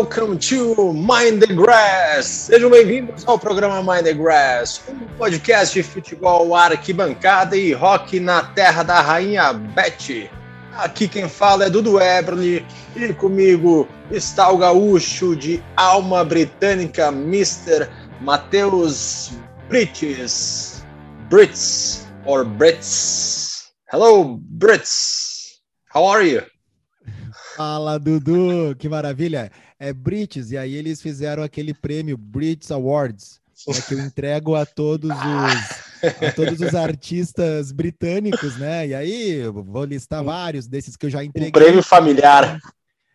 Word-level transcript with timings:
Welcome 0.00 0.38
to 0.38 0.94
Mind 0.94 1.42
the 1.42 1.54
Grass. 1.54 2.24
Sejam 2.24 2.70
bem-vindos 2.70 3.22
ao 3.28 3.38
programa 3.38 3.82
Mind 3.82 4.06
the 4.06 4.14
Grass, 4.14 4.80
um 4.88 4.96
podcast 5.18 5.74
de 5.74 5.82
futebol, 5.82 6.56
arquibancada 6.56 7.54
e 7.54 7.74
rock 7.74 8.18
na 8.18 8.42
terra 8.42 8.82
da 8.82 9.02
rainha 9.02 9.52
Betty. 9.52 10.30
Aqui 10.72 11.06
quem 11.06 11.28
fala 11.28 11.66
é 11.66 11.70
Dudu 11.70 12.00
Eberly 12.00 12.64
e 12.96 13.12
comigo 13.12 13.86
está 14.10 14.50
o 14.50 14.56
gaúcho 14.56 15.36
de 15.36 15.62
alma 15.76 16.24
britânica, 16.24 17.08
Mr. 17.08 17.86
Matheus 18.22 19.32
Brits. 19.68 20.82
Brits 21.28 22.08
or 22.24 22.46
Brits. 22.46 23.70
Hello, 23.92 24.40
Brits. 24.48 25.60
How 25.94 26.06
are 26.06 26.26
you? 26.26 26.42
Fala, 27.54 27.98
Dudu, 27.98 28.74
que 28.78 28.88
maravilha. 28.88 29.52
É 29.80 29.94
Brits, 29.94 30.50
e 30.50 30.58
aí 30.58 30.74
eles 30.74 31.00
fizeram 31.00 31.42
aquele 31.42 31.72
prêmio 31.72 32.16
Brits 32.16 32.70
Awards, 32.70 33.40
né, 33.66 33.74
que 33.88 33.94
eu 33.94 34.00
entrego 34.00 34.54
a 34.54 34.66
todos 34.66 35.10
os 35.10 35.90
a 36.22 36.32
todos 36.32 36.60
os 36.60 36.74
artistas 36.74 37.72
britânicos, 37.72 38.56
né? 38.58 38.88
E 38.88 38.94
aí 38.94 39.42
vou 39.48 39.84
listar 39.84 40.22
vários 40.22 40.66
desses 40.66 40.96
que 40.96 41.06
eu 41.06 41.10
já 41.10 41.24
entreguei. 41.24 41.48
Um 41.48 41.52
prêmio 41.52 41.82
familiar. 41.82 42.60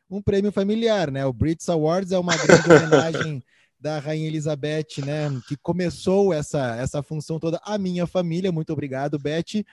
Um 0.09 0.21
prêmio 0.21 0.52
familiar, 0.52 1.11
né? 1.11 1.25
O 1.25 1.33
Brits 1.33 1.67
Awards 1.69 2.11
é 2.11 2.19
uma 2.19 2.36
grande 2.36 2.69
homenagem 2.69 3.43
da 3.80 3.99
Rainha 3.99 4.27
Elizabeth, 4.27 5.02
né? 5.05 5.30
Que 5.47 5.55
começou 5.58 6.33
essa, 6.33 6.75
essa 6.77 7.02
função 7.02 7.39
toda. 7.39 7.59
A 7.63 7.77
minha 7.77 8.05
família, 8.05 8.52
muito 8.52 8.73
obrigado, 8.73 9.19
Beth. 9.19 9.63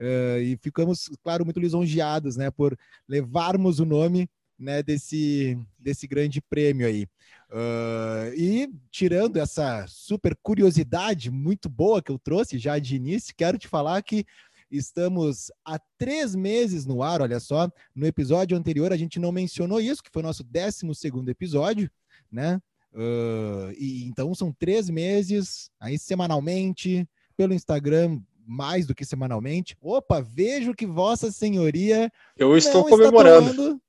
Uh, 0.00 0.40
e 0.40 0.58
ficamos, 0.60 1.10
claro, 1.22 1.44
muito 1.44 1.60
lisonjeados, 1.60 2.36
né, 2.36 2.50
por 2.50 2.76
levarmos 3.08 3.78
o 3.78 3.84
nome 3.84 4.28
né, 4.62 4.82
desse, 4.82 5.58
desse 5.78 6.06
grande 6.06 6.40
prêmio 6.40 6.86
aí. 6.86 7.06
Uh, 7.50 8.32
e 8.34 8.70
tirando 8.90 9.36
essa 9.36 9.84
super 9.86 10.34
curiosidade 10.42 11.30
muito 11.30 11.68
boa 11.68 12.00
que 12.00 12.10
eu 12.10 12.18
trouxe 12.18 12.58
já 12.58 12.78
de 12.78 12.96
início, 12.96 13.34
quero 13.36 13.58
te 13.58 13.68
falar 13.68 14.00
que 14.02 14.24
estamos 14.70 15.50
há 15.64 15.78
três 15.98 16.34
meses 16.34 16.86
no 16.86 17.02
ar, 17.02 17.20
olha 17.20 17.38
só. 17.38 17.70
No 17.94 18.06
episódio 18.06 18.56
anterior 18.56 18.92
a 18.92 18.96
gente 18.96 19.18
não 19.18 19.30
mencionou 19.32 19.80
isso, 19.80 20.02
que 20.02 20.10
foi 20.10 20.22
o 20.22 20.26
nosso 20.26 20.42
12 20.44 20.94
segundo 20.94 21.28
episódio, 21.28 21.90
né? 22.30 22.58
Uh, 22.94 23.72
e 23.76 24.04
então 24.04 24.34
são 24.34 24.52
três 24.52 24.88
meses, 24.88 25.70
aí 25.80 25.98
semanalmente, 25.98 27.06
pelo 27.36 27.54
Instagram, 27.54 28.20
mais 28.46 28.86
do 28.86 28.94
que 28.94 29.04
semanalmente. 29.04 29.76
Opa, 29.80 30.20
vejo 30.20 30.74
que 30.74 30.86
Vossa 30.86 31.30
Senhoria. 31.30 32.10
Eu 32.36 32.56
estou 32.56 32.84
comemorando. 32.84 33.54
Tomando, 33.54 33.82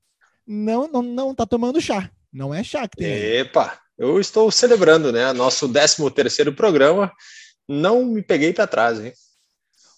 não, 0.45 0.87
não, 0.87 1.01
não 1.01 1.35
tá 1.35 1.45
tomando 1.45 1.81
chá. 1.81 2.09
Não 2.31 2.53
é 2.53 2.63
chá 2.63 2.87
que 2.87 2.97
tem. 2.97 3.11
Epa, 3.11 3.77
eu 3.97 4.19
estou 4.19 4.49
celebrando, 4.51 5.11
né? 5.11 5.31
Nosso 5.33 5.67
13 5.71 6.09
terceiro 6.11 6.53
programa. 6.53 7.11
Não 7.67 8.05
me 8.05 8.21
peguei 8.21 8.53
para 8.53 8.67
trás, 8.67 8.99
hein? 8.99 9.13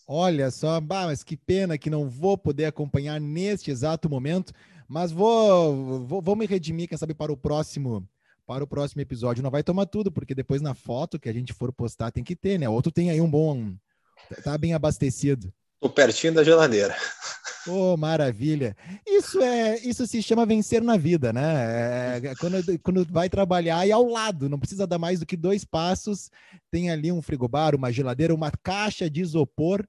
Olha 0.08 0.52
só, 0.52 0.80
bah, 0.80 1.06
mas 1.08 1.24
que 1.24 1.36
pena 1.36 1.78
que 1.78 1.90
não 1.90 2.08
vou 2.08 2.38
poder 2.38 2.66
acompanhar 2.66 3.20
neste 3.20 3.72
exato 3.72 4.08
momento, 4.08 4.54
mas 4.88 5.12
vou, 5.12 6.06
vou, 6.06 6.22
vou 6.22 6.36
me 6.36 6.46
redimir, 6.46 6.88
quem 6.88 6.98
sabe, 6.98 7.14
para 7.14 7.32
o 7.32 7.38
próximo 7.38 8.08
para 8.46 8.64
o 8.64 8.68
próximo 8.68 9.02
episódio. 9.02 9.42
Não 9.42 9.50
vai 9.50 9.64
tomar 9.64 9.88
tudo, 9.88 10.12
porque 10.12 10.36
depois 10.36 10.62
na 10.62 10.76
foto 10.76 11.18
que 11.18 11.28
a 11.28 11.34
gente 11.34 11.52
for 11.52 11.74
postar 11.74 12.12
tem 12.12 12.24
que 12.24 12.36
ter, 12.36 12.60
né? 12.60 12.70
Outro 12.70 12.92
tem 12.92 13.10
aí 13.10 13.20
um 13.20 13.28
bom 13.28 13.76
Tá 14.44 14.58
bem 14.58 14.74
abastecido. 14.74 15.54
Tô 15.86 15.90
pertinho 15.90 16.34
da 16.34 16.44
geladeira. 16.44 16.96
Oh, 17.68 17.96
maravilha. 17.96 18.76
Isso 19.06 19.40
é, 19.40 19.78
isso 19.82 20.08
se 20.08 20.20
chama 20.20 20.44
vencer 20.44 20.82
na 20.82 20.98
vida, 20.98 21.32
né? 21.32 22.22
É, 22.24 22.28
é, 22.30 22.36
quando, 22.36 22.80
quando 22.80 23.06
vai 23.08 23.30
trabalhar 23.30 23.86
e 23.86 23.92
ao 23.92 24.04
lado, 24.04 24.50
não 24.50 24.58
precisa 24.58 24.88
dar 24.88 24.98
mais 24.98 25.20
do 25.20 25.28
que 25.28 25.38
dois 25.38 25.64
passos, 25.64 26.32
tem 26.72 26.90
ali 26.90 27.12
um 27.12 27.22
frigobar, 27.22 27.76
uma 27.76 27.92
geladeira, 27.92 28.34
uma 28.34 28.52
caixa 28.64 29.08
de 29.08 29.22
isopor 29.22 29.86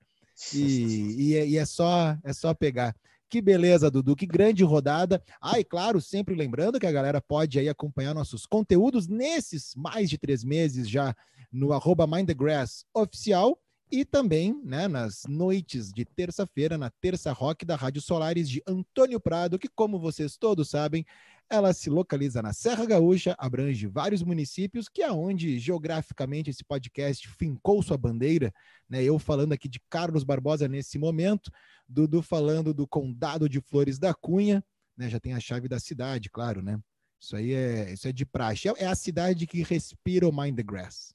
e, 0.53 1.15
e, 1.19 1.35
é, 1.35 1.49
e 1.49 1.57
é 1.57 1.65
só 1.65 2.15
é 2.23 2.33
só 2.35 2.53
pegar. 2.53 2.95
Que 3.27 3.41
beleza, 3.41 3.91
Dudu, 3.91 4.15
que 4.15 4.27
grande 4.27 4.63
rodada. 4.65 5.23
Ah, 5.41 5.59
e 5.59 5.65
claro, 5.65 5.99
sempre 5.99 6.35
lembrando 6.35 6.79
que 6.79 6.87
a 6.87 6.93
galera 6.93 7.23
pode 7.23 7.59
aí 7.59 7.71
acompanhar 7.71 8.13
nossos 8.13 8.45
conteúdos 8.45 9.09
nesses 9.09 9.75
mais 9.75 10.11
de 10.11 10.19
três 10.19 10.45
meses 10.45 10.91
já 10.91 11.17
no 11.51 11.73
arroba 11.73 12.07
Mind 12.07 12.27
the 12.27 12.35
Grass 12.35 12.85
oficial 12.93 13.59
e 13.91 14.05
também, 14.05 14.61
né, 14.65 14.89
nas 14.89 15.23
noites 15.29 15.93
de 15.93 16.05
terça-feira, 16.05 16.77
na 16.77 16.91
Terça 16.91 17.33
Rock 17.33 17.65
da 17.65 17.77
Rádio 17.77 18.03
Solares 18.03 18.49
de 18.49 18.63
Antônio 18.67 19.21
Prado, 19.21 19.59
que, 19.59 19.69
como 19.69 19.99
vocês 19.99 20.37
todos 20.37 20.71
sabem, 20.71 21.07
ela 21.49 21.73
se 21.73 21.89
localiza 21.89 22.43
na 22.43 22.53
Serra 22.53 22.85
Gaúcha, 22.85 23.37
abrange 23.39 23.87
vários 23.87 24.23
municípios, 24.23 24.89
que 24.89 25.03
é 25.03 25.13
onde 25.13 25.59
geograficamente 25.59 26.51
esse 26.51 26.65
podcast 26.65 27.29
fincou 27.29 27.81
sua 27.83 27.97
bandeira. 27.97 28.53
Né? 28.89 29.05
Eu 29.05 29.19
falando 29.19 29.53
aqui 29.53 29.69
de 29.69 29.81
Carlos 29.89 30.25
Barbosa 30.25 30.67
nesse 30.67 30.99
momento, 30.99 31.51
Dudu 31.89 32.23
falando 32.23 32.75
do 32.75 32.89
Condado 32.89 33.49
de 33.49 33.61
Flores 33.61 33.99
da 33.99 34.13
Cunha, 34.13 34.65
né? 34.97 35.09
já 35.09 35.21
tem 35.21 35.35
a 35.35 35.41
chave 35.41 35.69
da 35.69 35.79
cidade, 35.79 36.29
claro, 36.29 36.61
né? 36.61 36.81
Isso 37.21 37.35
aí 37.37 37.53
é, 37.53 37.93
isso 37.93 38.07
é 38.07 38.13
de 38.13 38.27
praxe. 38.27 38.69
É, 38.69 38.73
é 38.79 38.87
a 38.87 38.95
cidade 38.95 39.47
que 39.47 39.63
respira 39.63 40.29
o 40.29 40.37
Mind 40.37 40.57
the 40.57 40.63
Grass. 40.63 41.15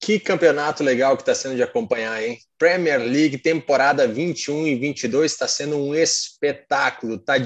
Que 0.00 0.20
campeonato 0.20 0.84
legal 0.84 1.16
que 1.16 1.22
está 1.22 1.34
sendo 1.34 1.56
de 1.56 1.62
acompanhar, 1.62 2.22
hein? 2.22 2.38
Premier 2.56 3.00
League, 3.00 3.38
temporada 3.38 4.06
21 4.06 4.66
e 4.66 4.76
22 4.76 5.32
está 5.32 5.48
sendo 5.48 5.76
um 5.76 5.94
espetáculo, 5.94 7.16
está 7.16 7.36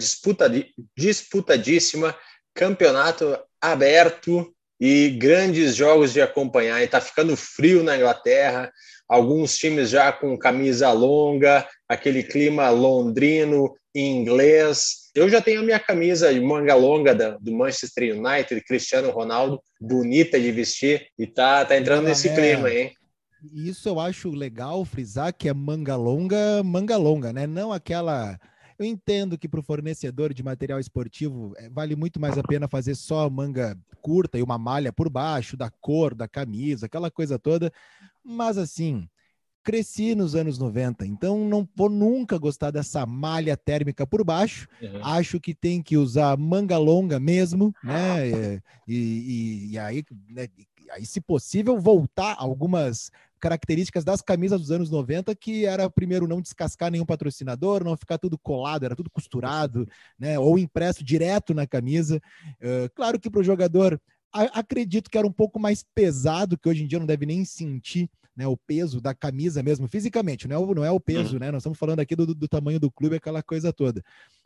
disputadíssima, 0.97 2.15
campeonato 2.55 3.39
aberto 3.61 4.55
e 4.79 5.11
grandes 5.11 5.75
jogos 5.77 6.13
de 6.13 6.21
acompanhar. 6.21 6.83
Está 6.83 7.01
ficando 7.01 7.37
frio 7.37 7.83
na 7.83 7.97
Inglaterra, 7.97 8.71
alguns 9.09 9.57
times 9.57 9.91
já 9.91 10.13
com 10.13 10.39
camisa 10.39 10.91
longa, 10.93 11.67
aquele 11.89 12.23
clima 12.23 12.69
londrino, 12.71 13.75
inglês, 13.95 15.11
eu 15.15 15.29
já 15.29 15.41
tenho 15.41 15.61
a 15.61 15.65
minha 15.65 15.79
camisa 15.79 16.33
de 16.33 16.41
manga 16.41 16.75
longa 16.75 17.15
da, 17.15 17.31
do 17.39 17.53
Manchester 17.53 18.17
United, 18.17 18.65
Cristiano 18.65 19.11
Ronaldo, 19.11 19.61
bonita 19.81 20.41
de 20.41 20.51
vestir, 20.51 21.07
e 21.19 21.27
tá, 21.27 21.65
tá 21.65 21.77
entrando 21.77 22.05
nesse 22.05 22.29
é. 22.29 22.35
clima, 22.35 22.71
hein? 22.71 22.93
Isso 23.53 23.89
eu 23.89 23.99
acho 23.99 24.31
legal 24.31 24.85
frisar 24.85 25.35
que 25.35 25.49
é 25.49 25.53
manga 25.53 25.97
longa, 25.97 26.63
manga 26.63 26.97
longa, 26.97 27.33
né? 27.33 27.47
Não 27.47 27.73
aquela. 27.73 28.39
Eu 28.79 28.87
entendo 28.87 29.37
que 29.37 29.49
para 29.49 29.61
o 29.61 29.65
fornecedor 29.65 30.33
de 30.33 30.43
material 30.43 30.79
esportivo 30.79 31.53
é, 31.57 31.69
vale 31.69 31.97
muito 31.97 32.21
mais 32.21 32.39
a 32.39 32.43
pena 32.43 32.69
fazer 32.69 32.95
só 32.95 33.29
manga 33.29 33.77
curta 34.01 34.39
e 34.39 34.43
uma 34.43 34.59
malha 34.59 34.93
por 34.93 35.11
baixo, 35.11 35.57
da 35.57 35.71
cor 35.71 36.15
da 36.15 36.29
camisa, 36.29 36.87
aquela 36.87 37.11
coisa 37.11 37.39
toda. 37.39 37.73
Mas 38.25 38.57
assim, 38.57 39.09
cresci 39.63 40.15
nos 40.15 40.35
anos 40.35 40.59
90, 40.59 41.07
então 41.07 41.49
não 41.49 41.69
vou 41.75 41.89
nunca 41.89 42.39
gostar 42.39 42.71
dessa 42.71 43.07
malha 43.07 43.57
térmica 43.57 44.07
por 44.07 44.25
baixo. 44.25 44.69
Uhum. 44.81 45.05
Acho 45.05 45.41
que 45.41 45.55
tem 45.55 45.83
que 45.83 45.97
usar 45.97 46.37
manga 46.37 46.79
longa 46.79 47.19
mesmo, 47.19 47.75
né? 47.83 48.61
E, 48.89 48.95
e, 48.95 49.73
e 49.73 49.79
aí, 49.79 50.03
né? 50.29 50.49
aí, 50.91 51.07
se 51.07 51.21
possível, 51.21 51.81
voltar 51.81 52.35
algumas 52.37 53.11
características 53.41 54.05
das 54.05 54.21
camisas 54.21 54.61
dos 54.61 54.71
anos 54.71 54.91
90, 54.91 55.35
que 55.35 55.65
era 55.65 55.89
primeiro 55.89 56.29
não 56.29 56.41
descascar 56.41 56.91
nenhum 56.91 57.07
patrocinador, 57.07 57.83
não 57.83 57.97
ficar 57.97 58.19
tudo 58.19 58.39
colado, 58.39 58.85
era 58.85 58.97
tudo 58.97 59.11
costurado, 59.11 59.89
né? 60.19 60.39
Ou 60.39 60.59
impresso 60.59 61.03
direto 61.05 61.55
na 61.55 61.67
camisa. 61.67 62.21
Uh, 62.61 62.91
claro 62.95 63.19
que 63.19 63.31
para 63.31 63.41
o 63.41 63.45
jogador 63.45 64.01
acredito 64.33 65.11
que 65.11 65.19
era 65.19 65.27
um 65.27 65.33
pouco 65.33 65.61
mais 65.61 65.85
pesado, 65.95 66.57
que 66.57 66.69
hoje 66.69 66.85
em 66.85 66.87
dia 66.87 66.99
não 66.99 67.07
deve 67.07 67.27
nem 67.27 67.45
sentir 67.45 68.09
né, 68.37 68.47
o 68.47 68.57
peso 68.57 69.01
da 69.01 69.15
camisa 69.15 69.63
mesmo, 69.63 69.87
fisicamente, 69.87 70.49
não 70.49 70.57
é 70.57 70.59
o, 70.59 70.75
não 70.75 70.85
é 70.85 70.91
o 70.91 71.01
peso, 71.01 71.35
uhum. 71.35 71.41
né? 71.41 71.51
Nós 71.51 71.63
estamos 71.63 71.79
falando 71.79 72.01
aqui 72.01 72.17
do, 72.17 72.35
do 72.35 72.49
tamanho 72.49 72.81
do 72.81 72.91
clube, 72.91 73.17
aquela 73.17 73.43
coisa 73.43 73.73
toda. 73.73 74.03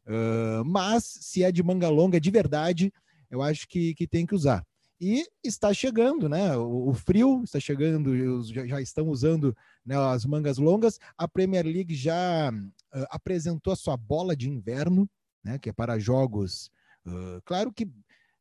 Uh, 0.07 0.65
mas 0.65 1.05
se 1.05 1.43
é 1.43 1.53
de 1.53 1.63
manga 1.63 1.89
longa 1.89 2.21
de 2.21 2.31
verdade, 2.31 2.93
eu 3.31 3.43
acho 3.43 3.67
que, 3.69 3.95
que 3.95 4.07
tem 4.07 4.27
que 4.27 4.35
usar. 4.35 4.65
E 5.01 5.27
está 5.45 5.75
chegando, 5.75 6.29
né? 6.29 6.57
O, 6.57 6.89
o 6.89 6.95
frio 6.95 7.43
está 7.45 7.61
chegando, 7.61 8.43
já, 8.45 8.67
já, 8.67 8.81
estão 8.81 9.09
usando 9.09 9.55
né, 9.85 9.97
as 9.97 10.25
mangas 10.25 10.59
longas. 10.59 10.99
A 11.19 11.29
Premier 11.29 11.67
League 11.67 11.95
já 11.95 12.51
uh, 12.51 13.07
apresentou 13.11 13.73
a 13.73 13.77
sua 13.77 13.97
bola 13.97 14.35
de 14.35 14.49
inverno, 14.49 15.09
né? 15.45 15.59
Que 15.59 15.69
é 15.69 15.73
para 15.73 15.99
jogos. 15.99 16.71
Uh, 17.07 17.41
claro 17.45 17.73
que 17.73 17.87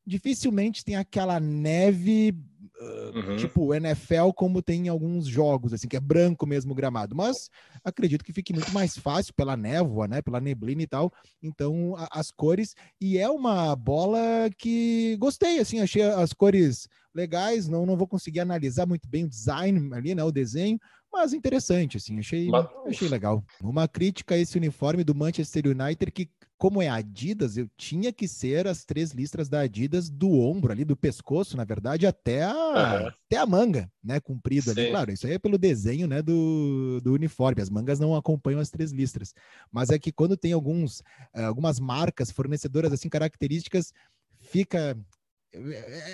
dificilmente 0.05 0.83
tem 0.83 0.95
aquela 0.95 1.39
neve 1.39 2.35
uh, 2.79 3.17
uhum. 3.17 3.35
tipo 3.37 3.73
NFL 3.73 4.31
como 4.35 4.61
tem 4.61 4.85
em 4.85 4.89
alguns 4.89 5.27
jogos 5.27 5.73
assim 5.73 5.87
que 5.87 5.97
é 5.97 5.99
branco 5.99 6.45
mesmo 6.45 6.71
o 6.71 6.75
gramado 6.75 7.15
mas 7.15 7.49
acredito 7.85 8.25
que 8.25 8.33
fique 8.33 8.51
muito 8.51 8.73
mais 8.73 8.97
fácil 8.97 9.33
pela 9.35 9.55
névoa, 9.55 10.07
né? 10.07 10.21
Pela 10.21 10.41
neblina 10.41 10.81
e 10.81 10.87
tal. 10.87 11.13
Então, 11.41 11.95
a, 11.95 12.19
as 12.19 12.31
cores. 12.31 12.73
E 12.99 13.17
é 13.19 13.29
uma 13.29 13.75
bola 13.75 14.49
que 14.57 15.15
gostei, 15.17 15.59
assim, 15.59 15.79
achei 15.79 16.01
as 16.01 16.33
cores 16.33 16.89
legais. 17.13 17.67
Não, 17.67 17.85
não 17.85 17.95
vou 17.95 18.07
conseguir 18.07 18.39
analisar 18.39 18.87
muito 18.87 19.07
bem 19.07 19.23
o 19.23 19.29
design 19.29 19.93
ali, 19.93 20.15
né? 20.15 20.23
O 20.23 20.31
desenho, 20.31 20.79
mas 21.15 21.33
interessante, 21.33 21.95
assim, 21.95 22.19
achei, 22.19 22.47
mas... 22.49 22.67
achei 22.85 23.07
legal. 23.07 23.43
Uma 23.61 23.87
crítica 23.87 24.35
a 24.35 24.37
esse 24.37 24.57
uniforme 24.57 25.03
do 25.03 25.15
Manchester 25.15 25.65
United 25.67 26.11
que 26.11 26.29
como 26.57 26.81
é 26.81 26.87
Adidas, 26.87 27.57
eu 27.57 27.69
tinha 27.77 28.13
que 28.13 28.27
ser 28.27 28.67
as 28.67 28.85
três 28.85 29.11
listras 29.11 29.49
da 29.49 29.61
Adidas 29.61 30.09
do 30.09 30.31
ombro 30.31 30.71
ali, 30.71 30.85
do 30.85 30.95
pescoço, 30.95 31.57
na 31.57 31.63
verdade, 31.63 32.07
até 32.07 32.43
a, 32.43 32.53
uhum. 32.53 33.07
até 33.07 33.37
a 33.37 33.45
manga, 33.45 33.91
né, 34.03 34.19
comprida 34.19 34.71
ali. 34.71 34.89
Claro, 34.89 35.11
isso 35.11 35.27
aí 35.27 35.33
é 35.33 35.39
pelo 35.39 35.57
desenho, 35.57 36.07
né, 36.07 36.21
do, 36.21 37.01
do 37.01 37.13
uniforme. 37.13 37.61
As 37.61 37.69
mangas 37.69 37.99
não 37.99 38.15
acompanham 38.15 38.59
as 38.59 38.69
três 38.69 38.91
listras. 38.91 39.33
Mas 39.71 39.89
é 39.89 39.99
que 39.99 40.11
quando 40.11 40.37
tem 40.37 40.53
alguns, 40.53 41.01
eh, 41.33 41.43
algumas 41.43 41.79
marcas 41.79 42.31
fornecedoras, 42.31 42.93
assim, 42.93 43.09
características, 43.09 43.93
fica... 44.39 44.97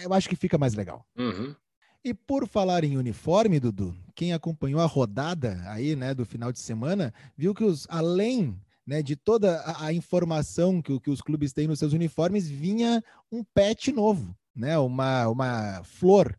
Eu 0.03 0.13
acho 0.13 0.30
que 0.30 0.36
fica 0.36 0.57
mais 0.57 0.74
legal. 0.74 1.06
Uhum. 1.18 1.56
E 2.03 2.15
por 2.15 2.48
falar 2.48 2.83
em 2.83 2.98
uniforme, 2.98 3.59
Dudu, 3.59 3.95
quem 4.15 4.33
acompanhou 4.33 4.81
a 4.81 4.88
rodada 4.88 5.62
aí, 5.68 5.95
né, 5.95 6.15
do 6.15 6.25
final 6.25 6.51
de 6.51 6.57
semana, 6.57 7.13
viu 7.38 7.53
que 7.53 7.63
os, 7.63 7.86
além 7.92 8.59
né, 8.88 9.03
de 9.03 9.15
toda 9.15 9.59
a, 9.62 9.86
a 9.86 9.94
informação 9.94 10.81
que, 10.81 11.00
que, 11.00 11.12
os 11.12 11.21
clubes 11.21 11.53
têm 11.53 11.68
nos 11.68 11.77
seus 11.77 11.94
uniformes, 11.94 12.50
vinha 12.50 13.03
um 13.31 13.44
pet 13.44 13.92
novo, 13.92 14.36
né, 14.56 14.80
uma, 14.80 15.27
uma 15.27 15.83
flor 15.83 16.36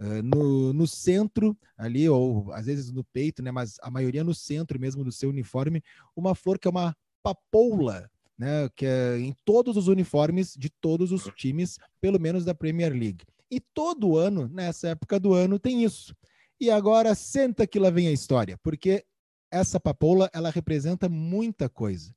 uh, 0.00 0.20
no, 0.20 0.72
no 0.72 0.86
centro 0.86 1.56
ali, 1.78 2.08
ou 2.08 2.52
às 2.52 2.66
vezes 2.66 2.90
no 2.90 3.04
peito, 3.04 3.40
né, 3.40 3.52
mas 3.52 3.76
a 3.82 3.90
maioria 3.92 4.24
no 4.24 4.34
centro 4.34 4.80
mesmo 4.80 5.04
do 5.04 5.12
seu 5.12 5.30
uniforme, 5.30 5.80
uma 6.16 6.34
flor 6.34 6.58
que 6.58 6.66
é 6.66 6.70
uma 6.72 6.92
papoula, 7.22 8.10
né, 8.36 8.68
que 8.74 8.84
é 8.84 9.16
em 9.20 9.32
todos 9.44 9.76
os 9.76 9.86
uniformes 9.86 10.56
de 10.58 10.68
todos 10.68 11.12
os 11.12 11.30
times, 11.36 11.78
pelo 12.00 12.18
menos 12.18 12.44
da 12.44 12.52
Premier 12.52 12.92
League. 12.92 13.24
E 13.50 13.60
todo 13.60 14.16
ano, 14.16 14.48
nessa 14.48 14.88
época 14.88 15.18
do 15.20 15.32
ano, 15.32 15.58
tem 15.58 15.84
isso. 15.84 16.14
E 16.60 16.70
agora 16.70 17.14
senta 17.14 17.66
que 17.66 17.78
lá 17.78 17.90
vem 17.90 18.08
a 18.08 18.12
história, 18.12 18.58
porque 18.62 19.04
essa 19.50 19.78
papoula 19.78 20.30
ela 20.32 20.50
representa 20.50 21.08
muita 21.08 21.68
coisa. 21.68 22.14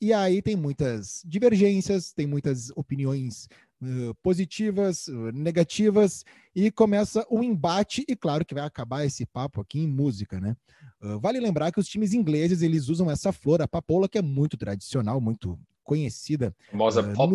E 0.00 0.12
aí 0.12 0.40
tem 0.40 0.54
muitas 0.54 1.22
divergências, 1.26 2.12
tem 2.12 2.26
muitas 2.26 2.70
opiniões 2.76 3.48
uh, 3.82 4.14
positivas, 4.22 5.08
uh, 5.08 5.32
negativas, 5.32 6.24
e 6.54 6.70
começa 6.70 7.26
o 7.28 7.38
um 7.38 7.42
embate, 7.42 8.04
e 8.08 8.14
claro 8.14 8.44
que 8.44 8.54
vai 8.54 8.64
acabar 8.64 9.04
esse 9.04 9.26
papo 9.26 9.60
aqui 9.60 9.80
em 9.80 9.88
música, 9.88 10.40
né? 10.40 10.56
Uh, 11.02 11.18
vale 11.18 11.40
lembrar 11.40 11.72
que 11.72 11.80
os 11.80 11.88
times 11.88 12.12
ingleses, 12.12 12.62
eles 12.62 12.88
usam 12.88 13.10
essa 13.10 13.32
flor, 13.32 13.60
a 13.60 13.66
papoula, 13.66 14.08
que 14.08 14.18
é 14.18 14.22
muito 14.22 14.56
tradicional, 14.56 15.20
muito 15.20 15.58
conhecida 15.82 16.54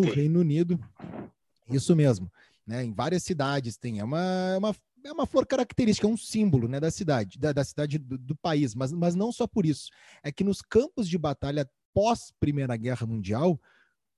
no 0.06 0.14
Reino 0.14 0.40
Unido. 0.40 0.80
Isso 1.68 1.94
mesmo. 1.94 2.30
Né? 2.66 2.84
Em 2.84 2.92
várias 2.92 3.22
cidades 3.22 3.76
tem, 3.76 3.98
é 3.98 4.04
uma, 4.04 4.20
é 4.54 4.58
uma 4.58 4.74
é 5.04 5.12
uma 5.12 5.26
flor 5.26 5.46
característica, 5.46 6.06
é 6.06 6.10
um 6.10 6.16
símbolo 6.16 6.66
né, 6.66 6.80
da 6.80 6.90
cidade, 6.90 7.38
da, 7.38 7.52
da 7.52 7.62
cidade 7.62 7.98
do, 7.98 8.16
do, 8.16 8.34
país, 8.34 8.74
mas, 8.74 8.90
mas 8.90 9.14
não 9.14 9.30
só 9.30 9.46
por 9.46 9.66
isso. 9.66 9.90
É 10.22 10.32
que 10.32 10.42
nos 10.42 10.62
campos 10.62 11.06
de 11.08 11.18
batalha 11.18 11.68
pós 11.92 12.32
Primeira 12.40 12.76
Guerra 12.76 13.06
Mundial 13.06 13.60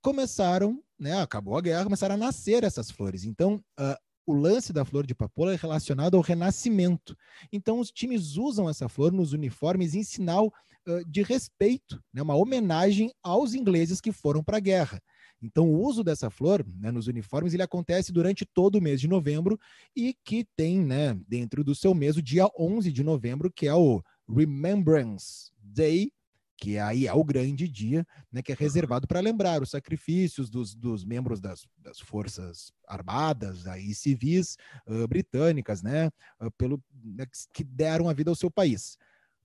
começaram, 0.00 0.80
né, 0.98 1.20
acabou 1.20 1.58
a 1.58 1.60
guerra, 1.60 1.84
começaram 1.84 2.14
a 2.14 2.18
nascer 2.18 2.62
essas 2.62 2.90
flores. 2.90 3.24
Então, 3.24 3.56
uh, 3.78 3.96
o 4.24 4.32
lance 4.32 4.72
da 4.72 4.84
flor 4.84 5.06
de 5.06 5.14
papoula 5.14 5.52
é 5.52 5.56
relacionado 5.56 6.16
ao 6.16 6.22
renascimento. 6.22 7.16
Então, 7.52 7.80
os 7.80 7.90
times 7.90 8.36
usam 8.36 8.68
essa 8.68 8.88
flor 8.88 9.12
nos 9.12 9.32
uniformes 9.32 9.94
em 9.94 10.04
sinal 10.04 10.46
uh, 10.88 11.04
de 11.10 11.22
respeito, 11.22 12.00
né, 12.12 12.22
uma 12.22 12.36
homenagem 12.36 13.12
aos 13.22 13.54
ingleses 13.54 14.00
que 14.00 14.12
foram 14.12 14.42
para 14.42 14.58
a 14.58 14.60
guerra. 14.60 15.02
Então, 15.40 15.68
o 15.68 15.82
uso 15.82 16.02
dessa 16.02 16.30
flor 16.30 16.64
né, 16.66 16.90
nos 16.90 17.06
uniformes 17.06 17.52
ele 17.52 17.62
acontece 17.62 18.12
durante 18.12 18.44
todo 18.44 18.76
o 18.76 18.82
mês 18.82 19.00
de 19.00 19.08
novembro 19.08 19.58
e 19.94 20.14
que 20.24 20.46
tem, 20.56 20.80
né, 20.80 21.14
dentro 21.28 21.62
do 21.62 21.74
seu 21.74 21.94
mês, 21.94 22.16
o 22.16 22.22
dia 22.22 22.48
11 22.58 22.90
de 22.90 23.02
novembro, 23.02 23.50
que 23.50 23.66
é 23.66 23.74
o 23.74 24.02
Remembrance 24.28 25.50
Day, 25.62 26.10
que 26.58 26.78
aí 26.78 27.06
é 27.06 27.12
o 27.12 27.22
grande 27.22 27.68
dia, 27.68 28.06
né, 28.32 28.42
que 28.42 28.50
é 28.50 28.54
reservado 28.54 29.06
para 29.06 29.20
lembrar 29.20 29.62
os 29.62 29.70
sacrifícios 29.70 30.48
dos, 30.48 30.74
dos 30.74 31.04
membros 31.04 31.40
das, 31.40 31.66
das 31.76 32.00
forças 32.00 32.72
armadas 32.88 33.66
aí 33.66 33.94
civis 33.94 34.56
uh, 34.86 35.06
britânicas, 35.06 35.82
né, 35.82 36.08
uh, 36.40 36.50
pelo 36.56 36.82
né, 37.04 37.26
que 37.52 37.62
deram 37.62 38.08
a 38.08 38.14
vida 38.14 38.30
ao 38.30 38.34
seu 38.34 38.50
país. 38.50 38.96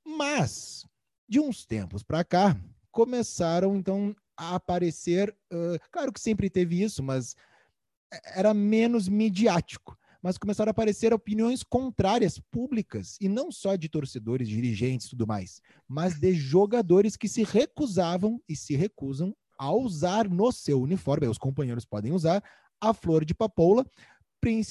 Mas 0.05 0.85
de 1.27 1.39
uns 1.39 1.65
tempos 1.65 2.01
para 2.01 2.23
cá 2.23 2.57
começaram 2.91 3.75
então 3.75 4.15
a 4.37 4.55
aparecer. 4.55 5.35
Uh, 5.51 5.77
claro 5.91 6.11
que 6.11 6.19
sempre 6.19 6.49
teve 6.49 6.81
isso, 6.81 7.01
mas 7.03 7.35
era 8.35 8.53
menos 8.53 9.07
midiático. 9.07 9.97
Mas 10.21 10.37
começaram 10.37 10.69
a 10.69 10.71
aparecer 10.71 11.13
opiniões 11.13 11.63
contrárias 11.63 12.39
públicas, 12.39 13.17
e 13.19 13.27
não 13.27 13.51
só 13.51 13.75
de 13.75 13.89
torcedores, 13.89 14.47
dirigentes 14.47 15.07
e 15.07 15.09
tudo 15.11 15.25
mais, 15.25 15.61
mas 15.87 16.19
de 16.19 16.31
jogadores 16.33 17.17
que 17.17 17.27
se 17.27 17.43
recusavam 17.43 18.39
e 18.47 18.55
se 18.55 18.75
recusam 18.75 19.35
a 19.57 19.71
usar 19.73 20.29
no 20.29 20.51
seu 20.51 20.79
uniforme, 20.81 21.27
os 21.27 21.39
companheiros 21.39 21.85
podem 21.85 22.11
usar, 22.11 22.43
a 22.79 22.93
flor 22.93 23.25
de 23.25 23.33
papoula, 23.33 23.85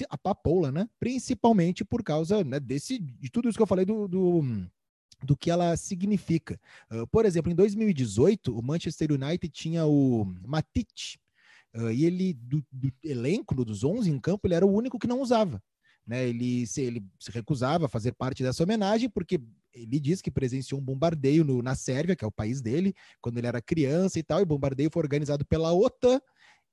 a 0.08 0.18
papoula, 0.18 0.72
né? 0.72 0.88
Principalmente 0.98 1.84
por 1.84 2.02
causa 2.02 2.42
né, 2.42 2.58
desse, 2.58 2.98
de 2.98 3.30
tudo 3.30 3.48
isso 3.48 3.56
que 3.56 3.62
eu 3.62 3.68
falei 3.68 3.84
do, 3.84 4.08
do 4.08 4.42
do 5.25 5.37
que 5.37 5.50
ela 5.50 5.76
significa. 5.76 6.58
Uh, 6.90 7.06
por 7.06 7.25
exemplo, 7.25 7.50
em 7.50 7.55
2018, 7.55 8.56
o 8.56 8.62
Manchester 8.62 9.12
United 9.12 9.49
tinha 9.52 9.87
o 9.87 10.25
Matite, 10.46 11.19
uh, 11.75 11.90
e 11.90 12.05
ele, 12.05 12.34
do, 12.34 12.64
do, 12.70 12.93
elenco, 13.02 13.55
dos 13.64 13.84
11 13.84 14.11
em 14.11 14.19
campo, 14.19 14.46
ele 14.46 14.55
era 14.55 14.67
o 14.67 14.72
único 14.72 14.99
que 14.99 15.06
não 15.06 15.20
usava. 15.20 15.62
Né? 16.06 16.28
Ele, 16.28 16.67
se, 16.67 16.81
ele 16.81 17.05
se 17.19 17.31
recusava 17.31 17.87
a 17.87 17.88
fazer 17.88 18.12
parte 18.12 18.43
dessa 18.43 18.62
homenagem, 18.62 19.08
porque 19.08 19.40
ele 19.72 20.00
diz 20.00 20.20
que 20.20 20.31
presenciou 20.31 20.81
um 20.81 20.84
bombardeio 20.84 21.44
no, 21.44 21.62
na 21.62 21.75
Sérvia, 21.75 22.17
que 22.17 22.25
é 22.25 22.28
o 22.28 22.32
país 22.32 22.61
dele, 22.61 22.94
quando 23.20 23.38
ele 23.38 23.46
era 23.46 23.62
criança 23.62 24.19
e 24.19 24.22
tal, 24.22 24.40
e 24.40 24.43
o 24.43 24.46
bombardeio 24.46 24.90
foi 24.93 25.02
organizado 25.02 25.44
pela 25.44 25.72
OTAN, 25.72 26.20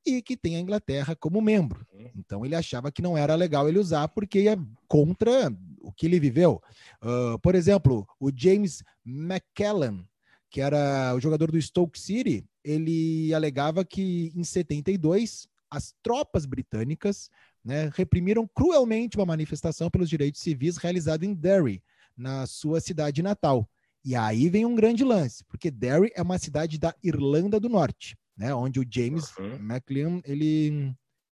e 0.05 0.21
que 0.21 0.38
tem 0.38 0.55
a 0.55 0.59
Inglaterra 0.59 1.15
como 1.15 1.41
membro. 1.41 1.85
Uhum. 1.94 2.09
Então 2.15 2.45
ele 2.45 2.55
achava 2.55 2.91
que 2.91 3.01
não 3.01 3.17
era 3.17 3.35
legal 3.35 3.67
ele 3.67 3.77
usar 3.77 4.07
porque 4.07 4.44
ia 4.44 4.57
contra 4.88 5.53
o 5.81 5.91
que 5.91 6.06
ele 6.06 6.19
viveu. 6.19 6.61
Uh, 7.01 7.40
por 7.40 7.56
exemplo, 7.56 8.07
o 8.19 8.31
James 8.35 8.83
McKellen, 9.06 10.06
que 10.49 10.61
era 10.61 11.13
o 11.16 11.19
jogador 11.19 11.51
do 11.51 11.61
Stoke 11.61 11.99
City, 11.99 12.45
ele 12.63 13.33
alegava 13.33 13.83
que 13.85 14.31
em 14.35 14.44
72 14.44 15.47
as 15.69 15.94
tropas 16.01 16.45
britânicas 16.45 17.30
né, 17.63 17.92
reprimiram 17.94 18.47
cruelmente 18.47 19.18
uma 19.18 19.25
manifestação 19.25 19.90
pelos 19.90 20.09
direitos 20.09 20.42
civis 20.42 20.78
realizada 20.78 21.25
em 21.25 21.33
Derry, 21.33 21.83
na 22.16 22.45
sua 22.45 22.80
cidade 22.80 23.21
natal. 23.21 23.69
E 24.04 24.16
aí 24.16 24.47
vem 24.49 24.66
um 24.66 24.75
grande 24.75 25.04
lance, 25.04 25.44
porque 25.45 25.69
Derry 25.69 26.11
é 26.16 26.21
uma 26.21 26.37
cidade 26.37 26.78
da 26.78 26.95
Irlanda 27.04 27.59
do 27.59 27.68
Norte 27.68 28.16
né? 28.37 28.54
Onde 28.54 28.80
o 28.80 28.85
James 28.87 29.35
uhum. 29.37 29.56
McLean 29.56 30.21
ele, 30.23 30.94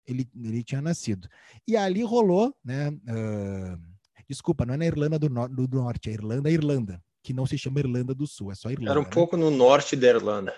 ele, 0.07 0.29
ele 0.37 0.62
tinha 0.62 0.83
nascido. 0.83 1.29
E 1.67 1.76
ali 1.76 2.03
rolou, 2.03 2.55
né? 2.62 2.91
Uh, 2.91 3.89
desculpa, 4.31 4.65
não 4.65 4.75
é 4.75 4.77
na 4.77 4.87
Irlanda 4.87 5.19
do, 5.19 5.29
no 5.29 5.67
do 5.67 5.79
Norte, 5.79 6.09
é 6.09 6.13
Irlanda, 6.13 6.49
Irlanda, 6.49 7.03
que 7.23 7.33
não 7.33 7.45
se 7.45 7.59
chama 7.59 7.81
Irlanda 7.81 8.15
do 8.15 8.27
Sul, 8.27 8.53
é 8.53 8.55
só 8.55 8.71
Irlanda. 8.71 8.93
Era 8.93 9.01
um 9.01 9.05
né? 9.05 9.11
pouco 9.11 9.37
no 9.37 9.51
norte 9.51 9.97
da 9.97 10.07
Irlanda. 10.07 10.55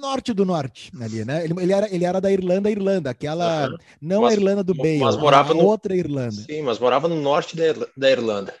Norte 0.00 0.32
do 0.32 0.46
norte, 0.46 0.92
ali, 1.00 1.24
né? 1.24 1.44
Ele, 1.44 1.60
ele, 1.60 1.72
era, 1.72 1.92
ele 1.92 2.04
era 2.04 2.20
da 2.20 2.30
Irlanda, 2.30 2.70
Irlanda, 2.70 3.10
aquela. 3.10 3.68
Uhum. 3.68 3.76
Não 4.00 4.22
mas, 4.22 4.32
a 4.32 4.36
Irlanda 4.36 4.62
do 4.62 4.74
Bale, 4.74 4.98
mas 4.98 5.16
morava 5.16 5.52
no, 5.52 5.64
outra 5.64 5.96
Irlanda. 5.96 6.30
Sim, 6.30 6.62
mas 6.62 6.78
morava 6.78 7.08
no 7.08 7.20
norte 7.20 7.56
da, 7.56 7.64
da 7.96 8.10
Irlanda. 8.10 8.54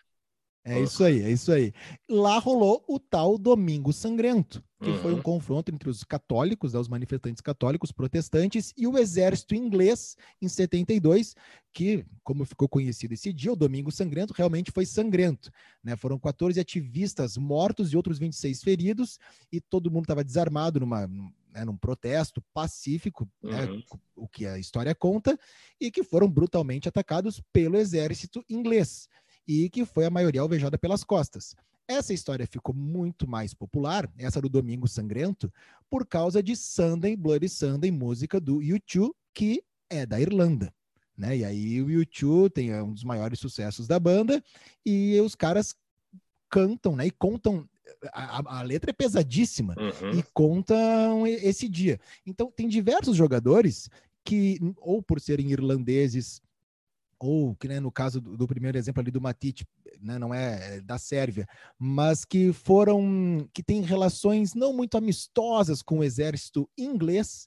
É 0.64 0.80
isso 0.80 1.04
aí, 1.04 1.22
é 1.22 1.30
isso 1.30 1.52
aí. 1.52 1.72
Lá 2.10 2.38
rolou 2.38 2.84
o 2.88 2.98
tal 2.98 3.38
Domingo 3.38 3.92
Sangrento, 3.92 4.62
que 4.80 4.90
uhum. 4.90 4.98
foi 4.98 5.12
um 5.12 5.16
uhum. 5.16 5.22
confronto 5.22 5.72
entre 5.72 5.88
os 5.88 6.04
católicos, 6.04 6.72
né, 6.72 6.78
os 6.78 6.88
manifestantes 6.88 7.40
católicos 7.40 7.90
protestantes, 7.90 8.72
e 8.76 8.86
o 8.86 8.96
exército 8.96 9.54
inglês 9.54 10.16
em 10.40 10.48
72, 10.48 11.34
que, 11.72 12.04
como 12.22 12.44
ficou 12.44 12.68
conhecido 12.68 13.14
esse 13.14 13.32
dia, 13.32 13.52
o 13.52 13.56
Domingo 13.56 13.90
Sangrento 13.90 14.32
realmente 14.32 14.70
foi 14.70 14.86
sangrento. 14.86 15.50
Né? 15.82 15.96
Foram 15.96 16.18
14 16.18 16.60
ativistas 16.60 17.36
mortos 17.36 17.92
e 17.92 17.96
outros 17.96 18.18
26 18.18 18.62
feridos, 18.62 19.18
e 19.52 19.60
todo 19.60 19.90
mundo 19.90 20.04
estava 20.04 20.22
desarmado 20.22 20.78
numa, 20.78 21.06
né, 21.06 21.64
num 21.64 21.76
protesto 21.76 22.40
pacífico, 22.54 23.28
né, 23.42 23.64
uhum. 23.64 23.76
né, 23.78 23.82
o 24.14 24.28
que 24.28 24.46
a 24.46 24.58
história 24.58 24.94
conta, 24.94 25.38
e 25.80 25.90
que 25.90 26.04
foram 26.04 26.30
brutalmente 26.30 26.88
atacados 26.88 27.42
pelo 27.52 27.76
exército 27.76 28.44
inglês 28.48 29.08
e 29.48 29.70
que 29.70 29.86
foi 29.86 30.04
a 30.04 30.10
maioria 30.10 30.42
alvejada 30.42 30.76
pelas 30.76 31.02
costas. 31.02 31.56
Essa 31.88 32.12
história 32.12 32.46
ficou 32.46 32.74
muito 32.74 33.26
mais 33.26 33.54
popular, 33.54 34.08
essa 34.18 34.42
do 34.42 34.48
Domingo 34.50 34.86
Sangrento, 34.86 35.50
por 35.88 36.06
causa 36.06 36.42
de 36.42 36.54
Sunday, 36.54 37.16
Bloody 37.16 37.48
Sunday, 37.48 37.90
música 37.90 38.38
do 38.38 38.58
U2, 38.58 39.10
que 39.32 39.62
é 39.88 40.04
da 40.04 40.20
Irlanda. 40.20 40.70
Né? 41.16 41.38
E 41.38 41.44
aí 41.46 41.80
o 41.80 41.86
U2 41.86 42.52
tem 42.52 42.74
um 42.82 42.92
dos 42.92 43.04
maiores 43.04 43.38
sucessos 43.40 43.86
da 43.88 43.98
banda 43.98 44.44
e 44.84 45.18
os 45.20 45.34
caras 45.34 45.74
cantam, 46.50 46.94
né? 46.94 47.06
E 47.06 47.10
contam. 47.10 47.66
A, 48.12 48.58
a 48.58 48.62
letra 48.62 48.90
é 48.90 48.92
pesadíssima 48.92 49.74
Uhum. 49.78 50.10
e 50.18 50.22
contam 50.34 51.26
esse 51.26 51.66
dia. 51.68 51.98
Então, 52.26 52.52
tem 52.54 52.68
diversos 52.68 53.16
jogadores 53.16 53.88
que, 54.22 54.58
ou 54.76 55.02
por 55.02 55.20
serem 55.20 55.50
irlandeses, 55.50 56.40
ou 57.18 57.56
que 57.56 57.66
né, 57.66 57.80
no 57.80 57.90
caso 57.90 58.20
do, 58.20 58.36
do 58.36 58.46
primeiro 58.46 58.76
exemplo 58.76 59.00
ali 59.00 59.10
do 59.10 59.20
Matite, 59.20 59.66
né, 60.00 60.18
não 60.18 60.32
é 60.34 60.76
é 60.76 60.80
da 60.80 60.98
Sérvia, 60.98 61.46
mas 61.78 62.24
que 62.24 62.52
foram, 62.52 63.48
que 63.52 63.62
têm 63.62 63.82
relações 63.82 64.54
não 64.54 64.72
muito 64.72 64.96
amistosas 64.96 65.82
com 65.82 65.98
o 65.98 66.04
exército 66.04 66.68
inglês, 66.76 67.46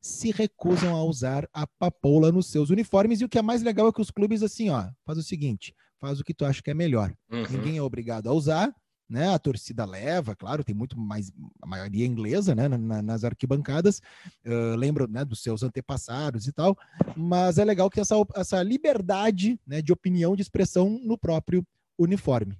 se 0.00 0.30
recusam 0.32 0.96
a 0.96 1.04
usar 1.04 1.48
a 1.52 1.66
papoula 1.66 2.32
nos 2.32 2.46
seus 2.46 2.70
uniformes. 2.70 3.20
E 3.20 3.24
o 3.24 3.28
que 3.28 3.38
é 3.38 3.42
mais 3.42 3.62
legal 3.62 3.88
é 3.88 3.92
que 3.92 4.00
os 4.00 4.10
clubes, 4.10 4.42
assim, 4.42 4.68
ó, 4.70 4.88
faz 5.06 5.16
o 5.18 5.22
seguinte, 5.22 5.74
faz 6.00 6.18
o 6.18 6.24
que 6.24 6.34
tu 6.34 6.44
acha 6.44 6.60
que 6.62 6.70
é 6.70 6.74
melhor. 6.74 7.14
Uhum. 7.30 7.44
Ninguém 7.50 7.76
é 7.76 7.82
obrigado 7.82 8.28
a 8.28 8.32
usar, 8.32 8.74
né? 9.08 9.32
A 9.32 9.38
torcida 9.38 9.84
leva, 9.84 10.34
claro, 10.34 10.64
tem 10.64 10.74
muito 10.74 10.98
mais, 10.98 11.30
a 11.60 11.66
maioria 11.66 12.04
inglesa, 12.06 12.54
né? 12.54 12.66
na- 12.66 12.78
na- 12.78 13.02
nas 13.02 13.22
arquibancadas, 13.24 14.00
uh, 14.44 14.74
lembram, 14.76 15.06
né, 15.06 15.24
dos 15.24 15.40
seus 15.42 15.62
antepassados 15.62 16.46
e 16.48 16.52
tal, 16.52 16.76
mas 17.16 17.58
é 17.58 17.64
legal 17.64 17.88
que 17.90 18.00
essa, 18.00 18.14
essa 18.34 18.60
liberdade, 18.62 19.60
né, 19.66 19.80
de 19.82 19.92
opinião, 19.92 20.34
de 20.34 20.42
expressão 20.42 20.98
no 21.04 21.16
próprio 21.16 21.64
uniforme. 21.98 22.58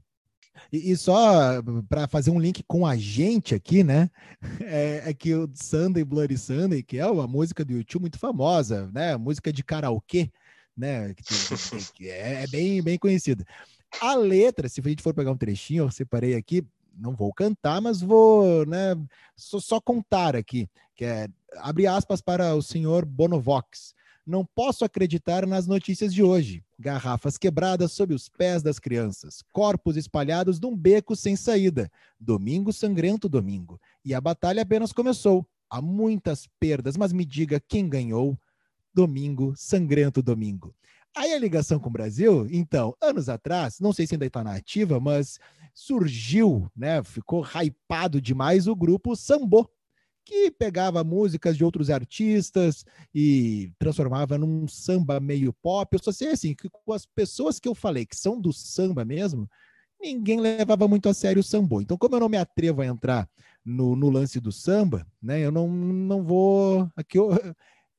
E, 0.72 0.90
e 0.92 0.96
só 0.96 1.62
para 1.88 2.06
fazer 2.06 2.30
um 2.30 2.38
link 2.38 2.62
com 2.66 2.86
a 2.86 2.96
gente 2.96 3.54
aqui, 3.54 3.82
né? 3.82 4.10
É, 4.60 5.10
é 5.10 5.14
que 5.14 5.34
o 5.34 5.48
Sunday 5.54 6.04
Bloody 6.04 6.36
Sunday, 6.36 6.82
que 6.82 6.98
é 6.98 7.06
uma 7.06 7.26
música 7.26 7.64
do 7.64 7.72
YouTube 7.72 8.02
muito 8.02 8.18
famosa, 8.18 8.90
né? 8.92 9.16
Música 9.16 9.52
de 9.52 9.62
karaokê, 9.62 10.30
né? 10.76 11.14
Que, 11.14 11.22
que- 11.22 11.92
que 11.94 12.08
é, 12.08 12.42
é 12.44 12.46
bem, 12.46 12.82
bem 12.82 12.98
conhecida. 12.98 13.44
A 14.00 14.14
letra, 14.14 14.68
se 14.68 14.80
a 14.80 14.88
gente 14.88 15.02
for 15.02 15.14
pegar 15.14 15.30
um 15.30 15.36
trechinho, 15.36 15.84
eu 15.84 15.90
separei 15.90 16.34
aqui, 16.34 16.64
não 16.96 17.14
vou 17.14 17.32
cantar, 17.32 17.80
mas 17.80 18.00
vou, 18.00 18.64
né? 18.66 18.94
Só, 19.36 19.58
só 19.60 19.80
contar 19.80 20.34
aqui, 20.36 20.68
que 20.94 21.04
é 21.04 21.28
abre 21.58 21.86
aspas 21.86 22.20
para 22.20 22.54
o 22.54 22.62
senhor 22.62 23.04
Bonovox. 23.04 23.94
Não 24.26 24.44
posso 24.44 24.84
acreditar 24.84 25.46
nas 25.46 25.66
notícias 25.66 26.14
de 26.14 26.22
hoje. 26.22 26.62
Garrafas 26.82 27.38
quebradas 27.38 27.92
sob 27.92 28.12
os 28.12 28.28
pés 28.28 28.62
das 28.62 28.78
crianças. 28.78 29.42
Corpos 29.52 29.96
espalhados 29.96 30.60
num 30.60 30.76
beco 30.76 31.14
sem 31.14 31.36
saída. 31.36 31.90
Domingo 32.18 32.72
sangrento 32.72 33.28
domingo. 33.28 33.80
E 34.04 34.12
a 34.12 34.20
batalha 34.20 34.62
apenas 34.62 34.92
começou. 34.92 35.46
Há 35.70 35.80
muitas 35.80 36.46
perdas, 36.60 36.96
mas 36.96 37.12
me 37.12 37.24
diga 37.24 37.60
quem 37.60 37.88
ganhou. 37.88 38.36
Domingo 38.92 39.54
sangrento 39.56 40.20
domingo. 40.20 40.74
Aí 41.14 41.32
a 41.32 41.38
ligação 41.38 41.78
com 41.78 41.88
o 41.88 41.92
Brasil, 41.92 42.46
então, 42.50 42.96
anos 43.00 43.28
atrás, 43.28 43.78
não 43.78 43.92
sei 43.92 44.06
se 44.06 44.14
ainda 44.14 44.26
está 44.26 44.42
na 44.42 44.54
ativa, 44.54 44.98
mas 44.98 45.38
surgiu, 45.74 46.70
né? 46.74 47.02
Ficou 47.02 47.44
hypado 47.44 48.20
demais 48.20 48.66
o 48.66 48.74
grupo 48.74 49.14
Sambô, 49.14 49.70
que 50.24 50.50
pegava 50.50 51.02
músicas 51.02 51.56
de 51.56 51.64
outros 51.64 51.90
artistas 51.90 52.84
e 53.14 53.72
transformava 53.78 54.38
num 54.38 54.66
samba 54.68 55.18
meio 55.20 55.52
pop. 55.52 55.88
Eu 55.92 56.02
só 56.02 56.12
sei 56.12 56.28
assim, 56.30 56.54
que 56.54 56.68
com 56.68 56.92
as 56.92 57.04
pessoas 57.06 57.58
que 57.58 57.68
eu 57.68 57.74
falei 57.74 58.06
que 58.06 58.16
são 58.16 58.40
do 58.40 58.52
samba 58.52 59.04
mesmo, 59.04 59.48
ninguém 60.00 60.40
levava 60.40 60.88
muito 60.88 61.08
a 61.08 61.14
sério 61.14 61.40
o 61.40 61.44
sambô. 61.44 61.80
Então, 61.80 61.96
como 61.96 62.16
eu 62.16 62.20
não 62.20 62.28
me 62.28 62.36
atrevo 62.36 62.82
a 62.82 62.86
entrar 62.86 63.28
no, 63.64 63.94
no 63.94 64.10
lance 64.10 64.40
do 64.40 64.50
samba, 64.50 65.06
né? 65.22 65.40
Eu 65.40 65.52
não, 65.52 65.68
não 65.68 66.22
vou 66.22 66.90
aqui 66.96 67.18
eu, 67.18 67.30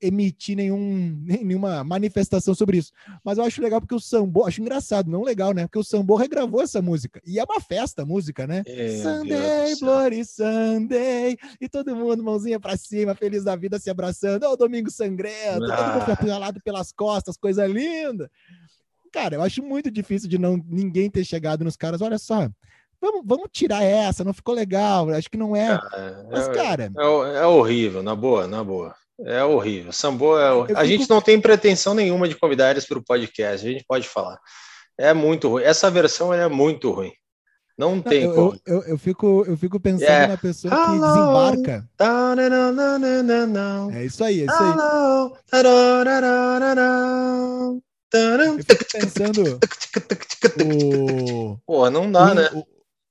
emitir 0.02 0.56
nenhum, 0.56 1.18
nenhuma 1.26 1.84
manifestação 1.84 2.54
sobre 2.54 2.78
isso. 2.78 2.92
Mas 3.24 3.38
eu 3.38 3.44
acho 3.44 3.62
legal 3.62 3.80
porque 3.80 3.96
o 3.96 4.00
Sambô, 4.00 4.46
acho 4.46 4.62
engraçado, 4.62 5.10
não 5.10 5.24
legal, 5.24 5.54
né? 5.54 5.64
Porque 5.64 5.80
o 5.80 5.84
Sambô 5.84 6.16
regravou 6.16 6.62
essa 6.62 6.82
música. 6.82 7.22
E 7.26 7.40
é 7.40 7.44
uma 7.44 7.62
festa 7.62 8.02
a 8.04 8.06
música, 8.06 8.46
né? 8.46 8.64
Deus 8.64 9.02
Sunday. 9.02 9.76
Bloody 9.80 10.26
Sunday. 10.26 11.38
E 11.62 11.70
todo 11.70 11.96
mundo, 11.96 12.24
mãozinha 12.24 12.60
pra 12.60 12.76
cima, 12.78 13.16
feliz 13.16 13.44
da 13.44 13.56
vida, 13.56 13.80
se 13.80 13.90
abraçando. 13.90 14.44
Ó, 14.44 14.54
o 14.54 14.58
Domingo 14.58 14.92
Sangrento, 14.92 15.60
todo 15.60 15.70
mundo 15.70 16.06
Ah. 16.10 16.14
apunhalado 16.14 16.62
pelas 16.64 16.92
costas, 16.92 17.38
coisa 17.38 17.66
linda. 17.66 18.30
Cara, 19.12 19.36
eu 19.36 19.42
acho 19.44 19.62
muito 19.62 19.92
difícil 19.92 20.28
de 20.28 20.38
não 20.40 20.58
ninguém 20.68 21.10
ter 21.10 21.24
chegado 21.24 21.64
nos 21.64 21.76
caras. 21.78 22.02
Olha 22.02 22.18
só, 22.18 22.50
vamos, 23.00 23.22
vamos 23.24 23.48
tirar 23.52 23.84
essa, 23.84 24.24
não 24.24 24.34
ficou 24.34 24.56
legal. 24.56 25.10
Acho 25.12 25.30
que 25.30 25.38
não 25.38 25.56
é. 25.56 25.80
É, 25.94 26.26
Mas, 26.32 26.48
cara, 26.48 26.92
é, 26.98 27.38
é 27.44 27.46
horrível, 27.46 28.02
na 28.02 28.16
boa, 28.16 28.48
na 28.48 28.64
boa. 28.64 28.96
É 29.22 29.43
horrível. 29.43 29.91
Sambô 29.91 30.38
é 30.39 30.74
A 30.75 30.86
gente 30.86 31.10
não 31.10 31.22
tem 31.22 31.39
pretensão 31.39 31.93
nenhuma 31.93 32.27
de 32.27 32.36
convidar 32.36 32.72
eles 32.72 32.86
para 32.86 32.98
o 32.98 33.03
podcast, 33.03 33.67
a 33.67 33.72
gente 33.72 33.86
pode 33.88 34.08
falar. 34.08 34.38
É 34.98 35.13
muito 35.13 35.48
ruim. 35.50 35.63
Essa 35.63 35.89
versão 35.91 36.34
é 36.34 36.48
muito 36.48 36.91
ruim. 36.91 37.12
Não 37.77 38.00
tem 38.01 38.24
eu, 38.25 38.34
como. 38.36 38.60
eu, 38.67 38.75
eu, 38.75 38.82
eu 38.89 38.98
fico, 39.00 39.43
eu 39.48 39.58
fico 39.58 39.79
pensando 39.79 40.03
Yeah. 40.03 40.27
na 40.34 40.38
pessoa 40.38 40.72
que 40.72 40.91
desembarca. 40.91 41.89
É 43.91 44.05
isso 44.05 44.24
aí, 44.24 44.41
é 44.41 44.46
isso 44.46 44.53
aí. 44.53 44.70
Eu 48.60 48.63
fico 48.63 48.86
pensando 48.91 49.60
o, 50.63 51.58
Pô, 51.65 51.89
não 51.89 52.12
dá, 52.12 52.32
o- 52.32 52.36
né? 52.36 52.50
o- 52.53 52.65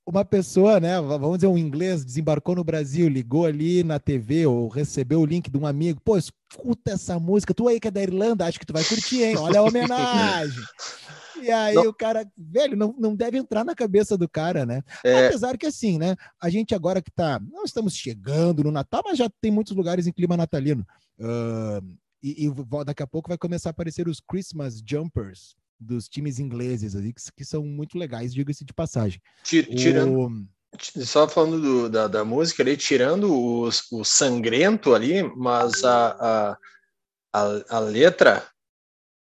uma 0.05 0.25
pessoa, 0.25 0.79
né? 0.79 0.99
Vamos 1.01 1.37
dizer, 1.37 1.47
um 1.47 1.57
inglês 1.57 2.03
desembarcou 2.03 2.55
no 2.55 2.63
Brasil, 2.63 3.07
ligou 3.07 3.45
ali 3.45 3.83
na 3.83 3.99
TV 3.99 4.45
ou 4.45 4.67
recebeu 4.67 5.21
o 5.21 5.25
link 5.25 5.49
de 5.49 5.57
um 5.57 5.65
amigo. 5.65 6.01
Pô, 6.03 6.17
escuta 6.17 6.91
essa 6.91 7.19
música. 7.19 7.53
Tu 7.53 7.67
aí 7.67 7.79
que 7.79 7.87
é 7.87 7.91
da 7.91 8.03
Irlanda, 8.03 8.45
acho 8.45 8.59
que 8.59 8.65
tu 8.65 8.73
vai 8.73 8.83
curtir, 8.83 9.23
hein? 9.23 9.37
Olha 9.37 9.59
a 9.59 9.63
homenagem. 9.63 10.63
E 11.41 11.51
aí 11.51 11.75
Não. 11.75 11.89
o 11.89 11.93
cara, 11.93 12.25
velho, 12.37 12.77
não, 12.77 12.95
não 12.97 13.13
deve 13.13 13.37
entrar 13.37 13.65
na 13.65 13.75
cabeça 13.75 14.17
do 14.17 14.29
cara, 14.29 14.65
né? 14.65 14.81
É, 15.03 15.27
Apesar 15.27 15.57
que 15.57 15.65
assim, 15.65 15.97
né? 15.97 16.15
A 16.39 16.49
gente 16.49 16.73
agora 16.73 17.01
que 17.01 17.11
tá. 17.11 17.37
Não 17.51 17.65
estamos 17.65 17.95
chegando 17.95 18.63
no 18.63 18.71
Natal, 18.71 19.01
mas 19.03 19.17
já 19.17 19.29
tem 19.41 19.51
muitos 19.51 19.75
lugares 19.75 20.07
em 20.07 20.13
clima 20.13 20.37
natalino. 20.37 20.87
Ah, 21.19 21.81
e, 22.21 22.45
e 22.47 22.85
daqui 22.85 23.03
a 23.03 23.07
pouco 23.07 23.27
vai 23.27 23.37
começar 23.37 23.69
a 23.69 23.71
aparecer 23.71 24.07
os 24.07 24.21
Christmas 24.21 24.81
Jumpers 24.87 25.55
dos 25.83 26.07
times 26.07 26.39
ingleses 26.39 26.95
ali, 26.95 27.13
que, 27.13 27.21
que 27.37 27.45
são 27.45 27.63
muito 27.63 27.97
legais, 27.97 28.33
diga-se 28.33 28.63
de 28.65 28.73
passagem. 28.73 29.21
ti- 29.43 29.63
tirando, 29.75 30.17
O- 30.17 31.05
só 31.05 31.27
falando 31.27 31.61
do- 31.61 31.89
da, 31.89 32.07
da 32.07 32.25
música 32.25 32.63
ali, 32.63 32.75
tirando 32.75 33.31
os- 33.61 33.91
o, 33.91 34.03
sangrento 34.03 34.95
ali, 34.95 35.21
mas 35.35 35.83
a, 35.83 36.07
a, 36.19 36.57
a, 37.33 37.77
a 37.77 37.79
letra 37.79 38.47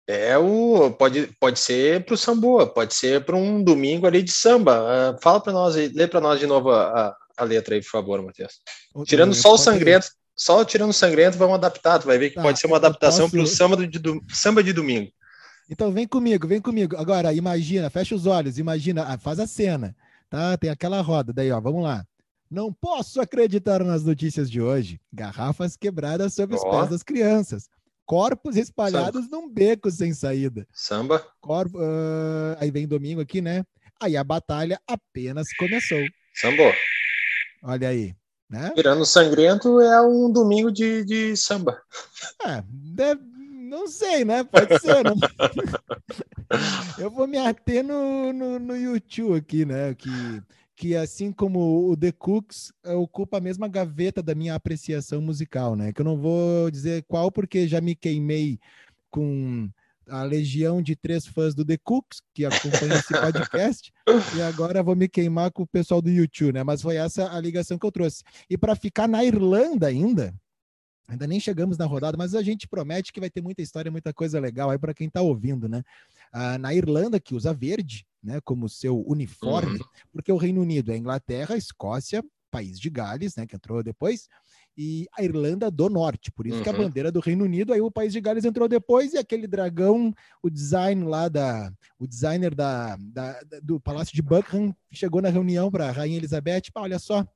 é 0.09 0.39
o 0.39 0.91
pode, 0.93 1.27
pode 1.41 1.59
ser 1.59 2.05
para 2.05 2.15
o 2.15 2.17
samba, 2.17 2.67
pode 2.67 2.95
ser 2.95 3.25
para 3.25 3.37
um 3.37 3.63
domingo 3.63 4.07
ali 4.07 4.23
de 4.23 4.31
samba. 4.31 4.79
Ah, 5.15 5.19
fala 5.21 5.41
para 5.41 5.53
nós, 5.53 5.75
lê 5.75 6.07
para 6.07 6.21
nós 6.21 6.39
de 6.39 6.47
novo 6.47 6.71
a, 6.71 7.09
a, 7.09 7.17
a 7.39 7.45
letra 7.45 7.75
aí, 7.75 7.83
por 7.83 7.91
favor, 7.91 8.23
Matheus. 8.23 8.61
o- 8.95 9.05
Tirando 9.05 9.33
o- 9.33 9.35
só 9.35 9.55
o 9.55 9.59
sangrento, 9.59 10.07
só 10.37 10.65
tirando 10.65 10.91
o 10.91 10.95
sangrento, 10.95 11.37
vamos 11.37 11.57
adaptar. 11.57 11.99
Tu 11.99 12.07
vai 12.07 12.19
ver 12.19 12.31
que 12.31 12.37
Tá, 12.37 12.43
pode 12.43 12.59
ser 12.61 12.67
uma 12.69 12.77
adaptação 12.79 13.29
para 13.29 13.41
o 13.41 13.47
samba 13.47 13.77
de, 13.87 13.99
do- 13.99 14.23
samba 14.33 14.63
de 14.63 14.73
domingo. 14.73 15.11
Então 15.69 15.91
vem 15.93 16.07
comigo, 16.07 16.47
vem 16.47 16.61
comigo. 16.61 16.97
Agora, 16.97 17.33
imagina, 17.33 17.91
fecha 17.91 18.15
os 18.15 18.27
olhos, 18.27 18.59
imagina, 18.59 19.05
ah, 19.05 19.19
faz 19.19 19.41
a 19.41 19.47
cena, 19.47 19.95
tá? 20.31 20.57
Tem 20.57 20.71
aquela 20.71 21.01
roda, 21.01 21.33
daí, 21.33 21.51
ó, 21.51 21.61
vamos 21.61 21.83
lá. 21.83 22.05
Não 22.49 22.73
posso 22.73 23.21
acreditar 23.21 23.83
nas 23.83 24.05
notícias 24.05 24.49
de 24.49 24.61
hoje. 24.61 25.01
Garrafas 25.13 25.77
quebradas 25.77 26.35
sob 26.35 26.55
os 26.55 26.63
Ó. 26.65 26.71
pés 26.79 26.91
das 26.91 27.03
crianças. 27.03 27.69
Corpos 28.05 28.57
espalhados 28.57 29.29
num 29.29 29.49
beco 29.53 29.91
sem 29.91 30.15
saída. 30.15 30.65
Samba, 30.73 31.27
Corpo, 31.41 31.77
ah, 31.81 32.57
aí 32.61 32.71
vem 32.71 32.87
domingo 32.87 33.21
aqui, 33.21 33.41
né? 33.41 33.65
Aí 34.01 34.17
a 34.17 34.23
batalha 34.23 34.81
apenas 34.87 35.49
começou. 35.59 35.99
sambô. 36.35 36.71
Olha 37.65 37.89
aí, 37.89 38.15
né? 38.49 38.71
Tirando 38.77 39.01
o 39.01 39.07
sangrento 39.07 39.81
é 39.81 40.01
um 40.03 40.31
domingo 40.31 40.71
de, 40.71 41.05
de 41.05 41.37
samba. 41.37 41.81
É, 42.47 42.63
deve- 42.69 43.21
não 43.67 43.89
sei, 43.89 44.25
né? 44.25 44.45
Pode 44.45 44.79
ser, 44.81 45.05
né? 45.05 45.11
Eu 46.99 47.11
vou 47.11 47.27
me 47.27 47.39
ater 47.39 47.85
no, 47.85 48.33
no, 48.33 48.59
no 48.59 48.77
YouTube 48.77 49.37
aqui, 49.37 49.65
né? 49.65 49.95
Que, 49.95 50.11
que 50.75 50.97
assim 50.97 51.33
como 51.33 51.91
o 51.91 51.97
The 51.97 52.13
Cooks 52.13 52.73
eh, 52.85 52.95
ocupa 52.95 53.39
a 53.39 53.41
mesma 53.41 53.69
gaveta 53.69 54.23
da 54.23 54.35
minha 54.35 54.55
apreciação 54.55 55.21
musical, 55.21 55.75
né? 55.75 55.93
Que 55.93 56.01
eu 56.01 56.05
não 56.05 56.17
vou 56.17 56.71
dizer 56.71 57.05
qual, 57.09 57.31
porque 57.31 57.67
já 57.67 57.81
me 57.81 57.95
queimei 57.95 58.59
com 59.11 59.69
a 60.09 60.23
legião 60.23 60.81
de 60.81 60.95
três 60.95 61.27
fãs 61.27 61.55
do 61.55 61.65
The 61.65 61.79
Cooks, 61.83 62.21
que 62.33 62.45
acompanham 62.45 62.97
esse 62.97 63.13
podcast, 63.13 63.93
e 64.37 64.43
agora 64.43 64.83
vou 64.83 64.95
me 64.95 65.09
queimar 65.09 65.51
com 65.51 65.63
o 65.63 65.67
pessoal 65.67 66.01
do 66.01 66.11
YouTube, 66.11 66.53
né? 66.53 66.63
Mas 66.63 66.83
foi 66.83 66.97
essa 66.97 67.33
a 67.33 67.41
ligação 67.41 67.79
que 67.79 67.87
eu 67.87 67.93
trouxe. 67.93 68.23
E 68.49 68.57
para 68.57 68.77
ficar 68.77 69.09
na 69.09 69.25
Irlanda 69.25 69.89
ainda, 69.89 70.33
ainda 71.09 71.27
nem 71.27 71.39
chegamos 71.39 71.79
na 71.79 71.85
rodada, 71.85 72.17
mas 72.17 72.35
a 72.35 72.43
gente 72.43 72.69
promete 72.69 73.13
que 73.13 73.21
vai 73.21 73.31
ter 73.31 73.43
muita 73.43 73.63
história, 73.63 73.91
muita 73.91 74.13
coisa 74.13 74.41
legal 74.41 74.71
aí 74.71 74.79
para 74.79 74.95
quem 74.95 75.09
está 75.09 75.21
ouvindo, 75.21 75.69
né? 75.69 75.83
Ah, 76.33 76.59
na 76.59 76.75
Irlanda, 76.75 77.21
que 77.21 77.35
usa 77.35 77.55
verde, 77.55 78.07
né, 78.23 78.41
como 78.45 78.69
seu 78.69 79.05
uniforme, 79.07 79.79
porque 80.13 80.33
o 80.33 80.37
Reino 80.37 80.61
Unido 80.61 80.93
é 80.93 80.97
Inglaterra, 80.97 81.57
Escócia, 81.57 82.25
País 82.51 82.79
de 82.79 82.91
Gales, 82.91 83.37
né, 83.37 83.47
que 83.47 83.55
entrou 83.55 83.83
depois, 83.83 84.29
e 84.77 85.07
a 85.17 85.23
Irlanda 85.23 85.71
do 85.71 85.89
Norte. 85.89 86.31
Por 86.31 86.47
isso 86.47 86.59
uhum. 86.59 86.63
que 86.63 86.69
a 86.69 86.73
uhum. 86.73 86.79
bandeira 86.79 87.11
do 87.11 87.21
Reino 87.21 87.45
Unido, 87.45 87.73
aí 87.73 87.81
o 87.81 87.91
país 87.91 88.13
de 88.13 88.21
Gales 88.21 88.45
entrou 88.45 88.69
depois 88.69 89.15
e 89.15 89.19
aquele 89.19 89.47
dragão, 89.47 90.13
o 90.43 90.51
design 90.51 91.05
lá 91.05 91.29
da, 91.29 91.73
o 91.99 92.07
designer 92.07 92.55
da, 92.55 92.97
da 92.99 93.41
do 93.63 93.81
Palácio 93.81 94.15
de 94.15 94.23
Buckingham 94.23 94.75
chegou 94.93 95.23
na 95.23 95.31
reunião 95.31 95.71
para 95.71 95.89
a 95.89 95.93
Rainha 95.93 96.19
Elizabeth, 96.19 96.71
pá, 96.73 96.83
olha 96.83 96.99
só, 96.99 97.27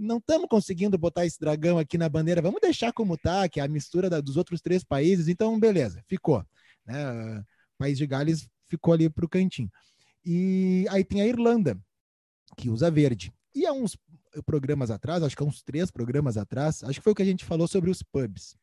não 0.00 0.16
estamos 0.16 0.48
conseguindo 0.48 0.96
botar 0.96 1.26
esse 1.26 1.38
dragão 1.38 1.78
aqui 1.78 1.98
na 1.98 2.08
bandeira, 2.08 2.40
vamos 2.40 2.60
deixar 2.60 2.92
como 2.92 3.18
tá, 3.18 3.48
que 3.48 3.60
é 3.60 3.62
a 3.62 3.68
mistura 3.68 4.08
da, 4.08 4.20
dos 4.20 4.36
outros 4.36 4.60
três 4.62 4.82
países, 4.82 5.28
então 5.28 5.60
beleza, 5.60 6.02
ficou. 6.08 6.44
Né? 6.86 7.38
O 7.38 7.44
país 7.78 7.98
de 7.98 8.06
Gales 8.06 8.48
ficou 8.66 8.94
ali 8.94 9.10
para 9.10 9.24
o 9.24 9.28
cantinho. 9.28 9.70
E 10.24 10.86
aí 10.88 11.04
tem 11.04 11.20
a 11.20 11.26
Irlanda, 11.26 11.78
que 12.56 12.70
usa 12.70 12.90
verde. 12.90 13.32
E 13.54 13.66
há 13.66 13.72
uns 13.72 13.96
programas 14.46 14.90
atrás, 14.90 15.22
acho 15.22 15.36
que 15.36 15.42
há 15.42 15.46
uns 15.46 15.62
três 15.62 15.90
programas 15.90 16.36
atrás, 16.36 16.82
acho 16.82 16.98
que 16.98 17.04
foi 17.04 17.12
o 17.12 17.16
que 17.16 17.22
a 17.22 17.26
gente 17.26 17.44
falou 17.44 17.68
sobre 17.68 17.90
os 17.90 18.02
pubs. 18.02 18.56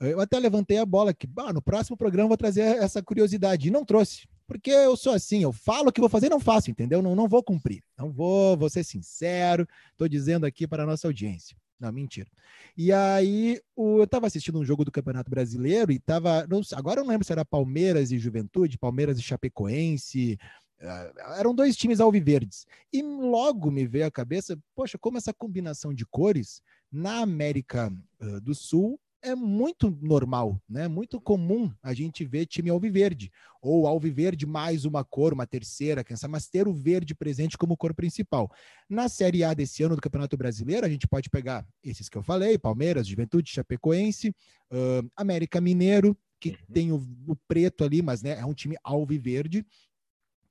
Eu 0.00 0.20
até 0.20 0.38
levantei 0.38 0.78
a 0.78 0.86
bola 0.86 1.12
que 1.12 1.28
no 1.52 1.60
próximo 1.60 1.96
programa 1.96 2.28
vou 2.28 2.36
trazer 2.36 2.62
essa 2.62 3.02
curiosidade 3.02 3.68
e 3.68 3.70
não 3.70 3.84
trouxe, 3.84 4.28
porque 4.48 4.70
eu 4.70 4.96
sou 4.96 5.12
assim, 5.12 5.42
eu 5.42 5.52
falo 5.52 5.90
o 5.90 5.92
que 5.92 6.00
vou 6.00 6.08
fazer 6.08 6.30
não 6.30 6.40
faço, 6.40 6.70
entendeu? 6.70 7.02
Não, 7.02 7.14
não 7.14 7.28
vou 7.28 7.42
cumprir, 7.42 7.84
não 7.96 8.10
vou, 8.10 8.56
vou 8.56 8.70
ser 8.70 8.82
sincero, 8.82 9.68
estou 9.92 10.08
dizendo 10.08 10.46
aqui 10.46 10.66
para 10.66 10.82
a 10.82 10.86
nossa 10.86 11.06
audiência. 11.06 11.54
Não, 11.78 11.92
mentira. 11.92 12.28
E 12.76 12.92
aí, 12.92 13.60
o, 13.76 13.98
eu 13.98 14.04
estava 14.04 14.26
assistindo 14.26 14.58
um 14.58 14.64
jogo 14.64 14.84
do 14.84 14.90
Campeonato 14.90 15.30
Brasileiro 15.30 15.92
e 15.92 15.96
estava. 15.96 16.44
Agora 16.74 17.00
eu 17.00 17.04
não 17.04 17.10
lembro 17.10 17.24
se 17.24 17.30
era 17.30 17.44
Palmeiras 17.44 18.10
e 18.10 18.18
Juventude, 18.18 18.78
Palmeiras 18.78 19.18
e 19.18 19.22
Chapecoense, 19.22 20.38
Uh, 20.80 21.34
eram 21.36 21.52
dois 21.52 21.76
times 21.76 21.98
alviverdes. 21.98 22.64
E 22.92 23.02
logo 23.02 23.68
me 23.68 23.84
veio 23.84 24.06
à 24.06 24.10
cabeça, 24.12 24.56
poxa, 24.76 24.96
como 24.96 25.18
essa 25.18 25.34
combinação 25.34 25.92
de 25.92 26.06
cores 26.06 26.62
na 26.90 27.18
América 27.18 27.92
uh, 28.20 28.40
do 28.40 28.54
Sul 28.54 28.96
é 29.22 29.34
muito 29.34 29.90
normal, 30.00 30.60
né? 30.68 30.88
Muito 30.88 31.20
comum 31.20 31.72
a 31.82 31.92
gente 31.92 32.24
ver 32.24 32.46
time 32.46 32.70
alviverde 32.70 33.30
ou 33.60 33.86
alviverde 33.86 34.46
mais 34.46 34.84
uma 34.84 35.04
cor, 35.04 35.32
uma 35.32 35.46
terceira, 35.46 36.04
quem 36.04 36.16
sabe, 36.16 36.32
mas 36.32 36.48
ter 36.48 36.68
o 36.68 36.72
verde 36.72 37.14
presente 37.14 37.58
como 37.58 37.76
cor 37.76 37.92
principal. 37.94 38.50
Na 38.88 39.08
Série 39.08 39.42
A 39.42 39.52
desse 39.54 39.82
ano 39.82 39.96
do 39.96 40.02
Campeonato 40.02 40.36
Brasileiro, 40.36 40.86
a 40.86 40.88
gente 40.88 41.06
pode 41.06 41.28
pegar 41.28 41.66
esses 41.82 42.08
que 42.08 42.16
eu 42.16 42.22
falei: 42.22 42.58
Palmeiras, 42.58 43.06
Juventude, 43.06 43.50
Chapecoense, 43.50 44.28
uh, 44.70 45.10
América 45.16 45.60
Mineiro, 45.60 46.16
que 46.40 46.50
uhum. 46.50 46.56
tem 46.72 46.92
o, 46.92 46.96
o, 47.26 47.36
preto 47.48 47.84
ali, 47.84 48.00
mas 48.00 48.22
né, 48.22 48.38
é 48.38 48.44
um 48.44 48.54
time 48.54 48.76
alviverde 48.84 49.66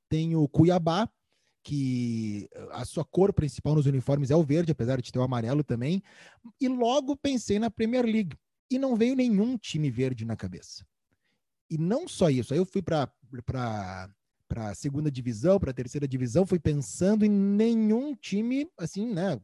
tem 0.09 0.35
o 0.35 0.47
Cuiabá, 0.47 1.09
que 1.63 2.49
a 2.71 2.85
sua 2.85 3.03
cor 3.03 3.33
principal 3.33 3.75
nos 3.75 3.85
uniformes 3.85 4.31
é 4.31 4.35
o 4.35 4.43
verde, 4.43 4.71
apesar 4.71 5.01
de 5.01 5.11
ter 5.11 5.19
o 5.19 5.23
amarelo 5.23 5.63
também. 5.63 6.01
E 6.61 6.67
logo 6.67 7.15
pensei 7.15 7.59
na 7.59 7.69
Premier 7.69 8.05
League. 8.05 8.37
E 8.69 8.77
não 8.77 8.95
veio 8.95 9.15
nenhum 9.15 9.57
time 9.57 9.89
verde 9.89 10.25
na 10.25 10.35
cabeça. 10.35 10.85
E 11.69 11.77
não 11.77 12.07
só 12.07 12.29
isso, 12.29 12.53
aí 12.53 12.59
eu 12.59 12.65
fui 12.65 12.81
para 12.81 13.11
para 14.47 14.69
a 14.69 14.75
segunda 14.75 15.11
divisão, 15.11 15.59
para 15.59 15.71
a 15.71 15.73
terceira 15.73 16.07
divisão, 16.07 16.45
fui 16.45 16.57
pensando 16.57 17.25
em 17.25 17.29
nenhum 17.29 18.15
time 18.15 18.65
assim, 18.77 19.13
né? 19.13 19.37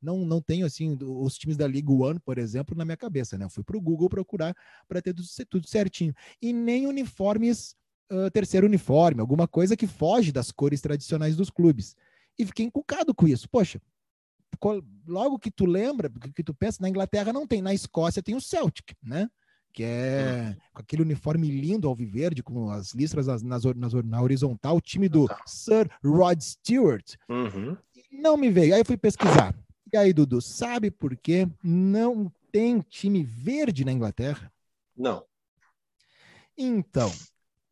Não, 0.00 0.24
não 0.24 0.40
tenho 0.40 0.64
assim 0.64 0.96
os 1.00 1.36
times 1.36 1.56
da 1.56 1.66
League 1.66 1.90
One, 1.90 2.20
por 2.20 2.38
exemplo, 2.38 2.76
na 2.76 2.84
minha 2.84 2.96
cabeça, 2.96 3.36
né? 3.36 3.48
Fui 3.48 3.64
para 3.64 3.76
o 3.76 3.80
Google 3.80 4.08
procurar 4.08 4.54
para 4.86 5.02
ter 5.02 5.12
tudo, 5.12 5.26
tudo 5.48 5.66
certinho. 5.68 6.14
E 6.40 6.52
nem 6.52 6.86
uniformes 6.86 7.74
uh, 8.12 8.30
terceiro 8.30 8.66
uniforme, 8.66 9.20
alguma 9.20 9.48
coisa 9.48 9.76
que 9.76 9.86
foge 9.86 10.30
das 10.30 10.52
cores 10.52 10.80
tradicionais 10.80 11.34
dos 11.34 11.50
clubes. 11.50 11.96
E 12.38 12.44
fiquei 12.46 12.66
encucado 12.66 13.14
com 13.14 13.26
isso. 13.26 13.48
Poxa, 13.48 13.80
logo 15.06 15.38
que 15.38 15.50
tu 15.50 15.66
lembra, 15.66 16.10
que 16.34 16.42
tu 16.42 16.54
pensa, 16.54 16.78
na 16.80 16.88
Inglaterra 16.88 17.32
não 17.32 17.46
tem, 17.46 17.62
na 17.62 17.74
Escócia 17.74 18.22
tem 18.22 18.34
o 18.34 18.40
Celtic, 18.40 18.94
né? 19.02 19.28
Que 19.72 19.82
é 19.84 20.48
uhum. 20.48 20.60
com 20.72 20.80
aquele 20.80 21.02
uniforme 21.02 21.48
lindo 21.50 21.86
alviverde, 21.86 22.42
com 22.42 22.70
as 22.70 22.94
listras 22.94 23.26
nas, 23.26 23.42
nas, 23.42 23.64
nas, 23.64 23.92
na 23.92 24.22
horizontal, 24.22 24.76
o 24.76 24.80
time 24.80 25.08
do 25.08 25.28
Sir 25.44 25.90
Rod 26.02 26.40
Stewart. 26.40 27.14
Uhum. 27.28 27.76
Não 28.10 28.36
me 28.36 28.50
veio. 28.50 28.74
Aí 28.74 28.80
eu 28.80 28.84
fui 28.86 28.96
pesquisar. 28.96 29.54
E 29.92 29.96
aí, 29.96 30.12
Dudu, 30.12 30.40
sabe 30.40 30.90
por 30.90 31.16
que 31.16 31.46
não 31.62 32.32
tem 32.50 32.80
time 32.80 33.22
verde 33.22 33.84
na 33.84 33.92
Inglaterra? 33.92 34.50
Não. 34.96 35.24
Então, 36.56 37.12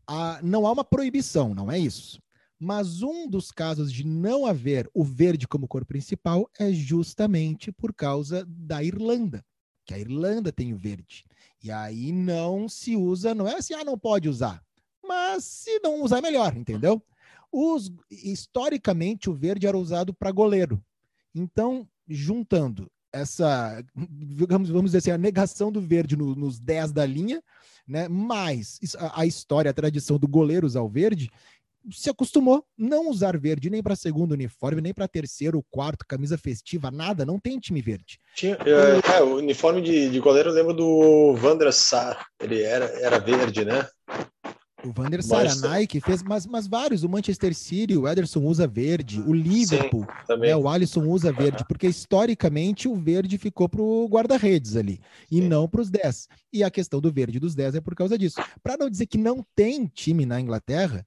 a, 0.07 0.41
não 0.43 0.67
há 0.67 0.73
uma 0.73 0.85
proibição, 0.85 1.55
não 1.55 1.73
é 1.73 1.79
isso. 1.79 2.21
Mas 2.65 3.03
um 3.03 3.29
dos 3.29 3.53
casos 3.53 3.93
de 3.93 4.07
não 4.07 4.47
haver 4.47 4.89
o 4.95 5.05
verde 5.05 5.47
como 5.47 5.69
cor 5.69 5.85
principal 5.85 6.49
é 6.59 6.73
justamente 6.73 7.71
por 7.71 7.93
causa 7.93 8.43
da 8.49 8.83
Irlanda, 8.83 9.45
que 9.85 9.93
a 9.93 9.99
Irlanda 9.99 10.51
tem 10.51 10.73
o 10.73 10.79
verde. 10.79 11.27
E 11.63 11.71
aí 11.71 12.11
não 12.11 12.67
se 12.67 12.97
usa, 12.97 13.35
não 13.35 13.47
é 13.47 13.57
assim, 13.57 13.75
ah, 13.75 13.85
não 13.85 13.99
pode 13.99 14.31
usar. 14.31 14.63
Mas 15.07 15.45
se 15.45 15.79
não 15.81 16.03
usar, 16.03 16.19
é 16.19 16.23
melhor, 16.23 16.57
entendeu? 16.57 17.03
Os, 17.53 17.93
historicamente, 18.11 19.29
o 19.29 19.35
verde 19.35 19.67
era 19.67 19.77
usado 19.77 20.15
para 20.15 20.33
goleiro. 20.33 20.83
Então, 21.35 21.87
juntando 22.09 22.91
essa, 23.13 23.85
vamos, 24.49 24.71
vamos 24.71 24.87
dizer 24.87 24.99
assim, 24.99 25.11
a 25.11 25.19
negação 25.19 25.71
do 25.71 25.83
verde 25.83 26.17
no, 26.17 26.35
nos 26.35 26.59
10 26.59 26.93
da 26.93 27.05
linha, 27.05 27.43
né? 27.87 28.09
Mas 28.09 28.81
a, 28.97 29.21
a 29.21 29.27
história, 29.27 29.71
a 29.71 29.75
tradição 29.75 30.19
do 30.19 30.27
goleiro 30.27 30.67
usar 30.67 30.81
o 30.81 30.89
verde 30.89 31.31
se 31.93 32.11
acostumou 32.11 32.65
não 32.77 33.11
usar 33.11 33.39
verde 33.39 33.71
nem 33.71 33.83
para 33.83 33.97
segundo 33.97 34.33
uniforme, 34.33 34.81
nem 34.81 34.95
para 34.95 35.09
terceiro, 35.09 35.65
quarto, 35.71 36.05
camisa 36.07 36.39
festiva, 36.39 36.91
nada, 36.91 37.25
não 37.25 37.39
tem 37.39 37.59
time 37.59 37.83
verde. 37.83 38.19
Tinha, 38.35 38.57
é, 38.65 39.17
é, 39.17 39.23
o 39.23 39.37
uniforme 39.37 39.83
de, 39.83 40.11
de 40.11 40.21
goleiro 40.21 40.51
eu 40.51 40.55
lembro 40.55 40.75
do 40.75 41.35
Vander 41.35 41.73
Sar, 41.73 42.27
ele 42.41 42.63
era, 42.63 42.87
era 43.01 43.19
verde, 43.19 43.65
né? 43.65 43.87
O 44.85 44.93
Vander 44.93 45.23
Sar, 45.23 45.47
a 45.47 45.55
Nike 45.55 45.99
fez, 45.99 46.23
mas, 46.23 46.47
mas 46.47 46.67
vários, 46.67 47.05
o 47.05 47.09
Manchester 47.09 47.55
City, 47.55 47.97
o 47.97 48.07
Ederson 48.07 48.41
usa 48.41 48.67
verde, 48.67 49.19
o 49.23 49.33
Liverpool, 49.33 50.07
Sim, 50.27 50.37
né, 50.37 50.55
o 50.55 50.69
Alisson 50.69 51.07
usa 51.07 51.33
verde, 51.33 51.65
porque 51.67 51.87
historicamente 51.87 52.87
o 52.87 52.95
verde 52.95 53.39
ficou 53.39 53.67
para 53.67 53.81
o 53.81 54.07
guarda-redes 54.07 54.77
ali, 54.77 55.01
e 55.31 55.37
Sim. 55.37 55.49
não 55.49 55.67
para 55.67 55.81
os 55.81 55.89
10. 55.89 56.29
E 56.53 56.63
a 56.63 56.71
questão 56.71 57.01
do 57.01 57.11
verde 57.11 57.41
dos 57.41 57.55
10 57.55 57.77
é 57.77 57.81
por 57.81 57.95
causa 57.95 58.19
disso. 58.19 58.37
Para 58.63 58.77
não 58.77 58.91
dizer 58.91 59.07
que 59.07 59.17
não 59.17 59.45
tem 59.57 59.87
time 59.87 60.27
na 60.27 60.39
Inglaterra, 60.39 61.07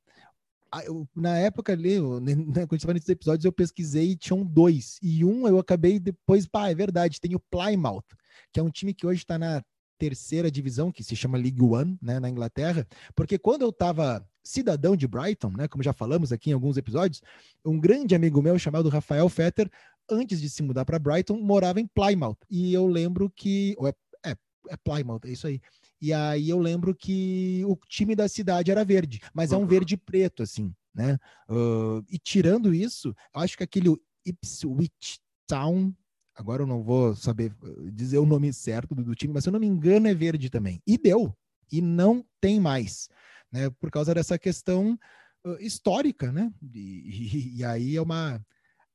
na 1.16 1.38
época 1.38 1.74
ali, 1.74 1.98
quando 2.00 2.76
estava 2.76 2.94
nesses 2.94 3.10
episódios, 3.10 3.46
eu 3.46 3.52
pesquisei 3.52 4.12
e 4.12 4.16
tinham 4.16 4.44
dois. 4.44 4.98
E 5.02 5.24
um 5.24 5.48
eu 5.48 5.60
acabei 5.60 6.00
depois, 6.00 6.46
pá, 6.48 6.70
é 6.70 6.76
verdade, 6.76 7.22
tem 7.22 7.36
o 7.36 7.40
Plymouth, 7.40 8.06
que 8.52 8.60
é 8.60 8.64
um 8.64 8.70
time 8.70 8.94
que 8.94 9.06
hoje 9.06 9.22
está 9.22 9.38
na 9.38 9.64
terceira 9.98 10.52
divisão, 10.52 10.92
que 10.92 11.04
se 11.04 11.16
chama 11.16 11.38
League 11.38 11.62
One, 11.62 11.98
né, 12.02 12.20
na 12.20 12.30
Inglaterra, 12.30 12.88
porque 13.16 13.38
quando 13.38 13.64
eu 13.64 13.70
estava 13.70 14.24
cidadão 14.44 14.96
de 14.96 15.08
Brighton, 15.08 15.52
né, 15.58 15.68
como 15.68 15.84
já 15.84 15.92
falamos 15.92 16.32
aqui 16.32 16.52
em 16.52 16.54
alguns 16.54 16.78
episódios, 16.78 17.22
um 17.66 17.80
grande 17.80 18.16
amigo 18.16 18.42
meu 18.42 18.58
chamado 18.60 18.90
Rafael 18.90 19.28
Fetter, 19.28 19.70
antes 20.10 20.40
de 20.40 20.50
se 20.50 20.64
mudar 20.64 20.86
para 20.86 21.00
Brighton, 21.00 21.38
morava 21.42 21.80
em 21.80 21.88
Plymouth. 21.88 22.38
E 22.50 22.74
eu 22.74 22.88
lembro 22.88 23.30
que. 23.30 23.76
É, 24.24 24.32
é, 24.32 24.36
é, 24.70 24.78
Plymouth, 24.78 25.22
é 25.26 25.30
isso 25.30 25.48
aí. 25.48 25.62
E 26.02 26.14
aí 26.14 26.50
eu 26.50 26.60
lembro 26.60 26.94
que 26.94 27.64
o 27.66 27.76
time 27.88 28.16
da 28.16 28.28
cidade 28.28 28.72
era 28.72 28.86
verde, 28.86 29.20
mas 29.34 29.52
é 29.52 29.58
um 29.58 29.62
uhum. 29.62 29.68
verde 29.68 29.98
preto, 29.98 30.44
assim, 30.44 30.74
né? 30.94 31.18
Uh, 31.50 32.06
e 32.10 32.20
tirando 32.20 32.74
isso, 32.74 33.16
acho 33.34 33.58
que 33.58 33.64
aquele 33.64 33.96
Ipswich 34.26 35.20
Town 35.48 35.94
agora 36.38 36.62
eu 36.62 36.68
não 36.68 36.84
vou 36.84 37.16
saber 37.16 37.52
dizer 37.92 38.20
o 38.20 38.26
nome 38.26 38.54
certo 38.54 38.94
do, 38.94 39.04
do, 39.04 39.16
time, 39.16 39.34
mas 39.34 39.44
se 39.44 39.50
eu 39.50 39.54
não 39.54 39.60
me 39.60 39.66
engano 39.66 40.08
é 40.08 40.14
verde 40.14 40.50
também. 40.50 40.80
E 40.86 40.98
deu. 40.98 41.36
E 41.72 41.82
não 41.82 42.24
tem 42.40 42.60
mais, 42.60 43.10
né? 43.52 43.70
Por 43.72 43.90
causa 43.90 44.14
dessa 44.14 44.38
questão 44.38 44.98
uh, 45.46 45.58
histórica, 45.60 46.32
né? 46.32 46.54
E, 46.74 46.80
e, 46.80 47.58
e, 47.58 47.64
aí 47.64 47.96
é 47.98 48.02
uma 48.02 48.40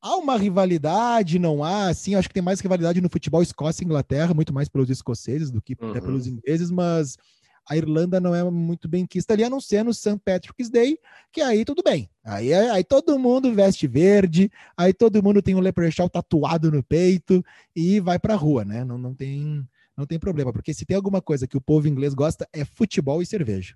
há 0.03 0.17
uma 0.17 0.37
rivalidade, 0.37 1.39
não 1.39 1.63
há, 1.63 1.87
assim, 1.87 2.13
acho 2.13 2.27
que 2.27 2.33
tem 2.33 2.43
mais 2.43 2.59
rivalidade 2.59 2.99
no 2.99 3.09
futebol 3.09 3.41
Escócia 3.41 3.83
e 3.83 3.85
Inglaterra, 3.85 4.33
muito 4.33 4.53
mais 4.53 4.67
pelos 4.67 4.89
escoceses 4.89 5.49
do 5.49 5.61
que 5.61 5.77
uhum. 5.81 5.93
pelos 5.93 6.27
ingleses, 6.27 6.69
mas 6.69 7.17
a 7.65 7.77
Irlanda 7.77 8.19
não 8.19 8.35
é 8.35 8.43
muito 8.43 8.89
bem 8.89 9.07
quista 9.07 9.33
ali, 9.33 9.45
a 9.45 9.49
não 9.49 9.61
ser 9.61 9.81
no 9.85 9.93
St. 9.93 10.19
Patrick's 10.25 10.69
Day, 10.69 10.99
que 11.31 11.39
aí 11.39 11.63
tudo 11.63 11.81
bem. 11.81 12.09
Aí, 12.21 12.51
é, 12.51 12.69
aí 12.69 12.83
todo 12.83 13.17
mundo 13.17 13.53
veste 13.53 13.87
verde, 13.87 14.51
aí 14.75 14.93
todo 14.93 15.23
mundo 15.23 15.41
tem 15.41 15.55
um 15.55 15.61
leprechaun 15.61 16.09
tatuado 16.09 16.69
no 16.69 16.83
peito 16.83 17.43
e 17.73 18.01
vai 18.01 18.19
pra 18.19 18.35
rua, 18.35 18.65
né? 18.65 18.83
Não, 18.83 18.97
não, 18.97 19.15
tem, 19.15 19.65
não 19.95 20.05
tem 20.05 20.19
problema, 20.19 20.51
porque 20.51 20.73
se 20.73 20.85
tem 20.85 20.97
alguma 20.97 21.21
coisa 21.21 21.47
que 21.47 21.55
o 21.55 21.61
povo 21.61 21.87
inglês 21.87 22.13
gosta 22.13 22.45
é 22.51 22.65
futebol 22.65 23.21
e 23.21 23.25
cerveja. 23.25 23.73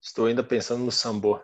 Estou 0.00 0.24
ainda 0.24 0.42
pensando 0.42 0.82
no 0.82 0.90
sambo. 0.90 1.38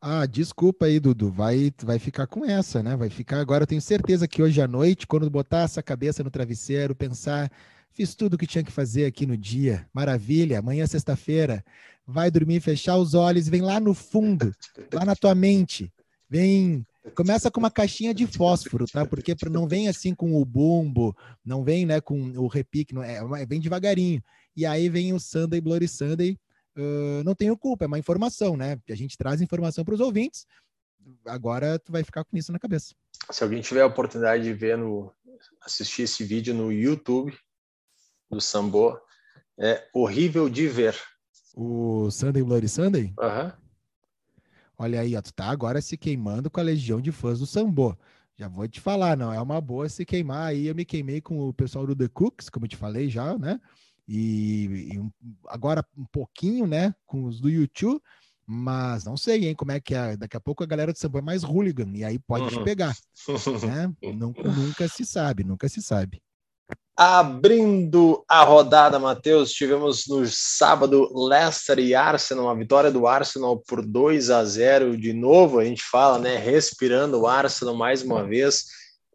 Ah, 0.00 0.24
desculpa 0.24 0.86
aí, 0.86 0.98
Dudu. 0.98 1.30
Vai, 1.30 1.72
vai 1.82 1.98
ficar 1.98 2.26
com 2.26 2.44
essa, 2.44 2.82
né? 2.82 2.96
Vai 2.96 3.10
ficar. 3.10 3.38
Agora 3.40 3.64
eu 3.64 3.66
tenho 3.66 3.82
certeza 3.82 4.26
que 4.26 4.42
hoje 4.42 4.60
à 4.62 4.66
noite, 4.66 5.06
quando 5.06 5.28
botar 5.28 5.62
essa 5.62 5.82
cabeça 5.82 6.24
no 6.24 6.30
travesseiro, 6.30 6.94
pensar, 6.94 7.50
fiz 7.92 8.14
tudo 8.14 8.34
o 8.34 8.38
que 8.38 8.46
tinha 8.46 8.64
que 8.64 8.72
fazer 8.72 9.04
aqui 9.04 9.26
no 9.26 9.36
dia. 9.36 9.86
Maravilha. 9.92 10.58
Amanhã 10.58 10.84
é 10.84 10.86
sexta-feira. 10.86 11.62
Vai 12.06 12.30
dormir, 12.30 12.60
fechar 12.60 12.96
os 12.96 13.12
olhos, 13.14 13.48
vem 13.48 13.60
lá 13.60 13.78
no 13.78 13.92
fundo, 13.92 14.52
lá 14.92 15.04
na 15.04 15.14
tua 15.14 15.34
mente. 15.34 15.92
Vem 16.28 16.86
Começa 17.14 17.50
com 17.50 17.60
uma 17.60 17.70
caixinha 17.70 18.12
de 18.12 18.26
fósforo, 18.26 18.84
tá? 18.86 19.06
Porque 19.06 19.34
não 19.50 19.66
vem 19.66 19.88
assim 19.88 20.14
com 20.14 20.34
o 20.34 20.44
bumbo, 20.44 21.16
não 21.44 21.64
vem, 21.64 21.86
né, 21.86 22.00
com 22.00 22.20
o 22.36 22.46
repique, 22.46 22.94
não 22.94 23.02
é, 23.02 23.16
é 23.40 23.46
vem 23.46 23.58
devagarinho. 23.58 24.22
E 24.54 24.66
aí 24.66 24.88
vem 24.88 25.12
o 25.12 25.18
Sunday 25.18 25.60
Bloody 25.60 25.88
Sunday. 25.88 26.38
Uh, 26.80 27.22
não 27.24 27.34
tenho 27.34 27.56
culpa, 27.58 27.84
é 27.84 27.86
uma 27.86 27.98
informação, 27.98 28.56
né? 28.56 28.78
A 28.88 28.94
gente 28.94 29.18
traz 29.18 29.42
informação 29.42 29.84
para 29.84 29.94
os 29.94 30.00
ouvintes. 30.00 30.46
Agora 31.26 31.78
tu 31.78 31.92
vai 31.92 32.02
ficar 32.02 32.24
com 32.24 32.36
isso 32.36 32.52
na 32.52 32.58
cabeça. 32.58 32.94
Se 33.30 33.42
alguém 33.44 33.60
tiver 33.60 33.82
a 33.82 33.86
oportunidade 33.86 34.44
de 34.44 34.52
ver 34.54 34.78
no 34.78 35.12
assistir 35.62 36.02
esse 36.02 36.24
vídeo 36.24 36.54
no 36.54 36.72
YouTube 36.72 37.36
do 38.30 38.40
Sambo, 38.40 38.98
é 39.58 39.86
horrível 39.92 40.48
de 40.48 40.68
ver. 40.68 40.96
O 41.54 42.10
Sunday 42.10 42.42
Bloody 42.42 42.68
Sunday? 42.68 43.12
Aham. 43.18 43.44
Uhum. 43.44 43.52
Olha 44.78 45.00
aí, 45.00 45.14
ó, 45.14 45.20
tu 45.20 45.34
tá 45.34 45.50
agora 45.50 45.82
se 45.82 45.98
queimando 45.98 46.50
com 46.50 46.58
a 46.58 46.62
legião 46.62 47.02
de 47.02 47.12
fãs 47.12 47.38
do 47.38 47.46
Sambo. 47.46 47.98
Já 48.34 48.48
vou 48.48 48.66
te 48.66 48.80
falar, 48.80 49.14
não 49.14 49.30
é 49.30 49.38
uma 49.38 49.60
boa 49.60 49.86
se 49.90 50.06
queimar 50.06 50.48
aí. 50.48 50.66
Eu 50.66 50.74
me 50.74 50.86
queimei 50.86 51.20
com 51.20 51.46
o 51.46 51.52
pessoal 51.52 51.86
do 51.86 51.94
The 51.94 52.08
Cooks, 52.08 52.48
como 52.48 52.64
eu 52.64 52.70
te 52.70 52.76
falei 52.76 53.10
já, 53.10 53.36
né? 53.36 53.60
E, 54.12 54.90
e 54.92 55.10
agora 55.46 55.86
um 55.96 56.04
pouquinho, 56.04 56.66
né, 56.66 56.92
com 57.06 57.26
os 57.26 57.40
do 57.40 57.48
YouTube, 57.48 58.02
mas 58.44 59.04
não 59.04 59.16
sei, 59.16 59.46
hein, 59.46 59.54
como 59.54 59.70
é 59.70 59.78
que 59.78 59.94
é. 59.94 60.16
Daqui 60.16 60.36
a 60.36 60.40
pouco 60.40 60.64
a 60.64 60.66
galera 60.66 60.92
do 60.92 60.98
Sambo 60.98 61.18
é 61.18 61.22
mais 61.22 61.44
hooligan, 61.44 61.88
e 61.94 62.02
aí 62.02 62.18
pode 62.18 62.42
uhum. 62.42 62.50
te 62.50 62.64
pegar. 62.64 62.92
né? 63.64 64.12
Nunca, 64.12 64.42
nunca 64.42 64.88
se 64.88 65.06
sabe, 65.06 65.44
nunca 65.44 65.68
se 65.68 65.80
sabe. 65.80 66.20
Abrindo 66.96 68.24
a 68.28 68.42
rodada, 68.42 68.98
Matheus, 68.98 69.52
tivemos 69.52 70.08
no 70.08 70.26
sábado 70.26 71.08
Leicester 71.14 71.78
e 71.78 71.94
Arsenal, 71.94 72.46
uma 72.46 72.56
vitória 72.56 72.90
do 72.90 73.06
Arsenal 73.06 73.58
por 73.58 73.86
2 73.86 74.28
a 74.28 74.44
0 74.44 74.96
de 74.96 75.12
novo. 75.12 75.60
A 75.60 75.64
gente 75.64 75.84
fala, 75.84 76.18
né? 76.18 76.36
Respirando 76.36 77.20
o 77.20 77.28
Arsenal 77.28 77.76
mais 77.76 78.02
uma 78.02 78.24
vez. 78.24 78.64